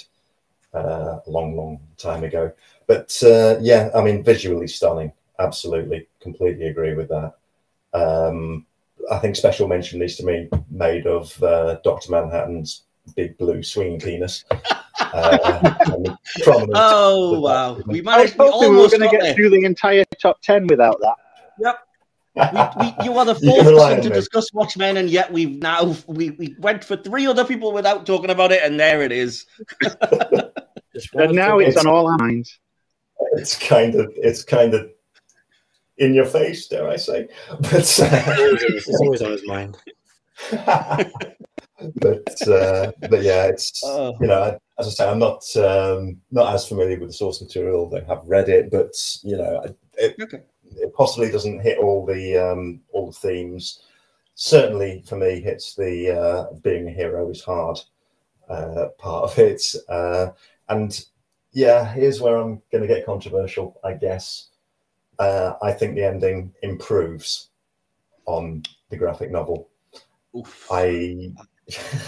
[0.73, 2.51] uh, a long, long time ago.
[2.87, 5.11] But uh, yeah, I mean, visually stunning.
[5.39, 7.33] Absolutely, completely agree with that.
[7.93, 8.65] Um,
[9.11, 12.83] I think special mention needs to be made of uh, Doctor Manhattan's
[13.15, 14.45] big blue swinging penis.
[14.51, 15.37] Uh,
[15.85, 18.33] and the prominent- Oh wow, we I managed.
[18.33, 19.33] We thought we were almost going to get there.
[19.33, 21.77] through the entire top 10 without that.
[22.35, 24.15] we, we, you are the fourth person to me.
[24.15, 28.29] discuss Watchmen, and yet we've now we, we went for three other people without talking
[28.29, 29.45] about it, and there it is.
[30.93, 32.59] Just And now of it's on all our minds.
[33.33, 34.89] it's kind of it's kind of
[35.97, 37.27] in your face, dare I say?
[37.59, 39.77] But uh, it's always on his mind.
[40.51, 44.15] but uh, but yeah, it's Oh.
[44.21, 47.87] you know as I say, I'm not um, not as familiar with the source material.
[47.89, 48.93] They have read it, but
[49.23, 49.61] you know
[49.97, 50.41] it, Okay.
[50.77, 53.83] it possibly doesn't hit all the um, all the themes.
[54.35, 57.79] Certainly, for me, hits the uh, being a hero is hard
[58.49, 59.63] uh, part of it.
[59.87, 60.29] Uh,
[60.69, 61.05] and
[61.51, 64.49] yeah, here's where I'm going to get controversial, I guess.
[65.19, 67.49] Uh, I think the ending improves
[68.25, 69.69] on the graphic novel.
[70.35, 70.67] Oof.
[70.71, 71.31] I.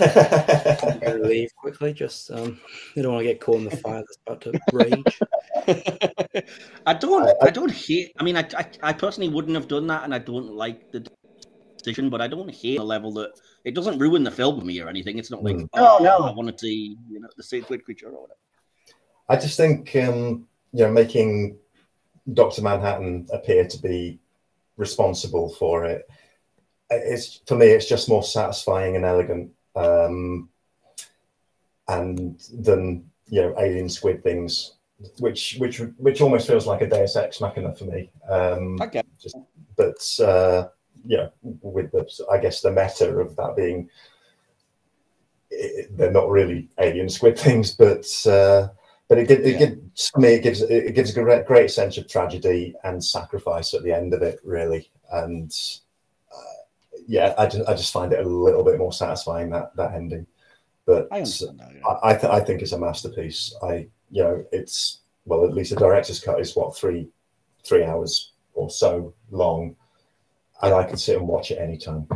[0.02, 1.94] I'm going to leave quickly.
[1.94, 2.60] Just um,
[2.98, 5.19] I don't want to get caught in the fire that's about to rage.
[6.86, 7.27] I don't.
[7.27, 8.11] I- I, don't hate.
[8.19, 11.07] I mean, I, I I personally wouldn't have done that, and I don't like the
[11.77, 12.10] decision.
[12.10, 13.32] But I don't hate the level that
[13.64, 15.18] it doesn't ruin the film for me or anything.
[15.19, 15.69] It's not like Mm.
[15.76, 16.26] oh, No, no.
[16.26, 18.40] I want to see you know the sacred creature or whatever.
[19.27, 21.57] I just think um, you know making
[22.34, 24.19] Doctor Manhattan appear to be
[24.77, 26.07] responsible for it.
[26.89, 30.49] It's for me, it's just more satisfying and elegant, um,
[31.88, 34.76] and than you know alien squid things,
[35.19, 38.11] which which which almost feels like a Deus Ex Machina for me.
[38.30, 39.02] Um, Okay.
[39.19, 39.38] just,
[39.76, 40.68] but uh,
[41.03, 41.31] you know,
[41.61, 43.89] with the I guess the meta of that being.
[45.52, 48.69] It, they're not really alien squid things, but uh,
[49.07, 49.57] but it, it, Yeah.
[49.60, 53.73] gives for me it gives it gives a great, great sense of tragedy and sacrifice
[53.73, 55.52] at the end of it really and
[56.34, 59.94] uh, yeah, I just I just find it a little bit more satisfying that that
[59.94, 60.26] ending.
[60.86, 61.72] But I that.
[61.76, 61.88] yeah.
[61.88, 63.56] I I, th- I think it's a masterpiece.
[63.64, 67.07] I you know it's well at least the director's cut is what three
[67.64, 69.76] three hours or so long,
[70.61, 72.07] and I can sit and watch it anytime.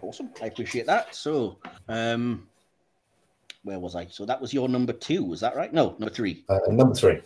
[0.00, 0.30] Awesome.
[0.40, 1.14] I appreciate that.
[1.14, 1.58] So,
[1.88, 2.48] um,
[3.68, 4.06] where was I?
[4.06, 5.22] So that was your number two.
[5.24, 5.72] Was that right?
[5.72, 6.44] No, number three.
[6.48, 7.20] Uh, number three.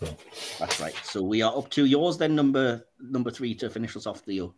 [0.58, 0.94] That's right.
[1.04, 2.34] So we are up to yours then.
[2.34, 4.54] Number number three to finish us off, Theo.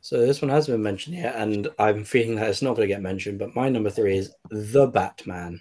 [0.00, 2.94] So this one hasn't been mentioned yet, and I'm feeling that it's not going to
[2.94, 3.38] get mentioned.
[3.38, 5.60] But my number three is The Batman.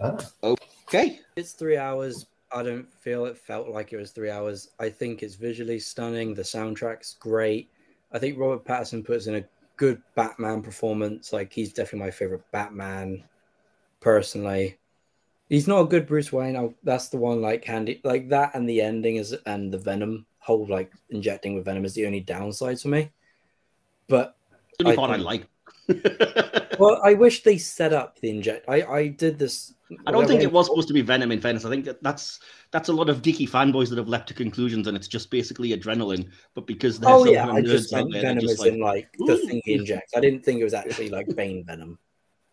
[0.00, 1.20] Ah, Okay.
[1.36, 2.26] It's three hours.
[2.52, 4.70] I don't feel it felt like it was three hours.
[4.78, 6.34] I think it's visually stunning.
[6.34, 7.70] The soundtrack's great.
[8.12, 9.44] I think Robert Pattinson puts in a
[9.76, 11.32] good Batman performance.
[11.32, 13.24] Like he's definitely my favorite Batman,
[14.04, 14.78] personally.
[15.48, 16.56] He's not a good Bruce Wayne.
[16.56, 20.26] i that's the one like handy like that, and the ending is and the Venom
[20.38, 23.10] whole like injecting with Venom is the only downsides for me.
[24.06, 24.36] But
[24.84, 25.48] I part I like.
[26.78, 28.66] well, I wish they set up the inject.
[28.68, 29.74] I I did this.
[30.06, 31.30] I don't think it was supposed to be Venom.
[31.30, 32.40] In fairness, I think that that's
[32.70, 35.76] that's a lot of geeky fanboys that have leapt to conclusions, and it's just basically
[35.76, 36.28] adrenaline.
[36.54, 39.46] But because there's Oh yeah, I just there, Venom is like, in like the "Ooh."
[39.46, 40.16] thing he injects.
[40.16, 41.98] I didn't think it was actually like Bane Venom,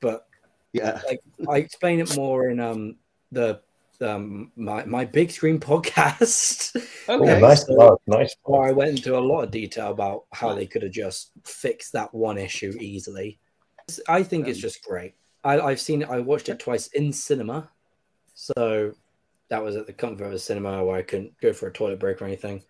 [0.02, 0.28] but
[0.74, 1.20] yeah, like
[1.50, 2.96] I explain it more in um
[3.32, 3.62] the
[4.02, 6.76] um my my big screen podcast.
[7.08, 7.40] oh, okay.
[7.42, 8.36] nice, so- plug, nice.
[8.44, 8.68] where.
[8.68, 12.14] I went into a lot of detail about how they could have just fixed that
[12.14, 13.40] one issue easily.
[14.08, 15.16] I think it's Um, just great.
[15.44, 16.10] I, I've seen it.
[16.10, 17.70] I watched it twice in cinema,
[18.34, 18.94] so
[19.50, 22.00] that was at the comfort of a cinema where I couldn't go for a toilet
[22.00, 22.64] break or anything.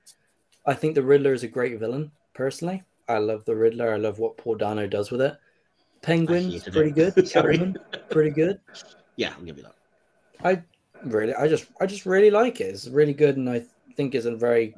[0.66, 2.12] I think the Riddler is a great villain.
[2.34, 3.94] Personally, I love the Riddler.
[3.94, 5.38] I love what Paul Dano does with it.
[6.02, 7.14] Penguin's pretty good.
[7.16, 7.78] Catwoman,
[8.10, 8.60] pretty good.
[9.16, 9.76] yeah, I'll give you that.
[10.44, 10.64] I
[11.04, 12.66] really, I just, I just really like it.
[12.66, 13.64] It's really good, and I
[13.96, 14.76] think it's a very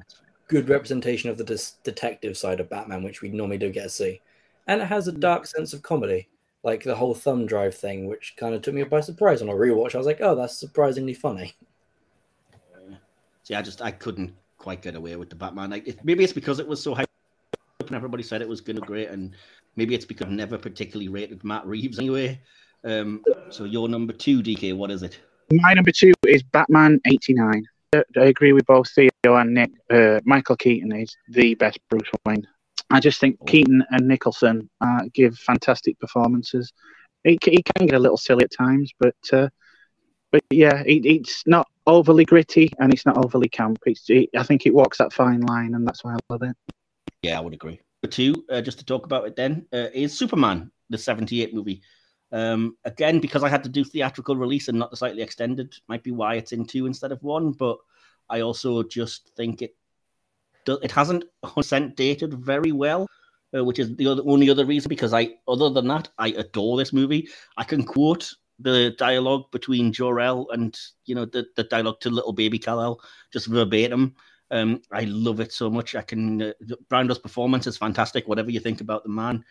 [0.48, 3.90] good representation of the dis- detective side of Batman, which we normally do get to
[3.90, 4.22] see.
[4.68, 5.20] And it has a mm.
[5.20, 6.28] dark sense of comedy,
[6.64, 9.54] like the whole thumb drive thing, which kind of took me by surprise on a
[9.54, 9.95] rewatch.
[9.95, 11.54] I was like, oh, that's surprisingly funny.
[13.44, 15.70] See, I just I couldn't quite get away with the Batman.
[15.70, 17.10] Like, it, maybe it's because it was so up
[17.88, 19.35] and everybody said it was going to be great, and
[19.76, 22.39] maybe it's because I've never particularly rated Matt Reeves anyway.
[22.84, 25.19] Um, so your number two, DK, what is it?
[25.51, 27.64] My number two is Batman 89.
[27.93, 29.72] I I agree with both Theo and Nick.
[29.89, 32.47] Uh, Michael Keaton is the best Bruce Wayne.
[32.89, 33.45] I just think Oh.
[33.45, 36.72] Keaton and Nicholson uh, give fantastic performances.
[37.23, 39.49] He, he can get a little silly at times, but uh,
[40.31, 43.80] but yeah, it, it's not overly gritty and it's not overly camp.
[43.85, 46.55] It's, it, I think it walks that fine line, and that's why I love it.
[47.24, 47.80] Yeah, I would agree.
[48.04, 51.82] Number two, uh, just to talk about it then, uh, is Superman, the 78 movie.
[52.34, 56.04] Um, again, because I had to do theatrical release and not the slightly extended, might
[56.04, 57.54] be why it's in two instead of one.
[57.54, 57.78] But
[58.30, 59.76] I also just think it
[60.66, 63.08] it hasn't 100% dated very well,
[63.56, 64.90] uh, which is the other, only other reason.
[64.90, 67.28] Because I, other than that, I adore this movie.
[67.58, 72.34] I can quote the dialogue between Jor-El and you know the, the dialogue to little
[72.34, 73.00] baby Kal-El
[73.32, 74.16] just verbatim.
[74.52, 75.95] Um, I love it so much.
[75.95, 76.41] I can.
[76.41, 76.53] Uh,
[76.90, 78.28] Brando's performance is fantastic.
[78.28, 79.44] Whatever you think about the man,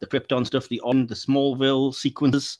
[0.00, 2.58] the Krypton stuff, the on the Smallville sequences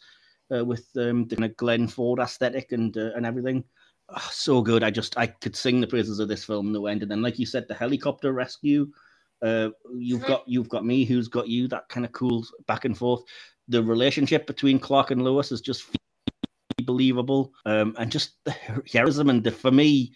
[0.54, 3.64] uh, with um, the kind of Glenn Ford aesthetic and uh, and everything,
[4.10, 4.84] Ah, so good.
[4.84, 7.02] I just I could sing the praises of this film no end.
[7.02, 8.90] And then, like you said, the helicopter rescue.
[9.42, 11.04] Uh, you've got you've got me.
[11.04, 11.68] Who's got you?
[11.68, 13.22] That kind of cool back and forth.
[13.68, 15.86] The relationship between Clark and Lois is just
[16.84, 18.50] believable, um, and just the
[18.92, 20.12] heroism and the for me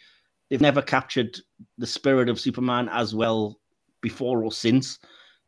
[0.48, 1.38] they've never captured
[1.78, 3.58] the spirit of Superman as well
[4.00, 4.98] before or since.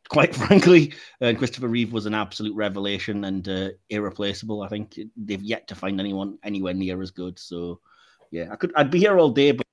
[0.09, 4.61] Quite frankly, uh, Christopher Reeve was an absolute revelation and uh, irreplaceable.
[4.61, 7.39] I think they've yet to find anyone anywhere near as good.
[7.39, 7.79] So,
[8.31, 9.65] yeah, I could I'd be here all day, but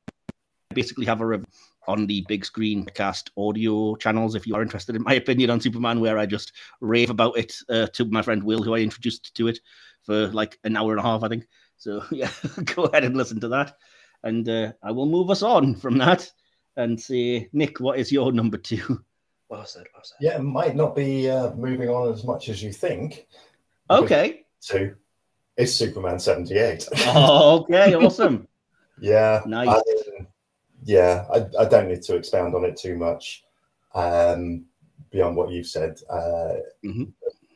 [0.71, 1.45] I basically have a rev-
[1.87, 5.61] on the big screen cast audio channels if you are interested in my opinion on
[5.61, 9.35] Superman, where I just rave about it uh, to my friend Will, who I introduced
[9.35, 9.59] to it
[10.03, 11.47] for like an hour and a half, I think.
[11.79, 12.31] So yeah,
[12.65, 13.75] go ahead and listen to that
[14.29, 16.31] and uh, I will move us on from that
[16.77, 19.03] and say, Nick, what is your number two?
[19.49, 20.19] Well said, well said.
[20.21, 23.27] Yeah, it might not be uh, moving on as much as you think.
[23.91, 24.45] Okay.
[24.61, 24.95] Two
[25.57, 26.87] is Superman 78.
[27.17, 28.47] okay, awesome.
[29.01, 29.41] Yeah.
[29.47, 29.69] Nice.
[29.69, 30.27] I-
[30.85, 33.43] yeah, I, I don't need to expound on it too much
[33.97, 34.65] um,
[35.11, 35.99] beyond what you've said.
[36.09, 37.13] Uh, Mhm.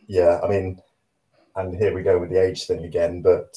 [0.08, 0.82] Yeah, I mean,
[1.54, 3.56] and here we go with the age thing again, but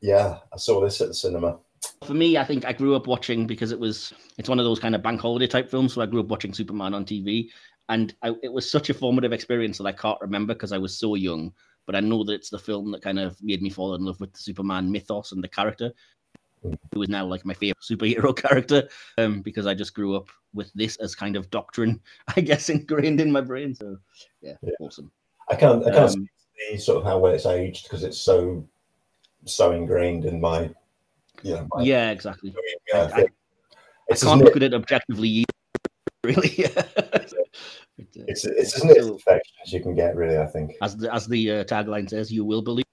[0.00, 1.58] yeah, I saw this at the cinema.
[2.04, 4.78] For me, I think I grew up watching because it was it's one of those
[4.78, 5.92] kind of bank holiday type films.
[5.92, 7.50] So I grew up watching Superman on TV,
[7.88, 10.98] and I, it was such a formative experience that I can't remember because I was
[10.98, 11.52] so young.
[11.86, 14.20] But I know that it's the film that kind of made me fall in love
[14.20, 15.92] with the Superman mythos and the character.
[16.94, 18.88] who is now like my favorite superhero character
[19.18, 22.00] um, because I just grew up with this as kind of doctrine,
[22.36, 23.74] I guess, ingrained in my brain.
[23.74, 23.96] So
[24.42, 24.72] yeah, Yeah.
[24.80, 25.10] awesome.
[25.50, 26.28] I can't I can't Um,
[26.70, 28.66] see sort of how well it's aged because it's so
[29.44, 30.70] so ingrained in my
[31.44, 32.54] my yeah, exactly.
[32.92, 33.26] yeah, I- I-
[34.08, 35.44] it's, I can't look at it objectively, either,
[36.24, 36.64] really.
[36.76, 40.38] Uh, it's it's as near So- perfection as you can get, really.
[40.38, 40.74] I think.
[40.82, 42.84] as the as the uh, tagline says, "You will believe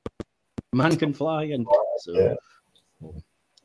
[0.73, 1.65] man can fly." And
[1.99, 2.33] so, Yeah.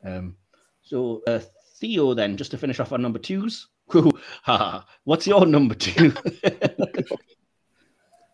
[0.03, 0.35] um,
[0.83, 1.39] so uh,
[1.79, 3.67] Theo, then just to finish off on number twos.
[5.03, 6.13] What's your number two?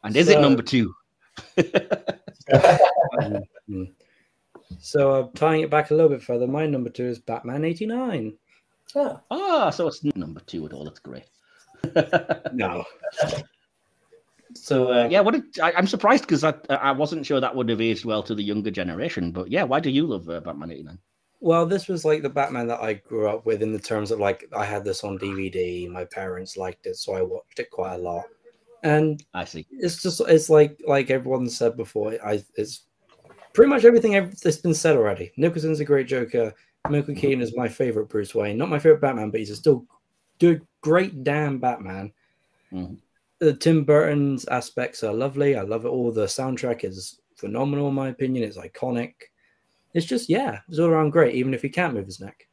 [0.03, 0.93] and is it number two?
[3.69, 3.91] Mm.
[4.79, 8.33] So uh, tying it back a little bit further, my number two is Batman '89.
[8.95, 10.83] Ah, Ah, so it's number two at all.
[10.85, 11.25] That's great.
[12.53, 12.83] No,
[14.53, 17.69] So uh, yeah, what did, I, I'm surprised because I I wasn't sure that would
[17.69, 19.31] have aged well to the younger generation.
[19.31, 20.97] But yeah, why do you love uh, Batman '89?
[21.39, 24.19] well, this was like the Batman that I grew up with in the terms of
[24.19, 25.87] like I had this on DVD.
[25.89, 28.25] My parents liked it, so I watched it quite a lot.
[28.83, 29.67] And I see.
[29.71, 32.15] it's just it's like like everyone said before.
[32.25, 32.86] I it's
[33.57, 34.11] pretty much everything
[34.43, 35.31] that's been said already.
[35.35, 36.53] Nicholson's a great Joker.
[36.87, 38.55] Michael Keaton is my favorite Bruce Wayne.
[38.55, 39.83] Not my favorite Batman, but he's a still
[40.37, 42.13] good, great damn Batman.
[42.71, 42.99] Mhm.
[43.39, 45.55] The Tim Burton's aspects are lovely.
[45.55, 46.11] I love it all.
[46.11, 48.43] The soundtrack is phenomenal, in my opinion.
[48.43, 49.13] It's iconic.
[49.95, 51.33] It's just yeah, it's all around great.
[51.33, 52.47] Even if he can't move his neck.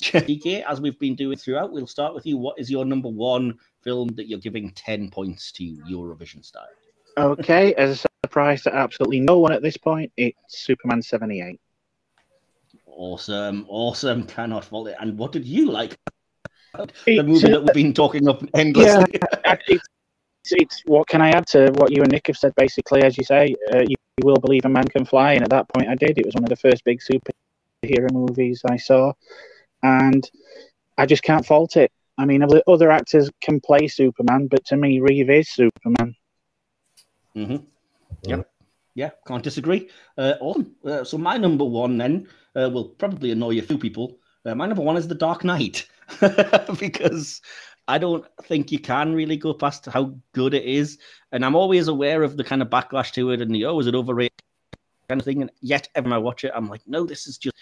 [0.00, 2.38] DK, as we've been doing throughout, we'll start with you.
[2.38, 6.64] What is your number one film that you're giving 10 points to Eurovision style?
[7.16, 11.60] Okay, as a surprise to absolutely no one at this point, it's Superman 78.
[12.86, 14.24] Awesome, awesome.
[14.24, 14.96] Cannot fault it.
[15.00, 15.96] And what did you like?
[17.06, 19.20] The movie that we've been talking up endlessly.
[19.44, 19.88] I- it's,
[20.50, 22.54] it's what can I add to what you and Nick have said?
[22.56, 25.50] Basically, as you say, uh, you, you will believe a man can fly, and at
[25.50, 26.18] that point, I did.
[26.18, 29.12] It was one of the first big superhero movies I saw,
[29.82, 30.28] and
[30.98, 31.90] I just can't fault it.
[32.18, 36.14] I mean, other actors can play Superman, but to me, Reeve is Superman.
[37.34, 37.56] Hmm
[38.26, 38.50] Yep.
[38.94, 39.90] Yeah, can't disagree.
[40.16, 40.76] Uh, awesome.
[40.84, 44.18] Uh, so my number one then uh, will probably annoy a few people.
[44.46, 45.88] Uh, my number one is The Dark Knight
[46.78, 47.40] because
[47.88, 50.98] I don't think you can really go past how good it is,
[51.32, 53.86] and I'm always aware of the kind of backlash to it and the oh, is
[53.86, 54.32] it overrated
[55.08, 55.42] kind of thing.
[55.42, 57.56] And yet, every time I watch it, I'm like, no, this is just.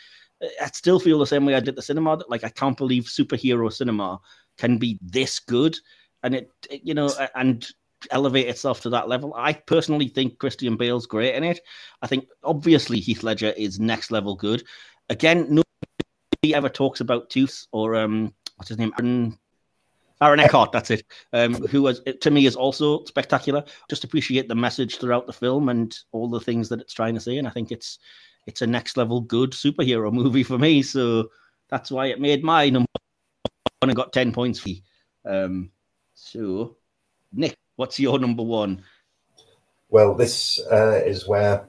[0.60, 2.16] I still feel the same way I did the cinema.
[2.16, 4.20] That like I can't believe superhero cinema
[4.58, 5.78] can be this good,
[6.24, 7.66] and it, it you know, and
[8.10, 9.32] elevate itself to that level.
[9.36, 11.60] I personally think Christian Bale's great in it.
[12.02, 14.64] I think obviously Heath Ledger is next level good.
[15.08, 18.92] Again, nobody ever talks about Tooth or um what's his name?
[18.98, 19.38] Aaron,
[20.20, 21.04] Aaron Eckhart, that's it.
[21.32, 23.64] Um, who was to me is also spectacular.
[23.88, 27.20] Just appreciate the message throughout the film and all the things that it's trying to
[27.20, 27.38] say.
[27.38, 27.98] And I think it's
[28.46, 30.82] it's a next level good superhero movie for me.
[30.82, 31.28] So
[31.68, 32.88] that's why it made my number
[33.80, 34.82] one and got 10 points for me.
[35.24, 35.70] Um,
[36.14, 36.76] so
[37.32, 38.80] Nick, what's your number one?
[39.90, 41.66] Well, this uh, is where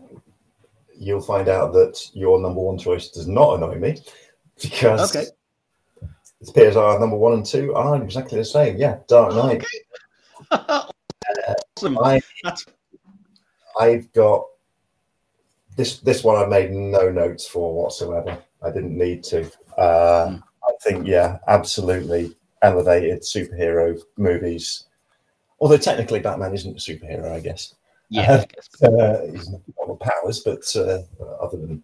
[0.96, 3.98] you'll find out that your number one choice does not annoy me
[4.62, 5.26] because Okay.
[6.40, 8.78] it appears our number one and two are exactly the same.
[8.78, 9.66] Yeah, Dark Knight.
[11.78, 11.98] awesome.
[11.98, 12.22] I,
[13.80, 14.46] I've got
[15.76, 15.98] this.
[16.02, 18.38] This one I made no notes for whatsoever.
[18.62, 19.52] I didn't need to.
[19.76, 20.44] Uh, Mm.
[20.66, 24.86] I think, yeah, absolutely elevated superhero movies.
[25.64, 27.74] Although technically, Batman isn't a superhero, I guess.
[28.10, 28.44] yeah.
[28.44, 28.84] Guess.
[28.84, 31.04] uh, he's not got powers, but uh,
[31.42, 31.82] other than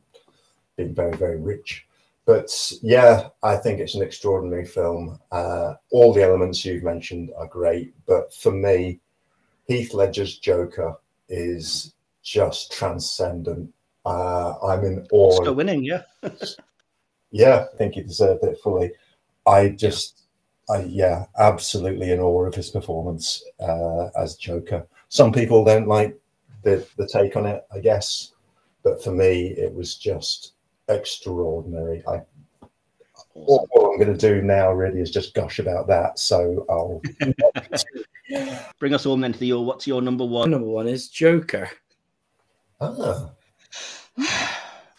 [0.76, 1.86] being very, very rich.
[2.26, 2.52] But
[2.82, 5.18] yeah, I think it's an extraordinary film.
[5.32, 9.00] Uh, all the elements you've mentioned are great, but for me,
[9.66, 10.98] Heath Ledger's Joker
[11.30, 13.74] is just transcendent.
[14.06, 15.40] Uh, I'm in awe.
[15.40, 16.02] Oscar winning, yeah.
[17.32, 18.92] Yeah, I think he deserved it fully.
[19.46, 20.19] I just,
[20.70, 24.86] I yeah, absolutely in awe of his performance uh, as Joker.
[25.10, 26.18] Some people don't like
[26.64, 28.34] the the take on it, I guess,
[28.84, 30.54] but for me, it was just
[30.88, 32.04] extraordinary.
[32.08, 32.22] I
[33.34, 36.20] all, all I'm going to do now really is just gush about that.
[36.20, 37.02] So I'll
[38.80, 40.52] Bring us home then, your What's your number one?
[40.52, 41.70] number one is Joker.
[42.82, 43.32] ah,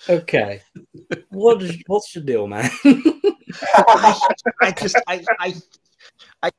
[0.09, 0.62] Okay,
[1.28, 2.70] what is what's your deal, man?
[3.62, 4.20] I,
[4.62, 5.55] I just, I, I,
[6.43, 6.51] I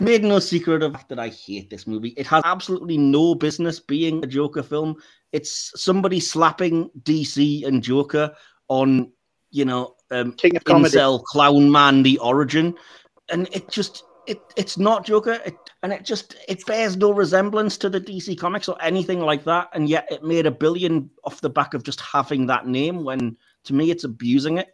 [0.00, 2.10] made no secret of that I hate this movie.
[2.16, 4.96] It has absolutely no business being a Joker film.
[5.32, 8.34] It's somebody slapping DC and Joker
[8.68, 9.12] on,
[9.50, 10.96] you know, um, King of comedy.
[10.96, 12.74] incel clown man the origin
[13.30, 17.78] and it just it it's not joker it, and it just it bears no resemblance
[17.78, 21.40] to the dc comics or anything like that and yet it made a billion off
[21.40, 23.34] the back of just having that name when
[23.64, 24.68] to me, it's abusing it.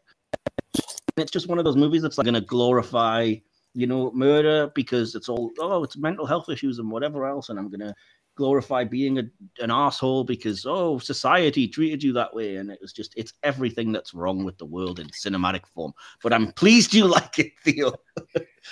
[1.18, 3.34] It's just one of those movies that's like going to glorify,
[3.74, 7.58] you know, murder because it's all oh, it's mental health issues and whatever else, and
[7.58, 7.94] I'm going to
[8.38, 9.24] glorify being a,
[9.58, 13.92] an asshole because oh, society treated you that way, and it was just it's everything
[13.92, 15.92] that's wrong with the world in cinematic form.
[16.22, 17.92] But I'm pleased you like it, Theo.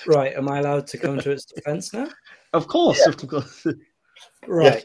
[0.06, 0.35] right?
[0.35, 2.09] Am I allowed to come to its defense now?
[2.52, 3.09] Of course, yeah.
[3.09, 3.66] of course.
[4.47, 4.85] Right.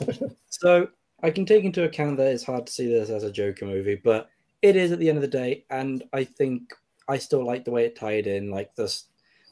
[0.48, 0.88] so
[1.22, 4.00] I can take into account that it's hard to see this as a Joker movie,
[4.02, 4.30] but
[4.62, 6.72] it is at the end of the day, and I think
[7.08, 9.04] I still like the way it tied in, like this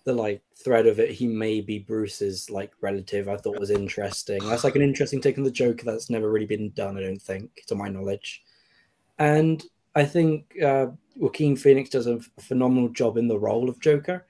[0.05, 1.11] the like thread of it.
[1.11, 3.29] He may be Bruce's like relative.
[3.29, 4.45] I thought was interesting.
[4.45, 6.97] That's like an interesting take on the Joker that's never really been done.
[6.97, 8.43] I don't think, to my knowledge.
[9.19, 9.63] And
[9.95, 14.27] I think uh, Joaquin Phoenix does a phenomenal job in the role of Joker.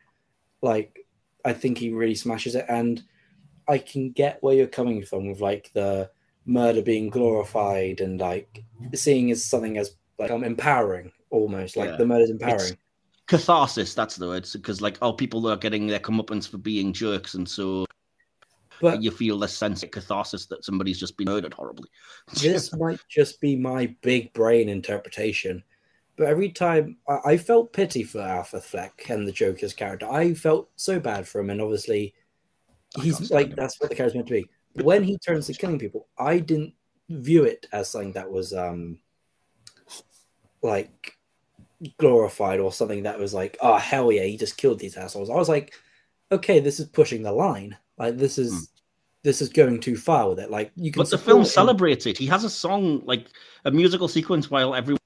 [0.60, 1.06] Like,
[1.44, 3.02] I think he really smashes it, and
[3.68, 6.10] I can get where you're coming from with like the
[6.44, 11.96] murder being glorified and like seeing as something as like um, empowering almost like yeah.
[11.96, 12.60] the murder's empowering.
[12.60, 12.76] It's
[13.32, 14.48] catharsis, that's the word.
[14.52, 17.86] Because like oh people are getting their comeuppance for being jerks and so
[18.80, 21.88] but you feel this sense of catharsis that somebody's just been murdered horribly.
[22.40, 25.62] this might just be my big brain interpretation.
[26.16, 30.34] But every time I, I felt pity for Arthur Fleck and the Joker's character, I
[30.34, 32.14] felt so bad for him, and obviously
[33.00, 34.50] he's like that's what the character's meant to be.
[34.82, 36.74] When he turns to killing people, I didn't
[37.08, 38.98] view it as something that was um
[40.62, 41.16] like
[41.98, 45.30] glorified or something that was like, oh hell yeah, he just killed these assholes.
[45.30, 45.74] I was like,
[46.30, 47.76] okay, this is pushing the line.
[47.98, 48.66] Like this is mm.
[49.22, 50.50] this is going too far with it.
[50.50, 51.00] Like you can.
[51.00, 52.18] But the film celebrates it.
[52.18, 53.28] He has a song like
[53.64, 55.00] a musical sequence while everyone's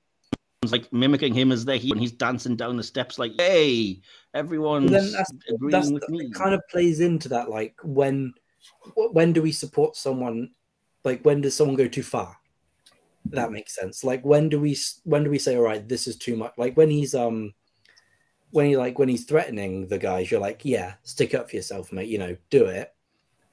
[0.70, 4.00] like mimicking him as they're here, and he's dancing down the steps like, hey,
[4.34, 6.30] everyone's then that's, agreeing that's, with me.
[6.30, 7.50] kind of plays into that.
[7.50, 8.34] Like when
[8.94, 10.50] when do we support someone?
[11.04, 12.36] Like when does someone go too far?
[13.30, 14.04] That makes sense.
[14.04, 16.52] Like when do we when do we say all right, this is too much?
[16.56, 17.54] Like when he's um
[18.50, 21.92] when he like when he's threatening the guys, you're like, yeah, stick up for yourself,
[21.92, 22.08] mate.
[22.08, 22.94] You know, do it.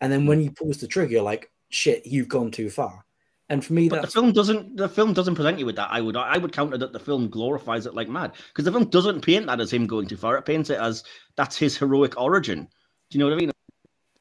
[0.01, 3.05] And then when he pulls the trigger, you're like, shit, you've gone too far.
[3.49, 5.89] And for me, but the film doesn't the film doesn't present you with that.
[5.91, 8.85] I would I would counter that the film glorifies it like mad because the film
[8.85, 10.37] doesn't paint that as him going too far.
[10.37, 11.03] It paints it as
[11.35, 12.67] that's his heroic origin.
[13.09, 13.51] Do you know what I mean?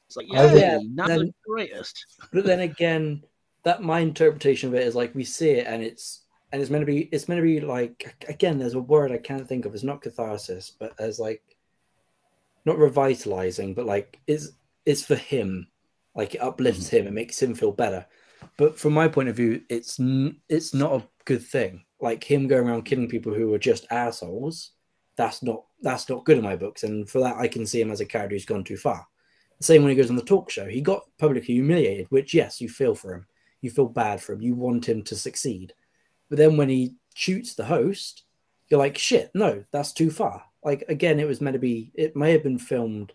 [0.06, 2.04] It's like yeah, yeah not then, the greatest.
[2.32, 3.22] But then again,
[3.64, 6.22] that my interpretation of it is like we see it and it's
[6.52, 9.18] and it's meant to be it's meant to be like again there's a word i
[9.18, 9.74] can't think of.
[9.74, 11.43] It's not catharsis but as like
[12.64, 14.51] not revitalizing but like it's
[14.84, 15.68] it's for him.
[16.14, 16.97] Like it uplifts mm-hmm.
[16.97, 17.06] him.
[17.06, 18.05] It makes him feel better.
[18.56, 19.98] But from my point of view it's
[20.48, 21.84] it's not a good thing.
[22.01, 24.72] Like him going around killing people who are just assholes
[25.14, 26.82] that's not that's not good in my books.
[26.82, 29.06] And for that i can see him as a character who's gone too far.
[29.59, 30.66] The same when he goes on the talk show.
[30.66, 33.26] He got publicly humiliated which yes you feel for him
[33.62, 34.43] you feel bad for him.
[34.43, 35.72] You want him to succeed.
[36.28, 38.24] But then when he shoots the host,
[38.68, 40.44] you're like, shit, no, that's too far.
[40.64, 41.90] Like again, it was meant to be.
[41.94, 43.12] It may have been filmed,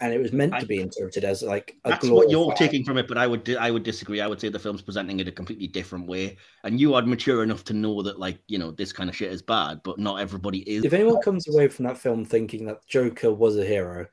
[0.00, 2.96] and it was meant I, to be interpreted as like that's what you're taking from
[2.96, 3.06] it.
[3.06, 4.22] But I would I would disagree.
[4.22, 7.42] I would say the film's presenting it a completely different way, and you are mature
[7.42, 10.20] enough to know that like you know this kind of shit is bad, but not
[10.20, 10.84] everybody is.
[10.84, 14.06] If anyone comes away from that film thinking that Joker was a hero,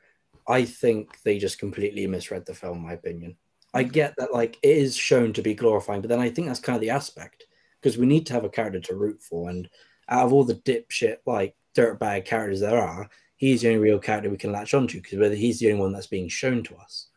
[0.47, 2.83] I think they just completely misread the film.
[2.83, 3.37] My opinion.
[3.75, 6.61] I get that like it is shown to be glorifying, but then I think that's
[6.61, 7.45] kind of the aspect
[7.81, 9.49] because we need to have a character to root for.
[9.49, 9.69] And
[10.07, 14.29] out of all the dipshit like dirtbag characters there are, he's the only real character
[14.29, 17.07] we can latch onto because whether he's the only one that's being shown to us.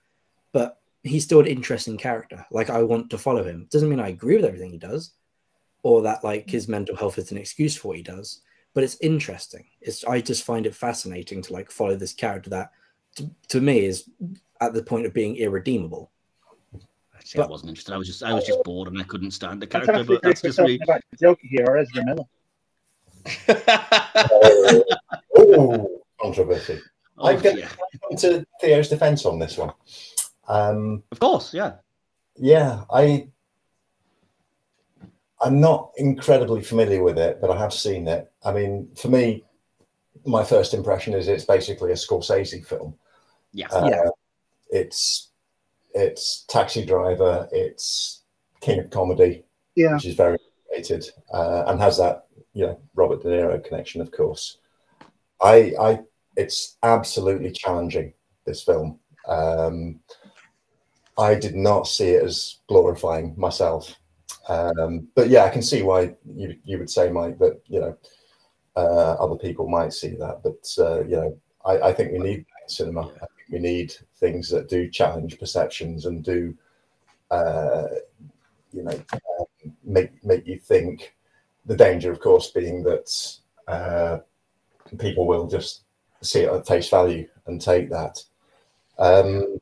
[0.52, 2.44] But he's still an interesting character.
[2.50, 3.68] Like I want to follow him.
[3.70, 5.12] Doesn't mean I agree with everything he does,
[5.84, 8.40] or that like his mental health is an excuse for what he does.
[8.74, 9.66] But it's interesting.
[9.80, 12.72] It's I just find it fascinating to like follow this character that
[13.14, 14.10] to, to me is
[14.60, 16.10] at the point of being irredeemable
[17.36, 17.94] but, I wasn't interested.
[17.94, 20.04] I was just I was just bored and I couldn't stand the character.
[20.04, 20.78] But that's just me.
[21.20, 22.24] Joker here or Ezra Miller.
[25.36, 26.80] oh, controversy.
[27.18, 27.68] Oh, I'm going yeah.
[28.18, 29.72] to Theo's defence on this one.
[30.48, 31.74] Um, of course, yeah,
[32.36, 32.84] yeah.
[32.90, 33.28] I
[35.40, 38.32] I'm not incredibly familiar with it, but I have seen it.
[38.44, 39.44] I mean, for me,
[40.24, 42.94] my first impression is it's basically a Scorsese film.
[43.52, 44.08] Yeah, uh, yeah.
[44.70, 45.27] It's
[45.94, 48.22] it's Taxi Driver, it's
[48.60, 49.44] King of Comedy,
[49.74, 49.94] yeah.
[49.94, 50.38] which is very
[50.70, 54.58] related uh, and has that you know Robert De Niro connection, of course.
[55.40, 56.00] I, I,
[56.36, 58.12] it's absolutely challenging
[58.44, 58.98] this film.
[59.28, 60.00] Um,
[61.16, 63.96] I did not see it as glorifying myself,
[64.48, 67.96] um, but yeah, I can see why you you would say, Mike, that you know
[68.76, 72.46] uh, other people might see that, but uh, you know, I, I think we need
[72.66, 73.10] cinema
[73.50, 76.54] we need things that do challenge perceptions and do,
[77.30, 77.86] uh,
[78.72, 81.14] you know, um, make make you think
[81.66, 83.36] the danger, of course, being that
[83.68, 84.18] uh,
[84.98, 85.82] people will just
[86.22, 88.22] see it at face value and take that.
[88.98, 89.58] Um,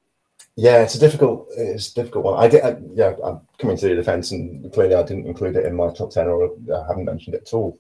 [0.57, 2.43] yeah, it's a difficult, it's a difficult one.
[2.43, 5.67] I did, I, yeah, I'm coming to the defence, and clearly I didn't include it
[5.67, 7.79] in my top ten, or I haven't mentioned it at all.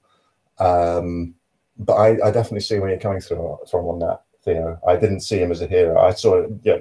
[0.59, 1.35] Um,
[1.79, 4.81] but I, I, definitely see where you're coming through from on that, Theo.
[4.87, 5.99] I didn't see him as a hero.
[5.99, 6.79] I saw, yeah,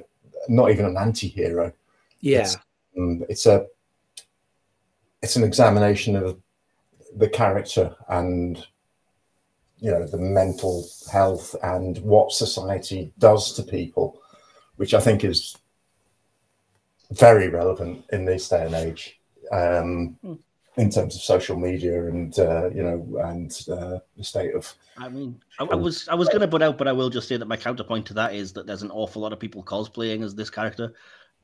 [0.48, 1.74] not even an anti-hero.
[2.22, 2.58] Yeah, it's,
[2.98, 3.66] um, it's a,
[5.22, 6.40] it's an examination of
[7.18, 8.66] the character and
[9.80, 14.22] you know the mental health and what society does to people
[14.76, 15.58] which i think is
[17.12, 19.20] very relevant in this day and age
[19.52, 20.38] um, mm.
[20.77, 25.07] In terms of social media and uh, you know and uh, the state of i
[25.07, 27.38] mean I, I was i was going to put out but i will just say
[27.38, 30.35] that my counterpoint to that is that there's an awful lot of people cosplaying as
[30.35, 30.93] this character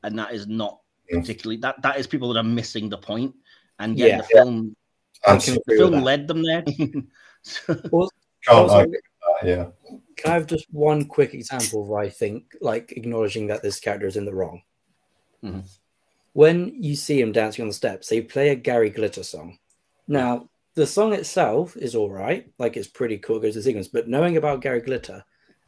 [0.02, 0.80] and that is not
[1.12, 1.20] mm.
[1.20, 3.34] particularly that that is people that are missing the point
[3.78, 4.76] and yet yeah, the film
[5.26, 6.64] the film led them there
[7.90, 8.10] well,
[8.48, 8.86] also,
[9.44, 9.66] yeah.
[10.16, 14.06] Can I have just one quick example where I think, like, acknowledging that this character
[14.06, 14.62] is in the wrong?
[15.44, 15.60] Mm-hmm.
[16.34, 19.58] When you see him dancing on the steps, they play a Gary Glitter song.
[20.08, 23.88] Now, the song itself is all right, like, it's pretty cool, goes to the sequence,
[23.88, 25.22] but knowing about Gary Glitter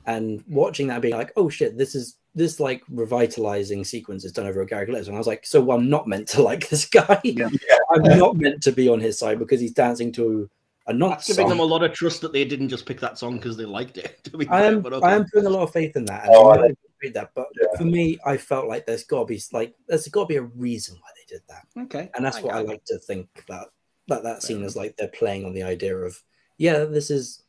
[0.06, 4.46] and watching that being like, oh shit, this is this like revitalizing sequence is done
[4.46, 5.06] over a Gary Glitter.
[5.08, 7.20] And I was like, so well, I'm not meant to like this guy.
[7.24, 7.48] Yeah.
[7.90, 10.50] I'm not meant to be on his side because he's dancing to
[10.86, 13.18] and not That's giving them a lot of trust that they didn't just pick that
[13.18, 14.28] song because they liked it.
[14.50, 15.06] I am, okay.
[15.06, 16.26] I am putting a lot of faith in that.
[16.28, 16.74] Oh, I
[17.04, 17.78] read that, but yeah.
[17.78, 20.42] for me, I felt like there's got to be like there's got to be a
[20.42, 21.66] reason why they did that.
[21.84, 23.72] Okay, and that's I what I like to think about
[24.08, 26.22] that that scene is like they're playing on the idea of
[26.58, 27.42] yeah, this is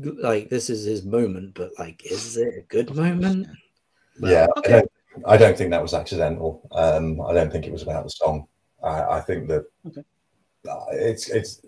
[0.00, 3.48] like this is his moment, but like, is it a good moment?
[4.20, 4.74] Yeah, okay.
[4.74, 4.90] I, don't,
[5.26, 6.68] I don't think that was accidental.
[6.72, 8.46] Um, I don't think it was about the song.
[8.82, 10.02] I, I think that okay.
[10.68, 11.62] Uh, it's it's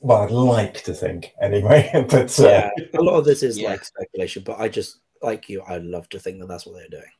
[0.00, 1.90] well, I'd like to think anyway.
[2.08, 3.70] but uh, yeah, a lot of this is yeah.
[3.70, 4.42] like speculation.
[4.44, 5.62] But I just like you.
[5.62, 7.12] I love to think that that's what they're doing.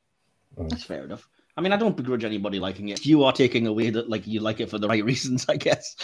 [0.59, 0.71] Mm.
[0.71, 1.29] That's fair enough.
[1.57, 3.05] I mean, I don't begrudge anybody liking it.
[3.05, 5.97] You are taking away that like you like it for the right reasons, I guess.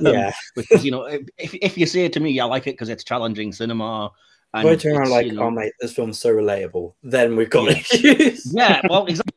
[0.00, 2.88] Yeah, because you know, if if you say it to me, I like it because
[2.88, 4.10] it's challenging cinema.
[4.54, 7.36] And if I turn around like, you know, oh mate, this film's so relatable, then
[7.36, 7.78] we've got yeah.
[7.78, 8.52] issues.
[8.54, 9.34] yeah, well, exactly.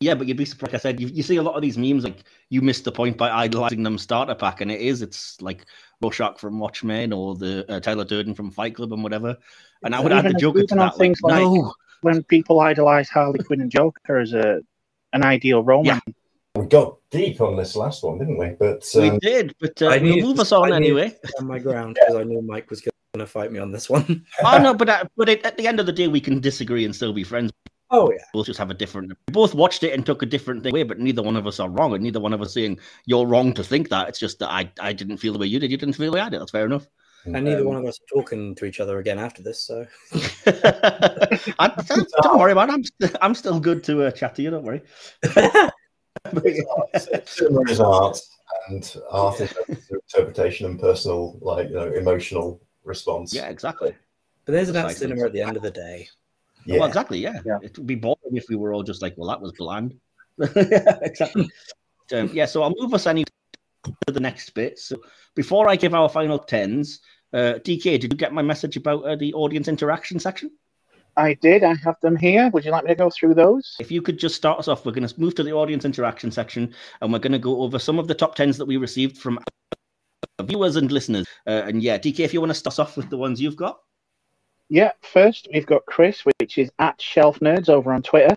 [0.00, 0.72] Yeah, but you'd be surprised.
[0.72, 2.90] Like I said, you, you see a lot of these memes like you missed the
[2.90, 5.64] point by idolizing them starter pack, and it is it's like
[6.02, 9.36] Rorschach from Watchmen or the uh, Tyler Durden from Fight Club and whatever.
[9.84, 10.96] And I would add the Joker to that.
[10.96, 11.74] Things like, like no.
[12.02, 14.60] when people idolize Harley Quinn and Joker as a
[15.12, 16.02] an ideal romance.
[16.06, 16.12] Yeah.
[16.54, 18.50] We got deep on this last one, didn't we?
[18.50, 19.54] But um, we did.
[19.58, 21.16] But uh, we'll move us on anyway.
[21.38, 24.26] On my ground because I knew Mike was going to fight me on this one.
[24.44, 26.84] oh no, but uh, but it, at the end of the day, we can disagree
[26.84, 27.52] and still be friends.
[27.94, 29.10] Oh yeah, we'll just have a different.
[29.28, 31.60] We both watched it and took a different thing away, but neither one of us
[31.60, 34.08] are wrong, and neither one of us saying you're wrong to think that.
[34.08, 35.70] It's just that I I didn't feel the way you did.
[35.70, 36.40] You didn't feel the way I did.
[36.40, 36.88] That's fair enough.
[37.26, 39.86] And neither um, one of us are talking to each other again after this, so
[41.58, 41.72] I,
[42.22, 42.70] don't worry about.
[42.70, 44.50] I'm st- I'm still good to uh, chat to you.
[44.50, 44.80] Don't worry.
[47.26, 48.18] Cinema is art,
[48.68, 49.54] and art is
[49.90, 53.34] interpretation and personal, like you know, emotional response.
[53.34, 53.94] Yeah, exactly.
[54.44, 56.08] But there's about cinema at the end of the day.
[56.66, 56.78] Yeah.
[56.78, 57.18] Well, exactly.
[57.18, 57.40] Yeah.
[57.44, 57.58] yeah.
[57.62, 59.94] It would be boring if we were all just like, well, that was bland.
[60.38, 61.50] yeah, exactly.
[62.14, 62.46] um, yeah.
[62.46, 63.24] So I'll move us any
[63.84, 64.78] to the next bit.
[64.78, 64.96] So
[65.34, 67.00] before I give our final tens,
[67.32, 70.50] uh, DK, did you get my message about uh, the audience interaction section?
[71.16, 71.62] I did.
[71.62, 72.50] I have them here.
[72.52, 73.76] Would you like me to go through those?
[73.78, 76.30] If you could just start us off, we're going to move to the audience interaction
[76.30, 79.18] section and we're going to go over some of the top tens that we received
[79.18, 79.38] from
[80.40, 81.26] viewers and listeners.
[81.46, 83.78] Uh, and yeah, DK, if you want to start off with the ones you've got.
[84.72, 88.34] Yeah, first we've got Chris, which is at Shelf Nerds over on Twitter.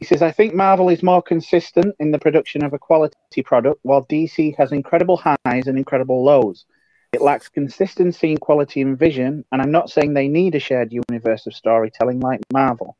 [0.00, 3.80] He says, I think Marvel is more consistent in the production of a quality product,
[3.80, 6.66] while DC has incredible highs and incredible lows.
[7.14, 10.92] It lacks consistency in quality and vision, and I'm not saying they need a shared
[10.92, 12.98] universe of storytelling like Marvel.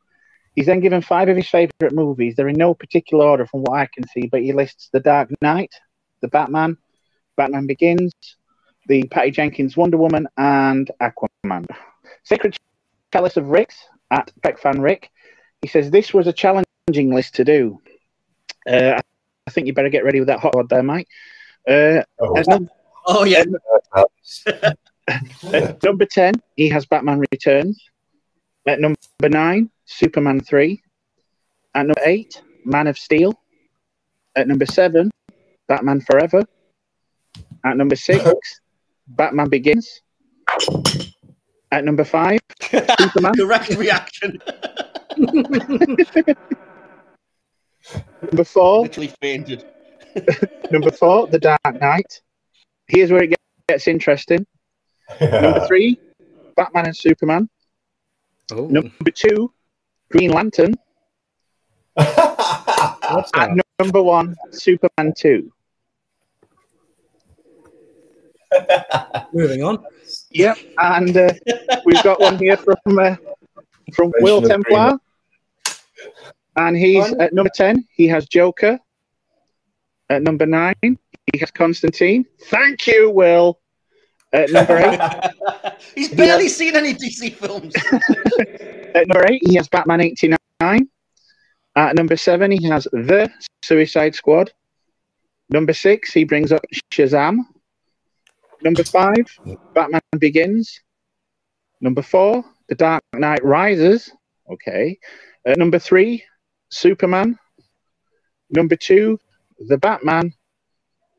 [0.55, 2.37] He's then given five of his favourite movies.
[2.37, 5.29] They're in no particular order from what I can see, but he lists The Dark
[5.43, 5.75] Knight,
[6.23, 6.79] The Batman,
[7.37, 8.15] Batman Begins,
[8.87, 11.67] the Patty Jenkins Wonder Woman, and Aquaman.
[12.25, 12.57] Sacred
[13.13, 13.77] Chalice of Ricks
[14.11, 14.31] at
[14.61, 15.11] Fan Rick.
[15.61, 17.81] He says this was a challenging list to do.
[18.69, 19.01] Uh,
[19.47, 21.09] I think you better get ready with that hot rod there, Mike.
[21.69, 22.69] Uh, oh.
[23.07, 23.45] oh, yeah.
[23.95, 27.83] at number 10, he has Batman Returns.
[28.67, 30.83] At number 9, Superman 3.
[31.75, 33.35] At number 8, Man of Steel.
[34.37, 35.11] At number 7,
[35.69, 36.45] Batman Forever.
[37.65, 38.25] At number 6,
[39.09, 40.03] Batman Begins.
[41.73, 43.35] At number five, Superman.
[43.35, 44.39] Correct reaction.
[48.21, 48.83] number four.
[48.83, 49.65] Literally fainted.
[50.71, 52.21] number four, The Dark Knight.
[52.89, 53.35] Here's where it
[53.69, 54.47] gets interesting.
[55.19, 55.99] Number three,
[56.57, 57.49] Batman and Superman.
[58.53, 59.51] Oh, Number two,
[60.11, 60.75] Green Lantern.
[61.97, 65.51] And number one, Superman 2.
[69.33, 69.85] Moving on.
[70.31, 70.59] Yep.
[70.79, 71.33] And uh,
[71.85, 73.17] we've got one here from uh,
[73.95, 74.99] from Will of Templar.
[76.57, 77.21] And he's One.
[77.21, 77.87] at number 10.
[77.95, 78.79] He has Joker.
[80.11, 82.27] At number nine, he has Constantine.
[82.49, 83.59] Thank you, Will.
[84.35, 85.01] At number eight,
[85.95, 87.75] He's barely seen any DC films.
[88.95, 90.89] at number eight, he has Batman 89.
[91.77, 93.31] At number seven, he has The
[93.63, 94.53] Suicide Squad.
[95.49, 97.39] Number six, he brings up Shazam.
[98.63, 99.27] Number five,
[99.75, 100.81] Batman Begins.
[101.81, 104.11] Number four, The Dark Knight Rises.
[104.51, 104.99] Okay.
[105.47, 106.23] At number three,
[106.71, 107.39] Superman.
[108.51, 109.19] Number two,
[109.59, 110.33] The Batman.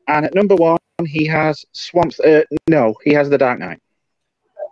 [0.08, 2.14] And at number one, he has Swamp.
[2.24, 3.80] Uh, no, he has The Dark Knight.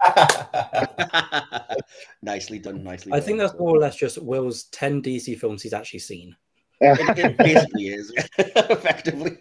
[2.23, 3.27] nicely done, nicely I done.
[3.27, 6.35] think that's more or less just Will's 10 DC films he's actually seen.
[6.81, 9.39] it, it basically is effectively.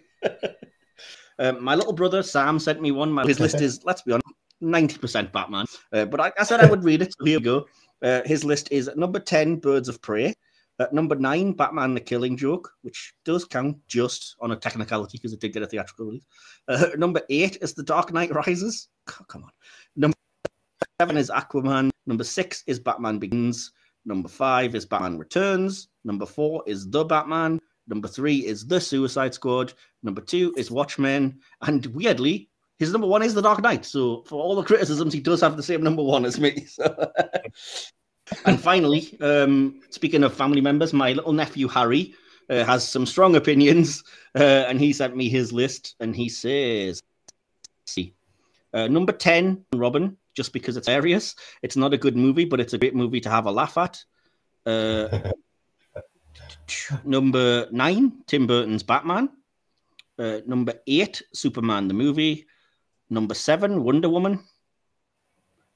[1.42, 3.10] Um, my little brother Sam sent me one.
[3.10, 4.26] My, his list is, let's be honest,
[4.60, 5.66] ninety percent Batman.
[5.92, 7.14] Uh, but I, I said I would read it.
[7.18, 7.66] So here we go.
[8.00, 10.34] Uh, his list is number ten, Birds of Prey.
[10.78, 15.32] At number nine, Batman: The Killing Joke, which does count just on a technicality because
[15.32, 16.24] it did get a theatrical release.
[16.68, 18.88] Uh, number eight is The Dark Knight Rises.
[19.06, 19.50] Come on.
[19.96, 20.16] Number
[21.00, 21.90] seven is Aquaman.
[22.06, 23.72] Number six is Batman Begins.
[24.04, 25.88] Number five is Batman Returns.
[26.04, 27.60] Number four is The Batman.
[27.92, 29.74] Number three is The Suicide Squad.
[30.02, 31.40] Number two is Watchmen.
[31.60, 32.48] And weirdly,
[32.78, 33.84] his number one is The Dark Knight.
[33.84, 36.66] So for all the criticisms, he does have the same number one as me.
[38.24, 38.46] So.
[38.46, 42.14] and finally, um, speaking of family members, my little nephew Harry
[42.48, 44.02] uh, has some strong opinions,
[44.34, 47.02] uh, and he sent me his list, and he says,
[47.86, 48.14] "See,
[48.72, 51.34] uh, number ten, Robin, just because it's hilarious.
[51.62, 54.02] It's not a good movie, but it's a great movie to have a laugh at.
[57.04, 59.28] Number nine, Tim Burton's Batman.
[60.18, 62.46] Uh, number eight, Superman the movie.
[63.10, 64.44] Number seven, Wonder Woman.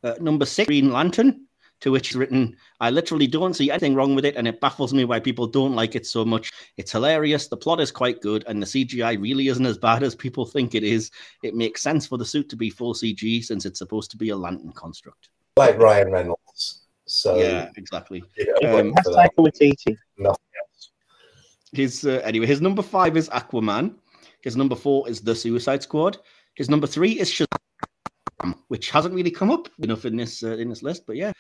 [0.02, 1.42] Uh, number six, Green Lantern.
[1.80, 4.94] To which is written, I literally don't see anything wrong with it, and it baffles
[4.94, 6.50] me why people don't like it so much.
[6.78, 10.14] It's hilarious, the plot is quite good, and the CGI really isn't as bad as
[10.14, 11.10] people think it is.
[11.42, 14.30] It makes sense for the suit to be full CG since it's supposed to be
[14.30, 15.28] a lantern construct.
[15.58, 16.86] like Ryan Reynolds.
[17.04, 18.24] So yeah, exactly.
[18.38, 19.32] yeah, Um, for that.
[19.36, 19.98] Taika Waititi.
[20.16, 20.38] Nothing else.
[21.72, 23.96] His uh, anyway, his number five is Aquaman.
[24.42, 26.18] His number four is The Suicide Squad.
[26.54, 30.68] His number three is Shazam, which hasn't really come up enough in this uh, in
[30.68, 31.32] this list, but yeah.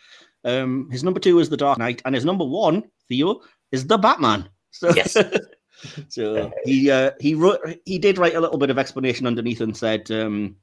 [0.44, 3.40] Um, his number two is The Dark Knight, and his number one, Theo,
[3.72, 4.48] is The Batman.
[4.70, 5.16] So, Yes.
[6.08, 9.76] so he uh, he wrote he did write a little bit of explanation underneath and
[9.76, 10.56] said, um,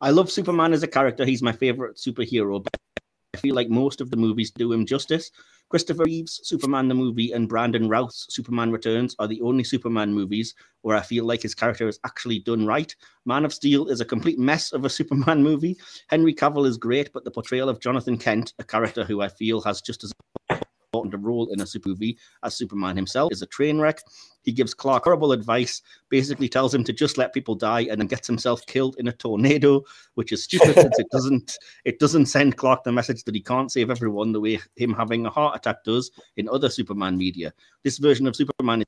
[0.00, 1.24] "I love Superman as a character.
[1.24, 2.76] He's my favorite superhero, but
[3.34, 5.30] I feel like most of the movies do him justice.
[5.68, 10.52] Christopher Reeves' Superman the movie and Brandon Routh's Superman Returns are the only Superman movies
[10.82, 12.92] where I feel like his character is actually done right.
[13.24, 15.78] Man of Steel is a complete mess of a Superman movie.
[16.08, 19.60] Henry Cavill is great, but the portrayal of Jonathan Kent, a character who I feel
[19.60, 20.12] has just as
[20.92, 24.00] important role in a super movie as Superman himself, is a train wreck.
[24.42, 28.06] He gives Clark horrible advice, basically tells him to just let people die, and then
[28.06, 29.82] gets himself killed in a tornado,
[30.14, 33.70] which is stupid since it doesn't it doesn't send Clark the message that he can't
[33.70, 37.52] save everyone the way him having a heart attack does in other Superman media.
[37.84, 38.82] This version of Superman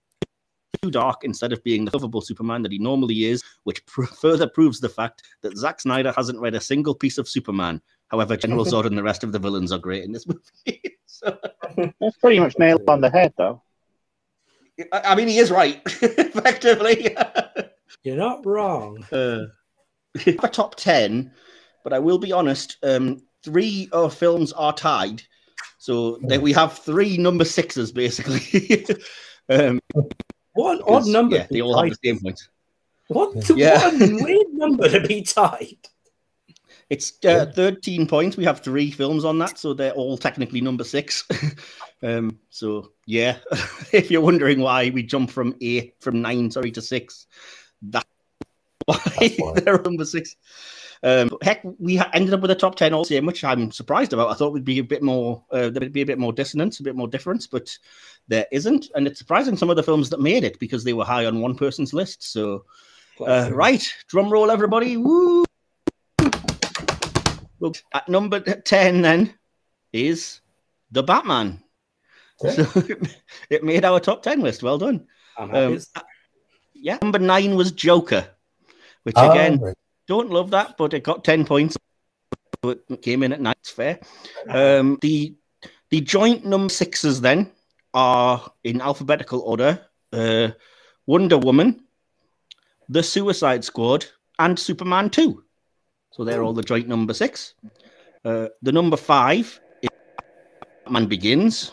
[0.81, 4.49] too dark instead of being the lovable Superman that he normally is, which pr- further
[4.49, 7.81] proves the fact that Zack Snyder hasn't read a single piece of Superman.
[8.09, 10.27] However, General Zod and the rest of the villains are great in this
[10.66, 10.82] movie.
[11.07, 11.36] so,
[12.01, 13.62] That's pretty much nailed on the head, though.
[14.93, 17.16] I I mean, he is right, effectively.
[18.03, 19.05] You're not wrong.
[19.12, 19.47] uh,
[20.27, 21.31] a top 10,
[21.85, 25.23] but I will be honest, um, three of films are tied.
[25.78, 28.86] So that we have three number sixes, basically.
[29.49, 29.81] um,
[30.54, 31.36] What an odd 'cause, number.
[31.36, 32.48] Yeah, they be all have the same points.
[33.08, 33.88] What Yeah.
[33.88, 35.76] one weird number to be tied.
[36.90, 38.36] It's uh, 13 points.
[38.36, 41.24] We have three films on that, so they're all technically number six.
[42.02, 43.38] um, so yeah,
[43.92, 47.26] if you're wondering why we jump from eight, from nine, sorry, to six,
[47.80, 48.06] that's
[48.86, 49.52] why That's why.
[49.60, 50.36] they're number six.
[51.04, 54.30] Um, heck, we ended up with a top 10 all same, which I'm surprised about.
[54.30, 56.84] I thought would be a bit more, uh, there'd be a bit more dissonance, a
[56.84, 57.76] bit more difference, but
[58.28, 58.86] there isn't.
[58.94, 61.40] And it's surprising some of the films that made it because they were high on
[61.40, 62.32] one person's list.
[62.32, 62.64] So,
[63.20, 64.96] uh, right, drum roll, everybody.
[64.96, 65.44] Woo!
[67.58, 69.34] Well, at number 10 then
[69.92, 70.40] is
[70.92, 71.62] The Batman.
[72.42, 72.50] Yeah.
[72.50, 72.82] So
[73.50, 74.62] it made our top 10 list.
[74.62, 75.06] Well done.
[75.38, 75.80] Um,
[76.74, 76.98] yeah.
[77.02, 78.26] Number nine was Joker,
[79.04, 79.76] which Ah, again, right.
[80.06, 81.76] Don't love that, but it got 10 points.
[82.64, 83.56] It came in at night.
[83.60, 83.98] It's fair.
[84.48, 85.34] Um, the
[85.90, 87.50] the joint number sixes then
[87.92, 89.80] are in alphabetical order
[90.12, 90.48] uh,
[91.06, 91.84] Wonder Woman,
[92.88, 94.06] The Suicide Squad,
[94.38, 95.42] and Superman 2.
[96.10, 97.54] So they're all the joint number six.
[98.24, 99.88] Uh, the number five is
[100.84, 101.72] Batman Begins.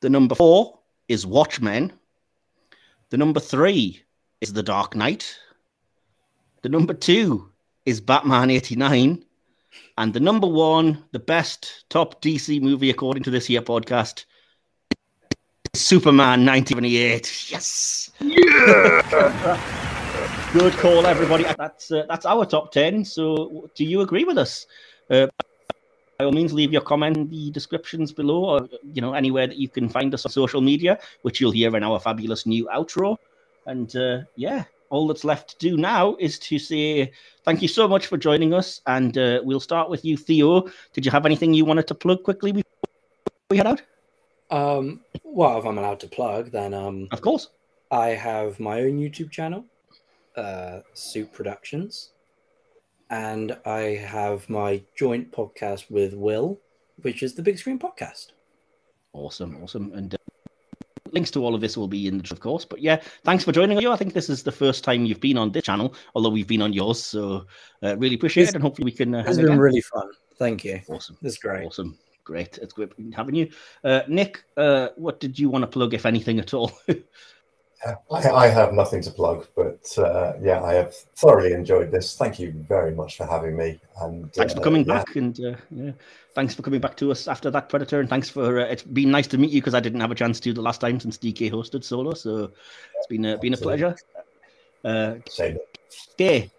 [0.00, 0.78] The number four
[1.08, 1.92] is Watchmen.
[3.10, 4.02] The number three
[4.40, 5.36] is The Dark Knight.
[6.68, 7.48] The number two
[7.86, 9.24] is Batman 89.
[9.96, 14.26] And the number one, the best top DC movie according to this here podcast,
[15.74, 17.50] Superman 1978.
[17.50, 18.10] Yes.
[18.20, 19.56] Yeah.
[20.52, 21.44] Good call, everybody.
[21.56, 23.02] That's uh, that's our top ten.
[23.02, 24.66] So, do you agree with us?
[25.08, 25.28] Uh,
[26.18, 29.56] by all means, leave your comment in the descriptions below, or you know anywhere that
[29.56, 33.16] you can find us on social media, which you'll hear in our fabulous new outro.
[33.64, 37.12] And uh, yeah, all that's left to do now is to say
[37.44, 40.68] thank you so much for joining us, and uh, we'll start with you, Theo.
[40.92, 42.64] Did you have anything you wanted to plug quickly before
[43.50, 43.82] we head out?
[44.50, 47.50] Um, well, if I'm allowed to plug, then um, of course,
[47.90, 49.64] I have my own YouTube channel,
[50.36, 52.10] uh, Soup Productions,
[53.10, 56.60] and I have my joint podcast with Will,
[57.02, 58.32] which is the Big Screen Podcast.
[59.12, 60.17] Awesome, awesome, and.
[61.12, 62.64] Links to all of this will be in, the of course.
[62.64, 63.84] But yeah, thanks for joining us.
[63.86, 66.62] I think this is the first time you've been on this channel, although we've been
[66.62, 67.02] on yours.
[67.02, 67.46] So
[67.82, 69.14] uh, really appreciate it's, it, and hopefully we can.
[69.14, 69.58] Uh, it's been again.
[69.58, 70.10] really fun.
[70.38, 70.80] Thank you.
[70.88, 71.16] Awesome.
[71.22, 71.66] This is great.
[71.66, 71.98] Awesome
[72.28, 72.58] great.
[72.58, 73.48] It's great having you.
[73.82, 76.70] Uh, Nick, uh, what did you want to plug, if anything at all?
[77.86, 82.16] I, I, have nothing to plug, but uh, yeah, I have thoroughly enjoyed this.
[82.16, 83.78] Thank you very much for having me.
[84.00, 84.94] And thanks for uh, coming yeah.
[84.94, 85.92] back, and uh, yeah,
[86.34, 89.12] thanks for coming back to us after that Predator, and thanks for uh, it's been
[89.12, 91.18] nice to meet you because I didn't have a chance to the last time since
[91.18, 92.50] DK hosted solo, so
[92.96, 93.94] it's been a, been a pleasure.
[94.84, 95.58] Uh, Same.
[96.14, 96.50] Okay,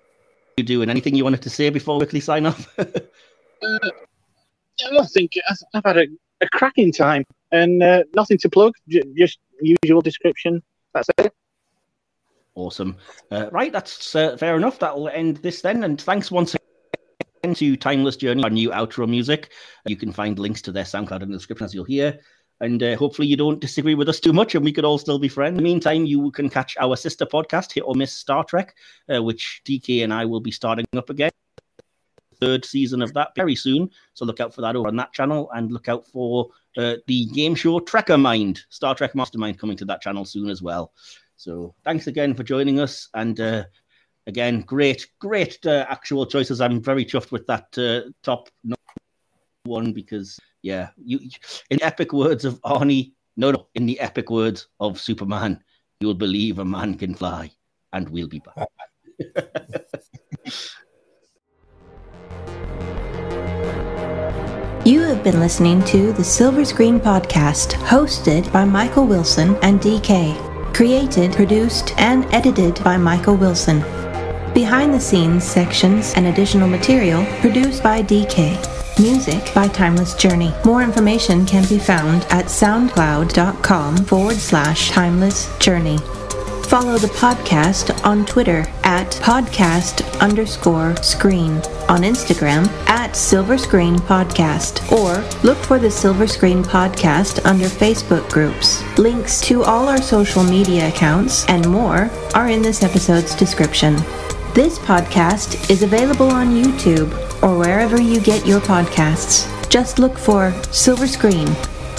[0.56, 2.74] you doing anything you wanted to say before we quickly sign off?
[3.62, 5.34] I think
[5.74, 6.08] I've had a,
[6.41, 10.64] a cracking time and uh, nothing to plug, just usual description.
[10.94, 11.34] That's it.
[12.56, 12.98] Awesome.
[13.32, 14.80] Uh, right, that's uh, fair enough.
[14.80, 15.84] That will end this then.
[15.84, 19.52] And thanks once again to Timeless Journey, our new outro music.
[19.86, 22.20] You can find links to their SoundCloud in the description as you'll hear.
[22.61, 25.20] And uh, hopefully you don't disagree with us too much and we could all still
[25.20, 25.52] be friends.
[25.52, 28.76] In the meantime, you can catch our sister podcast, Hit or Miss Star Trek,
[29.14, 31.32] uh, which DK and I will be starting up again
[32.40, 33.90] third season of that very soon.
[34.14, 37.26] So look out for that over on that channel and look out for uh, the
[37.28, 40.94] game show Trekker Mind, Star Trek Mastermind coming to that channel soon as well.
[41.36, 43.10] So thanks again for joining us.
[43.14, 43.66] And uh,
[44.28, 46.61] again, great, great uh, actual choices.
[46.61, 48.49] I'm very chuffed with that uh, top
[49.64, 51.20] one because, yeah, you
[51.70, 55.64] in epic words of Arnie, no, no, in the epic words of Superman,
[55.99, 57.52] you'll believe a man can fly,
[57.94, 58.68] and we'll be back.
[64.90, 70.74] You have been listening to the Silver Screen Podcast, hosted by Michael Wilson and DK.
[70.74, 73.82] Created, produced, and edited by Michael Wilson.
[74.52, 78.57] Behind the scenes sections and additional material produced by DK.
[78.99, 80.52] Music by Timeless Journey.
[80.66, 85.99] More information can be found at soundcloud.com forward slash timeless journey.
[86.70, 91.54] Follow the podcast on Twitter at podcast underscore screen,
[91.90, 98.30] on Instagram at Silver Screen Podcast, or look for the Silver Screen Podcast under Facebook
[98.32, 98.84] groups.
[99.00, 103.96] Links to all our social media accounts and more are in this episode's description.
[104.54, 109.50] This podcast is available on YouTube or wherever you get your podcasts.
[109.72, 111.48] Just look for Silver Screen,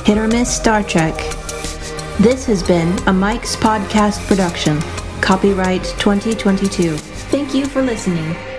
[0.05, 1.17] Hit or Miss Star Trek,
[2.19, 4.81] this has been a Mike's Podcast production.
[5.21, 6.97] Copyright 2022.
[6.97, 8.50] Thank you for listening.